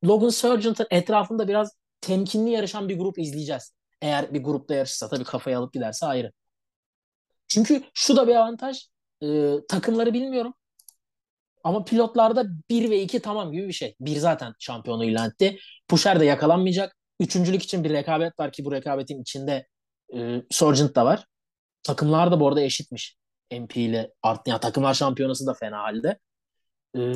Logan 0.05 0.29
Sargent'ın 0.29 0.87
etrafında 0.91 1.47
biraz 1.47 1.71
temkinli 2.01 2.51
yarışan 2.51 2.89
bir 2.89 2.97
grup 2.97 3.19
izleyeceğiz. 3.19 3.73
Eğer 4.01 4.33
bir 4.33 4.43
grupta 4.43 4.75
yarışırsa 4.75 5.09
tabii 5.09 5.23
kafayı 5.23 5.57
alıp 5.57 5.73
giderse 5.73 6.05
ayrı. 6.05 6.31
Çünkü 7.47 7.83
şu 7.93 8.15
da 8.15 8.27
bir 8.27 8.35
avantaj. 8.35 8.87
E, 9.23 9.53
takımları 9.69 10.13
bilmiyorum. 10.13 10.53
Ama 11.65 11.83
pilotlarda 11.85 12.45
1 12.69 12.89
ve 12.89 13.01
2 13.01 13.19
tamam 13.19 13.51
gibi 13.51 13.67
bir 13.67 13.73
şey. 13.73 13.95
Bir 13.99 14.15
zaten 14.17 14.53
şampiyonu 14.59 15.05
ilan 15.05 15.29
etti. 15.29 15.57
Pusher 15.87 16.19
de 16.19 16.25
yakalanmayacak. 16.25 16.95
Üçüncülük 17.19 17.63
için 17.63 17.83
bir 17.83 17.89
rekabet 17.89 18.39
var 18.39 18.51
ki 18.51 18.65
bu 18.65 18.71
rekabetin 18.71 19.21
içinde 19.21 19.67
e, 20.15 20.41
Sargent 20.51 20.95
da 20.95 21.05
var. 21.05 21.25
Takımlar 21.83 22.31
da 22.31 22.39
bu 22.39 22.47
arada 22.47 22.61
eşitmiş. 22.61 23.17
MP 23.51 23.77
ile 23.77 24.11
art 24.23 24.47
yani 24.47 24.59
takımlar 24.59 24.93
şampiyonası 24.93 25.47
da 25.47 25.53
fena 25.53 25.77
halde. 25.77 26.19
Ee, 26.97 27.13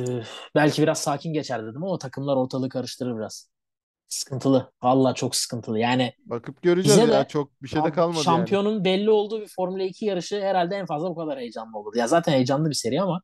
belki 0.54 0.82
biraz 0.82 0.98
sakin 0.98 1.32
geçer 1.32 1.62
dedim 1.66 1.84
ama 1.84 1.98
takımlar 1.98 2.36
ortalığı 2.36 2.68
karıştırır 2.68 3.16
biraz. 3.18 3.50
Sıkıntılı. 4.08 4.72
Valla 4.82 5.14
çok 5.14 5.36
sıkıntılı. 5.36 5.78
Yani 5.78 6.12
Bakıp 6.26 6.62
göreceğiz 6.62 6.98
ya. 6.98 7.08
de 7.24 7.28
Çok 7.28 7.62
bir 7.62 7.68
şey 7.68 7.84
de 7.84 7.92
kalmadı 7.92 8.16
yani. 8.16 8.24
şampiyonun 8.24 8.84
belli 8.84 9.10
olduğu 9.10 9.40
bir 9.40 9.48
Formula 9.56 9.82
2 9.82 10.04
yarışı 10.04 10.40
herhalde 10.42 10.76
en 10.76 10.86
fazla 10.86 11.10
bu 11.10 11.16
kadar 11.16 11.38
heyecanlı 11.38 11.78
olur. 11.78 11.96
Ya 11.96 12.06
zaten 12.06 12.32
heyecanlı 12.32 12.68
bir 12.68 12.74
seri 12.74 13.02
ama 13.02 13.22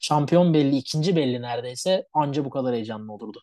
şampiyon 0.00 0.54
belli, 0.54 0.76
ikinci 0.76 1.16
belli 1.16 1.42
neredeyse 1.42 2.06
anca 2.12 2.44
bu 2.44 2.50
kadar 2.50 2.74
heyecanlı 2.74 3.12
olurdu. 3.12 3.40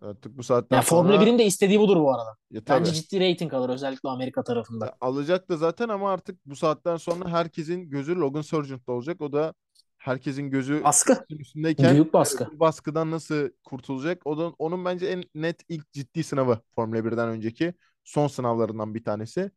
Artık 0.00 0.38
bu 0.38 0.42
saatten 0.42 0.76
Ya 0.76 0.82
Formula 0.82 1.12
sonra 1.12 1.26
1'in 1.26 1.38
de 1.38 1.44
istediği 1.46 1.80
budur 1.80 1.96
bu 1.96 2.14
arada. 2.14 2.36
ya, 2.50 2.64
tabii. 2.64 2.80
Bence 2.80 2.92
ciddi 2.92 3.20
reyting 3.20 3.54
alır 3.54 3.68
özellikle 3.68 4.08
Amerika 4.08 4.42
tarafında. 4.44 4.86
Ya, 4.86 4.96
alacak 5.00 5.48
da 5.48 5.56
zaten 5.56 5.88
ama 5.88 6.10
artık 6.12 6.46
bu 6.46 6.56
saatten 6.56 6.96
sonra 6.96 7.28
herkesin 7.28 7.90
gözü 7.90 8.16
Logan 8.16 8.42
Sargent'ta 8.42 8.92
olacak. 8.92 9.20
O 9.20 9.32
da 9.32 9.54
herkesin 9.98 10.50
gözü 10.50 10.84
Baskı. 10.84 11.24
üstündeyken 11.30 11.92
Büyük 11.94 12.12
baskı. 12.14 12.46
bu 12.54 12.60
baskıdan 12.60 13.10
nasıl 13.10 13.48
kurtulacak? 13.64 14.26
O 14.26 14.38
da 14.38 14.48
onun 14.58 14.84
bence 14.84 15.06
en 15.06 15.24
net 15.34 15.62
ilk 15.68 15.92
ciddi 15.92 16.24
sınavı 16.24 16.58
Formula 16.74 17.04
1'den 17.04 17.28
önceki 17.28 17.74
son 18.04 18.26
sınavlarından 18.28 18.94
bir 18.94 19.04
tanesi. 19.04 19.50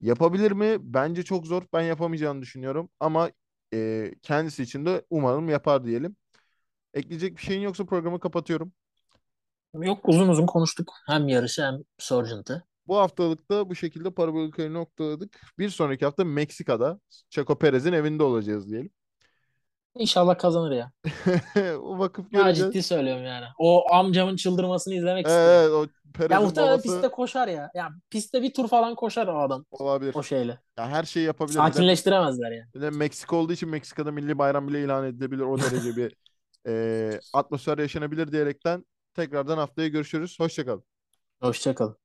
Yapabilir 0.00 0.52
mi? 0.52 0.76
Bence 0.80 1.22
çok 1.22 1.46
zor. 1.46 1.62
Ben 1.72 1.82
yapamayacağını 1.82 2.42
düşünüyorum. 2.42 2.88
Ama 3.00 3.30
e, 3.76 4.14
kendisi 4.22 4.62
için 4.62 4.86
de 4.86 5.04
umarım 5.10 5.48
yapar 5.48 5.84
diyelim. 5.84 6.16
Ekleyecek 6.94 7.36
bir 7.36 7.42
şeyin 7.42 7.60
yoksa 7.60 7.86
programı 7.86 8.20
kapatıyorum. 8.20 8.72
Yok 9.74 10.08
uzun 10.08 10.28
uzun 10.28 10.46
konuştuk. 10.46 10.92
Hem 11.06 11.28
yarışı 11.28 11.62
hem 11.62 11.74
Sargent'ı. 11.98 12.64
Bu 12.86 12.96
haftalık 12.96 13.50
da 13.50 13.70
bu 13.70 13.74
şekilde 13.74 14.10
parabolikayı 14.10 14.72
noktaladık. 14.72 15.40
Bir 15.58 15.68
sonraki 15.68 16.04
hafta 16.04 16.24
Meksika'da 16.24 17.00
Checo 17.30 17.58
Perez'in 17.58 17.92
evinde 17.92 18.22
olacağız 18.22 18.70
diyelim. 18.70 18.90
İnşallah 19.98 20.38
kazanır 20.38 20.70
ya. 20.72 20.92
o 21.82 21.98
bakıp 21.98 22.32
Ya 22.32 22.52
göreceğiz. 22.52 22.74
ciddi 22.74 22.82
söylüyorum 22.82 23.24
yani. 23.24 23.46
O 23.58 23.92
amcamın 23.94 24.36
çıldırmasını 24.36 24.94
izlemek 24.94 25.26
Evet, 25.26 25.28
istiyorum. 25.28 25.62
evet, 25.70 25.70
o 25.70 25.86
Ya 26.30 26.40
Perez'in 26.40 26.40
muhtemelen 26.40 26.80
babası 26.80 26.82
pistte 26.82 27.08
koşar 27.10 27.48
ya. 27.48 27.70
Ya 27.74 27.90
pistte 28.10 28.42
bir 28.42 28.54
tur 28.54 28.68
falan 28.68 28.94
koşar 28.94 29.26
o 29.28 29.38
adam 29.40 29.64
olabilir. 29.70 30.14
o 30.14 30.22
şeyle. 30.22 30.60
Ya 30.78 30.88
her 30.90 31.04
şeyi 31.04 31.26
yapabilir. 31.26 31.62
Sakinleştiremezler 31.62 32.50
yani. 32.52 32.68
bir 32.74 32.80
de 32.82 32.90
Meksika 32.90 33.36
olduğu 33.36 33.52
için 33.52 33.68
Meksika'da 33.68 34.12
milli 34.12 34.38
bayram 34.38 34.68
bile 34.68 34.84
ilan 34.84 35.06
edilebilir. 35.06 35.42
O 35.42 35.60
derece 35.62 35.96
bir 35.96 36.16
e, 36.68 37.20
atmosfer 37.32 37.78
yaşanabilir 37.78 38.32
diyerekten 38.32 38.86
tekrardan 39.14 39.58
haftaya 39.58 39.88
görüşürüz. 39.88 40.40
Hoşçakalın. 40.40 40.84
Hoşçakalın. 41.40 41.96